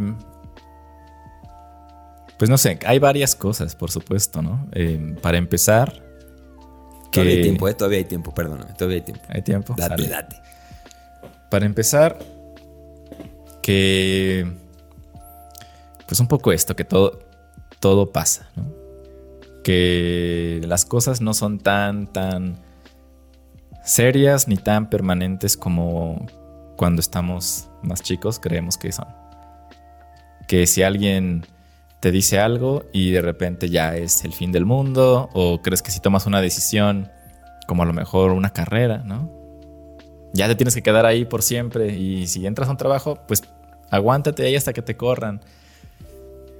[2.38, 4.66] Pues no sé, hay varias cosas, por supuesto, ¿no?
[4.72, 6.05] Eh, para empezar.
[7.16, 7.74] Todavía hay tiempo, ¿eh?
[7.74, 8.72] Todavía hay tiempo, perdóname.
[8.74, 9.22] Todavía hay tiempo.
[9.28, 9.74] Hay tiempo.
[9.76, 10.36] Date, date.
[11.50, 12.18] Para empezar,
[13.62, 14.46] que
[16.06, 17.18] pues un poco esto, que todo,
[17.80, 18.64] todo pasa, ¿no?
[19.64, 22.56] Que las cosas no son tan, tan
[23.82, 26.26] serias ni tan permanentes como
[26.76, 29.08] cuando estamos más chicos creemos que son.
[30.46, 31.44] Que si alguien
[32.06, 35.90] te dice algo y de repente ya es el fin del mundo, o crees que
[35.90, 37.10] si tomas una decisión,
[37.66, 39.28] como a lo mejor una carrera, ¿no?
[40.32, 43.42] Ya te tienes que quedar ahí por siempre y si entras a un trabajo, pues
[43.90, 45.40] aguántate ahí hasta que te corran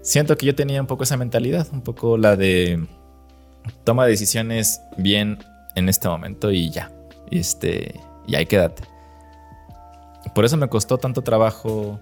[0.02, 2.84] siento que yo tenía un poco esa mentalidad, un poco la de
[3.84, 5.38] toma decisiones bien
[5.76, 6.90] en este momento y ya.
[7.30, 8.82] Este, y ahí quédate.
[10.34, 12.00] Por eso me costó tanto trabajo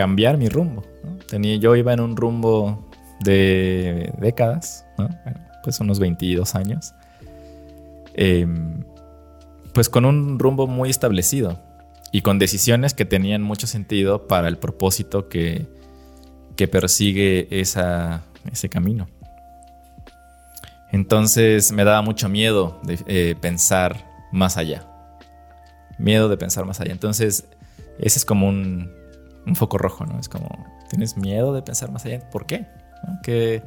[0.00, 0.82] cambiar mi rumbo.
[1.28, 2.88] Tenía, yo iba en un rumbo
[3.22, 4.86] de décadas,
[5.62, 6.94] pues unos 22 años.
[8.14, 8.82] Em,
[9.74, 11.60] pues con un rumbo muy establecido
[12.12, 15.66] y con decisiones que tenían mucho sentido para el propósito que,
[16.56, 19.06] que persigue ese camino.
[20.92, 24.02] Entonces me daba mucho miedo de eh, pensar
[24.32, 24.82] más allá.
[25.98, 26.92] Miedo de pensar más allá.
[26.92, 27.44] Entonces,
[27.98, 28.98] ese es como un,
[29.54, 30.18] foco rojo, ¿no?
[30.18, 30.48] Es como,
[30.88, 32.28] ¿tienes miedo de pensar más allá?
[32.30, 32.66] ¿Por qué?
[33.22, 33.62] ¿Qué,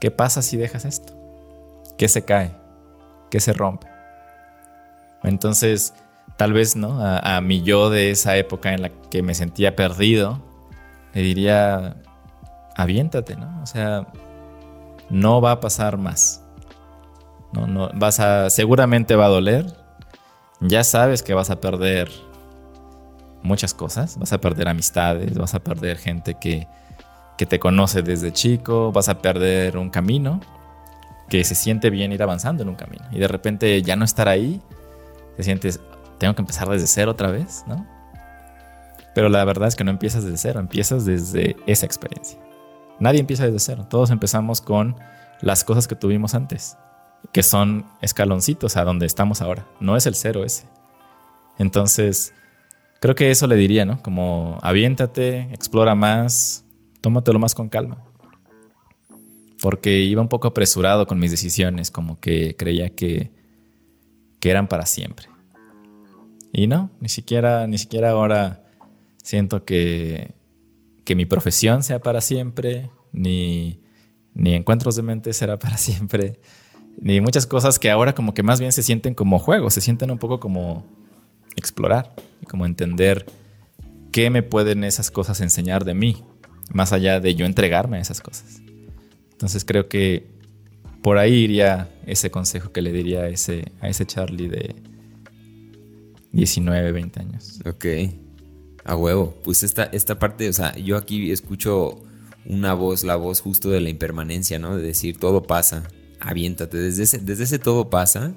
[0.00, 1.14] ¿Qué pasa si dejas esto?
[1.96, 2.52] ¿Qué se cae?
[3.30, 3.88] ¿Qué se rompe?
[5.22, 5.94] Entonces,
[6.36, 7.00] tal vez, ¿no?
[7.00, 10.40] A, a mi yo de esa época en la que me sentía perdido,
[11.12, 11.96] le diría,
[12.76, 13.60] aviéntate, ¿no?
[13.62, 14.06] O sea,
[15.10, 16.44] no va a pasar más.
[17.52, 19.66] No, no, vas a, seguramente va a doler.
[20.60, 22.10] Ya sabes que vas a perder
[23.42, 24.18] muchas cosas.
[24.18, 26.66] Vas a perder amistades, vas a perder gente que,
[27.36, 30.40] que te conoce desde chico, vas a perder un camino
[31.28, 33.04] que se siente bien ir avanzando en un camino.
[33.12, 34.62] Y de repente ya no estar ahí,
[35.36, 35.80] te sientes,
[36.18, 37.86] tengo que empezar desde cero otra vez, ¿no?
[39.14, 42.38] Pero la verdad es que no empiezas desde cero, empiezas desde esa experiencia.
[43.00, 43.86] Nadie empieza desde cero.
[43.88, 44.96] Todos empezamos con
[45.40, 46.76] las cosas que tuvimos antes,
[47.32, 49.66] que son escaloncitos a donde estamos ahora.
[49.80, 50.66] No es el cero ese.
[51.58, 52.32] Entonces,
[53.00, 54.02] creo que eso le diría, ¿no?
[54.02, 56.64] Como aviéntate, explora más,
[57.00, 58.04] tómatelo más con calma.
[59.60, 63.32] Porque iba un poco apresurado con mis decisiones, como que creía que,
[64.40, 65.26] que eran para siempre.
[66.52, 68.64] Y no, ni siquiera, ni siquiera ahora
[69.22, 70.38] siento que
[71.08, 73.80] que mi profesión sea para siempre, ni,
[74.34, 76.38] ni encuentros de mente será para siempre,
[77.00, 80.10] ni muchas cosas que ahora como que más bien se sienten como juegos, se sienten
[80.10, 80.84] un poco como
[81.58, 82.14] explorar,
[82.48, 83.26] como entender
[84.12, 86.24] qué me pueden esas cosas enseñar de mí,
[86.72, 88.60] más allá de yo entregarme a esas cosas.
[89.32, 90.26] Entonces creo que
[91.02, 94.74] por ahí iría ese consejo que le diría a ese, a ese Charlie de
[96.32, 97.60] 19, 20 años.
[97.64, 97.86] Ok.
[98.84, 99.34] A huevo.
[99.44, 102.02] Pues esta, esta parte, o sea, yo aquí escucho
[102.46, 104.76] una voz, la voz justo de la impermanencia, ¿no?
[104.76, 105.84] De decir, todo pasa,
[106.20, 106.78] aviéntate.
[106.78, 108.34] Desde desde ese todo pasa,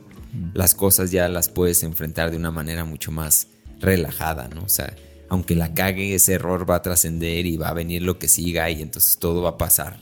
[0.54, 3.48] las cosas ya las puedes enfrentar de una manera mucho más
[3.80, 4.64] relajada, ¿no?
[4.64, 4.96] O sea,
[5.30, 8.70] aunque la cague, ese error va a trascender y va a venir lo que siga
[8.70, 10.00] y entonces todo va a pasar.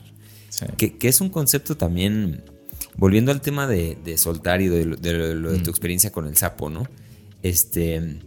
[0.77, 2.43] Que, es un concepto también,
[2.97, 6.87] volviendo al tema de, soltar y de, de, tu experiencia con el sapo, ¿no?
[7.41, 8.19] Este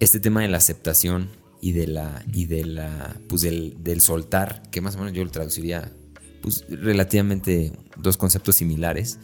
[0.00, 1.28] este tema de la aceptación
[1.60, 5.30] y de la y de la pues del, soltar, que más o menos yo lo
[5.30, 5.92] traduciría
[6.40, 9.18] pues, relativamente dos conceptos similares.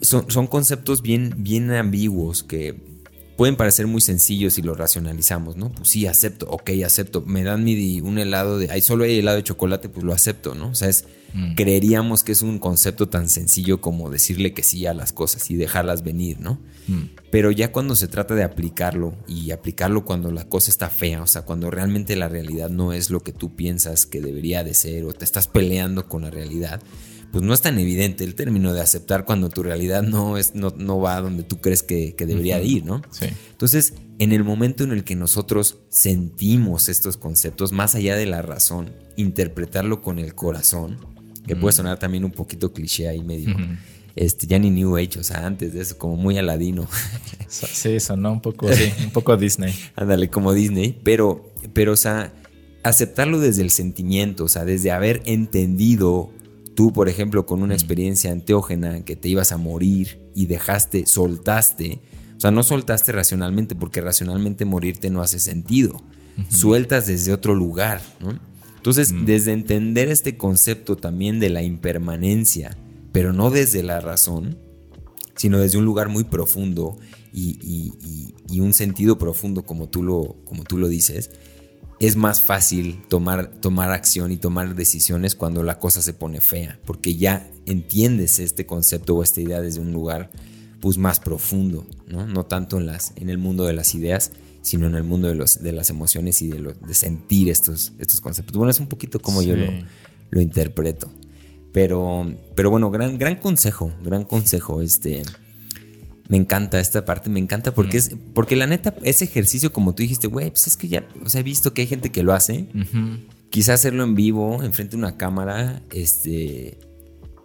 [0.00, 2.74] Son, son conceptos bien, bien ambiguos que
[3.36, 5.72] pueden parecer muy sencillos si lo racionalizamos, ¿no?
[5.72, 7.22] Pues sí, acepto, ok, acepto.
[7.22, 10.54] Me dan mi, un helado de, hay solo hay helado de chocolate, pues lo acepto,
[10.54, 10.68] ¿no?
[10.68, 11.54] O sea, es, mm.
[11.54, 15.56] creeríamos que es un concepto tan sencillo como decirle que sí a las cosas y
[15.56, 16.60] dejarlas venir, ¿no?
[16.86, 17.02] Mm.
[17.30, 21.26] Pero ya cuando se trata de aplicarlo y aplicarlo cuando la cosa está fea, o
[21.26, 25.04] sea, cuando realmente la realidad no es lo que tú piensas que debería de ser
[25.04, 26.80] o te estás peleando con la realidad,
[27.34, 30.72] pues no es tan evidente el término de aceptar cuando tu realidad no, es, no,
[30.76, 33.02] no va donde tú crees que, debería ir, ¿no?
[33.10, 33.26] Sí.
[33.50, 38.40] Entonces, en el momento en el que nosotros sentimos estos conceptos, más allá de la
[38.40, 40.96] razón, interpretarlo con el corazón,
[41.44, 43.56] que puede sonar también un poquito cliché ahí medio.
[44.14, 46.88] Este, ya ni New Age, o sea, antes de eso, como muy aladino.
[47.48, 49.74] Sí, sonó un poco, sí, un poco Disney.
[49.96, 52.32] Ándale, como Disney, pero, pero, o sea,
[52.84, 56.32] aceptarlo desde el sentimiento, o sea, desde haber entendido
[56.74, 62.00] Tú, por ejemplo, con una experiencia anteógena que te ibas a morir y dejaste, soltaste,
[62.36, 66.02] o sea, no soltaste racionalmente porque racionalmente morirte no hace sentido.
[66.48, 68.40] Sueltas desde otro lugar, ¿no?
[68.76, 72.76] Entonces, desde entender este concepto también de la impermanencia,
[73.12, 74.58] pero no desde la razón,
[75.36, 76.98] sino desde un lugar muy profundo
[77.32, 81.30] y, y un sentido profundo como tú lo, como tú lo dices,
[82.06, 86.78] es más fácil tomar, tomar acción y tomar decisiones cuando la cosa se pone fea,
[86.84, 90.30] porque ya entiendes este concepto o esta idea desde un lugar
[90.80, 92.26] pues, más profundo, ¿no?
[92.26, 95.34] No tanto en, las, en el mundo de las ideas, sino en el mundo de,
[95.34, 98.56] los, de las emociones y de, de sentir estos, estos conceptos.
[98.56, 99.66] Bueno, es un poquito como yo lo,
[100.30, 101.10] lo, interpreto.
[101.72, 104.80] Pero, pero bueno, gran, gran consejo, gran consejo.
[104.80, 105.22] Este,
[106.28, 110.02] me encanta esta parte, me encanta porque es, porque la neta, ese ejercicio, como tú
[110.02, 112.32] dijiste, güey, pues es que ya, o sea, he visto que hay gente que lo
[112.32, 112.66] hace.
[113.50, 116.78] Quizás hacerlo en vivo, enfrente de una cámara, este,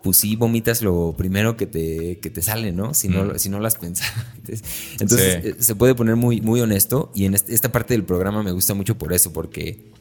[0.02, 2.94] pues sí vomitas lo primero que te, que te sale, ¿no?
[2.94, 4.64] Si no, si no pensado antes.
[4.94, 8.44] Entonces, eh, se puede poner muy, muy honesto y en este, esta parte del programa
[8.44, 9.92] me gusta mucho por eso, porque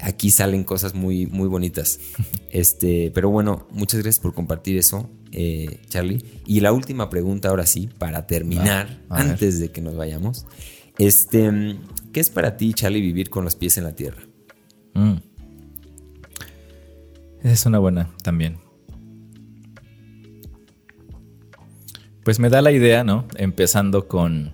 [0.00, 2.00] aquí salen cosas muy, muy bonitas.
[2.50, 6.24] Este, pero bueno, muchas gracias por compartir eso, eh, Charlie.
[6.46, 10.46] Y la última pregunta, ahora sí, para terminar, antes de que nos vayamos.
[10.98, 11.76] Este,
[12.12, 14.22] ¿qué es para ti, Charlie, vivir con los pies en la tierra?
[14.94, 15.16] Mm.
[17.42, 18.58] Es una buena también.
[22.24, 23.26] Pues me da la idea, ¿no?
[23.36, 24.52] Empezando con.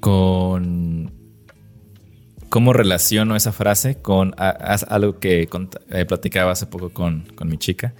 [0.00, 1.16] Con
[2.48, 5.48] cómo relaciono esa frase con algo que
[5.90, 7.94] eh, platicaba hace poco con, mi chica.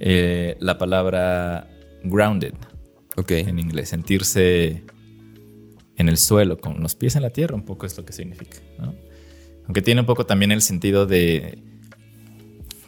[0.00, 1.68] Eh, la palabra
[2.02, 2.54] grounded.
[3.28, 3.90] En inglés.
[3.90, 4.82] Sentirse
[5.96, 8.58] en el suelo, con los pies en la tierra, un poco es lo que significa.
[9.66, 11.62] Aunque tiene un poco también el sentido de.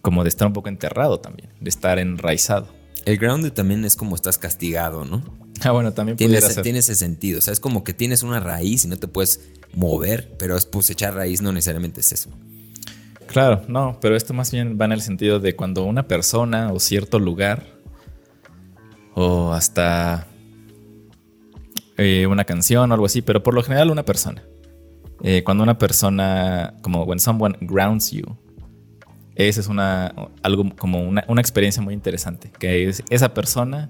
[0.01, 2.68] como de estar un poco enterrado también, de estar enraizado.
[3.05, 5.22] El grounded también es como estás castigado, ¿no?
[5.60, 7.39] Ah, bueno, también tiene, tiene ese sentido.
[7.39, 9.40] O sea, es como que tienes una raíz y no te puedes
[9.74, 12.30] mover, pero es pues echar raíz no necesariamente es eso.
[13.32, 16.78] Claro, no, pero esto más bien va en el sentido de cuando una persona o
[16.78, 17.64] cierto lugar
[19.14, 20.26] o hasta
[21.96, 24.42] eh, una canción o algo así, pero por lo general una persona.
[25.22, 28.36] Eh, cuando una persona, como when someone grounds you,
[29.34, 33.88] esa es una, algo como una, una experiencia muy interesante, que es, esa persona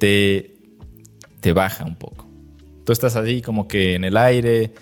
[0.00, 0.54] te,
[1.40, 2.26] te baja un poco.
[2.86, 4.72] Tú estás ahí como que en el aire,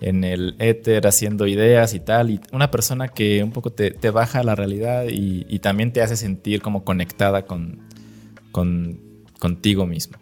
[0.00, 4.42] en el éter, haciendo ideas y tal, y una persona que un poco te, baja
[4.42, 7.80] la realidad y, también te hace sentir como conectada con,
[8.52, 9.00] con,
[9.38, 10.18] contigo mismo,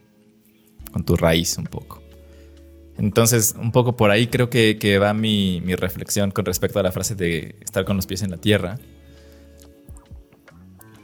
[0.93, 2.03] con tu raíz un poco.
[2.97, 7.15] Entonces, un poco por ahí creo que, va mi, reflexión con respecto a la frase
[7.15, 8.79] de estar con los pies en la tierra.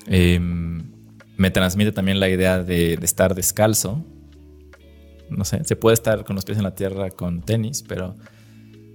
[0.07, 0.91] Em,
[1.37, 4.05] me transmite también la idea de, estar descalzo.
[5.29, 8.15] No sé, se puede estar con los pies en la tierra con tenis, pero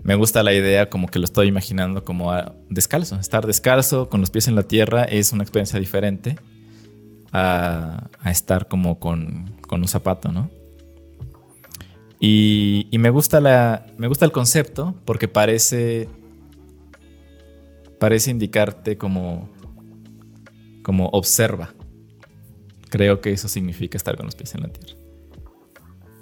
[0.05, 2.31] me gusta la idea como que lo estoy imaginando como
[2.69, 3.15] descalzo.
[3.15, 6.37] Estar descalzo con los pies en la tierra es una experiencia diferente
[7.33, 10.51] a, estar como con, un zapato, ¿no?
[12.19, 16.07] Y, me, gusta la, me gusta el concepto porque parece,
[17.99, 19.49] parece indicarte como,
[20.83, 21.73] como observa.
[22.91, 24.99] Creo que eso significa estar con los pies en la tierra.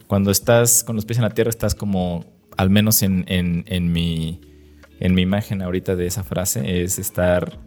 [0.08, 3.26] Cuando estás con los pies en la tierra estás como, al menos en,
[3.92, 4.42] mi,
[5.00, 7.60] en mi imagen ahorita de esa frase, es estar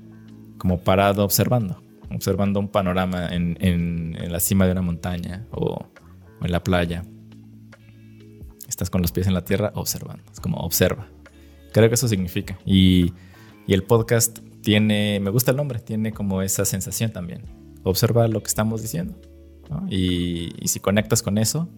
[0.59, 5.87] como parado observando, observando un panorama en, la cima de una montaña o,
[6.43, 7.05] en la playa.
[8.69, 11.09] Estás con los pies en la tierra observando, es como observa.
[11.73, 12.59] Creo que eso significa.
[12.65, 13.13] Y,
[13.67, 17.43] y el podcast tiene, me gusta el nombre, tiene como esa sensación también.
[17.85, 19.15] Observa lo que estamos diciendo.
[19.91, 21.69] Y, y si conectas con eso,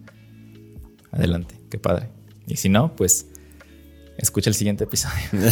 [1.11, 2.09] adelante, qué padre.
[2.49, 3.27] Y si no, pues
[4.17, 5.15] escucha el siguiente episodio.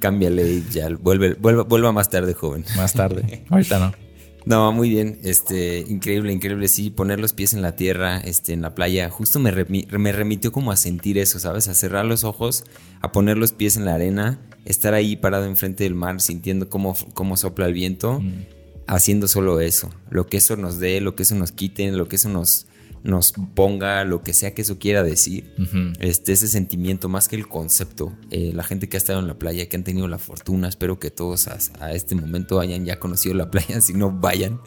[0.00, 2.64] Cámbiale y ya, vuelve, vuelva, vuelva más tarde, joven.
[2.76, 4.08] Más tarde, ahorita no.
[4.48, 8.62] No, muy bien, este, increíble, increíble, sí, poner los pies en la tierra, este, en
[8.62, 11.68] la playa, justo me, me remitió como a sentir eso, ¿sabes?
[11.68, 12.64] A cerrar los ojos,
[13.02, 16.96] a poner los pies en la arena, estar ahí parado enfrente del mar, sintiendo cómo,
[17.12, 18.46] cómo sopla el viento, mm.
[18.86, 22.16] haciendo solo eso, lo que eso nos dé, lo que eso nos quite, lo que
[22.16, 22.68] eso nos,
[23.08, 25.50] nos ponga lo que sea que eso quiera decir,
[25.98, 28.12] este, ese sentimiento más que el concepto.
[28.30, 31.00] Eh, la gente que ha estado en la playa, que han tenido la fortuna, espero
[31.00, 34.60] que todos a, este momento hayan ya conocido la playa, si no vayan.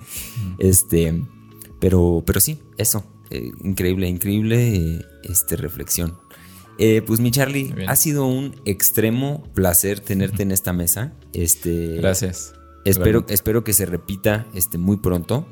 [0.57, 1.23] Este,
[1.79, 6.17] pero, pero sí, eso, eh, increíble, increíble este, reflexión.
[6.79, 11.13] Eh, pues mi Charlie, ha sido un extremo placer tenerte en esta mesa.
[11.31, 12.53] Este, Gracias.
[12.85, 15.45] Espero, espero que se repita este, muy pronto.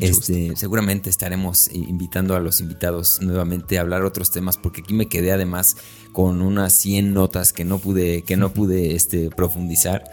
[0.00, 5.08] Este, seguramente estaremos invitando a los invitados nuevamente a hablar otros temas porque aquí me
[5.08, 5.76] quedé además
[6.12, 10.04] con unas 100 notas que no pude que no pude este, profundizar.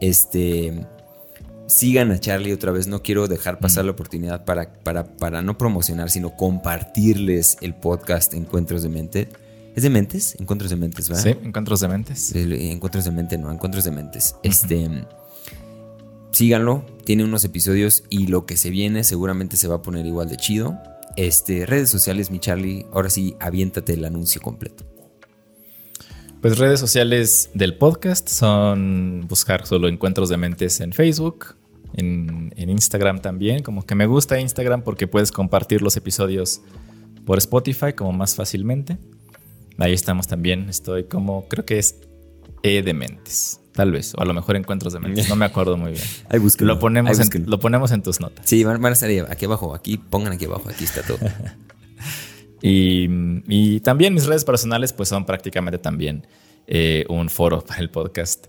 [0.00, 0.86] Este
[1.66, 5.56] sigan a Charlie otra vez, no quiero dejar pasar la oportunidad para, para, para no
[5.56, 9.28] promocionar, sino compartirles el podcast Encuentros de Mente.
[9.74, 10.36] ¿Es de mentes?
[10.38, 11.22] Encuentros de mentes, ¿verdad?
[11.22, 12.34] Sí, encuentros de mentes.
[12.34, 14.34] Encuentros de mente, no, encuentros de mentes.
[14.42, 15.06] Este
[16.32, 20.28] síganlo, tiene unos episodios y lo que se viene seguramente se va a poner igual
[20.28, 20.78] de chido.
[21.16, 24.84] Este, redes sociales, mi Charlie, ahora sí, aviéntate el anuncio completo.
[26.40, 31.54] Pues redes sociales del podcast son buscar solo encuentros de mentes en Facebook,
[31.94, 33.62] en, en, Instagram también.
[33.62, 36.62] Como que me gusta Instagram porque puedes compartir los episodios
[37.24, 38.98] por Spotify como más fácilmente.
[39.78, 40.68] Ahí estamos también.
[40.68, 41.96] Estoy como, creo que es
[42.64, 43.61] E de Mentes.
[43.72, 46.04] Tal vez, o a lo mejor encuentros de mentes, no me acuerdo muy bien.
[46.28, 48.46] Ahí lo ponemos, en, lo ponemos en tus notas.
[48.46, 51.18] Sí, van, a estar aquí abajo, aquí, pongan aquí abajo, aquí está todo.
[52.62, 56.26] y, también mis redes personales pues son prácticamente también
[56.66, 58.48] eh, un foro para el podcast.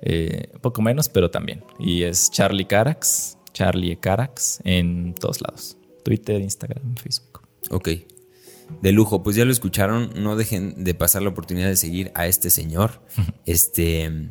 [0.00, 1.62] Eh, poco menos, pero también.
[1.78, 5.76] Y es Charlie Carax, Charlie Carax en todos lados.
[6.04, 7.42] Twitter, Instagram, Facebook.
[7.70, 7.88] Ok.
[8.80, 12.26] De lujo, pues ya lo escucharon, no dejen de pasar la oportunidad de seguir a
[12.26, 13.02] este señor.
[13.46, 14.30] este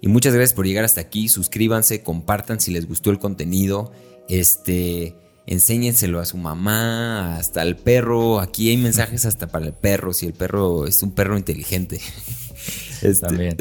[0.00, 1.28] y muchas gracias por llegar hasta aquí.
[1.28, 3.92] Suscríbanse, compartan si les gustó el contenido.
[4.28, 5.14] Este,
[5.46, 8.40] enséñenselo a su mamá, hasta al perro.
[8.40, 12.00] Aquí hay mensajes hasta para el perro, si el perro es un perro inteligente.
[13.02, 13.56] Este, también,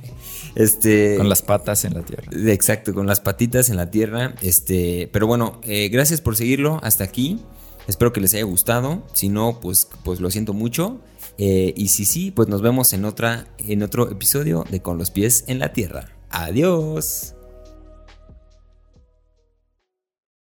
[0.54, 2.32] Este, con las patas en la tierra.
[2.50, 4.34] Exacto, con las patitas en la tierra.
[4.40, 7.38] Este, pero bueno, eh, gracias por seguirlo hasta aquí.
[7.86, 9.06] Espero que les haya gustado.
[9.12, 11.00] Si no, pues, pues lo siento mucho.
[11.38, 15.10] Eh, y si sí, pues nos vemos en, otra, en otro episodio de Con los
[15.10, 16.08] pies en la tierra.
[16.30, 17.34] Adiós.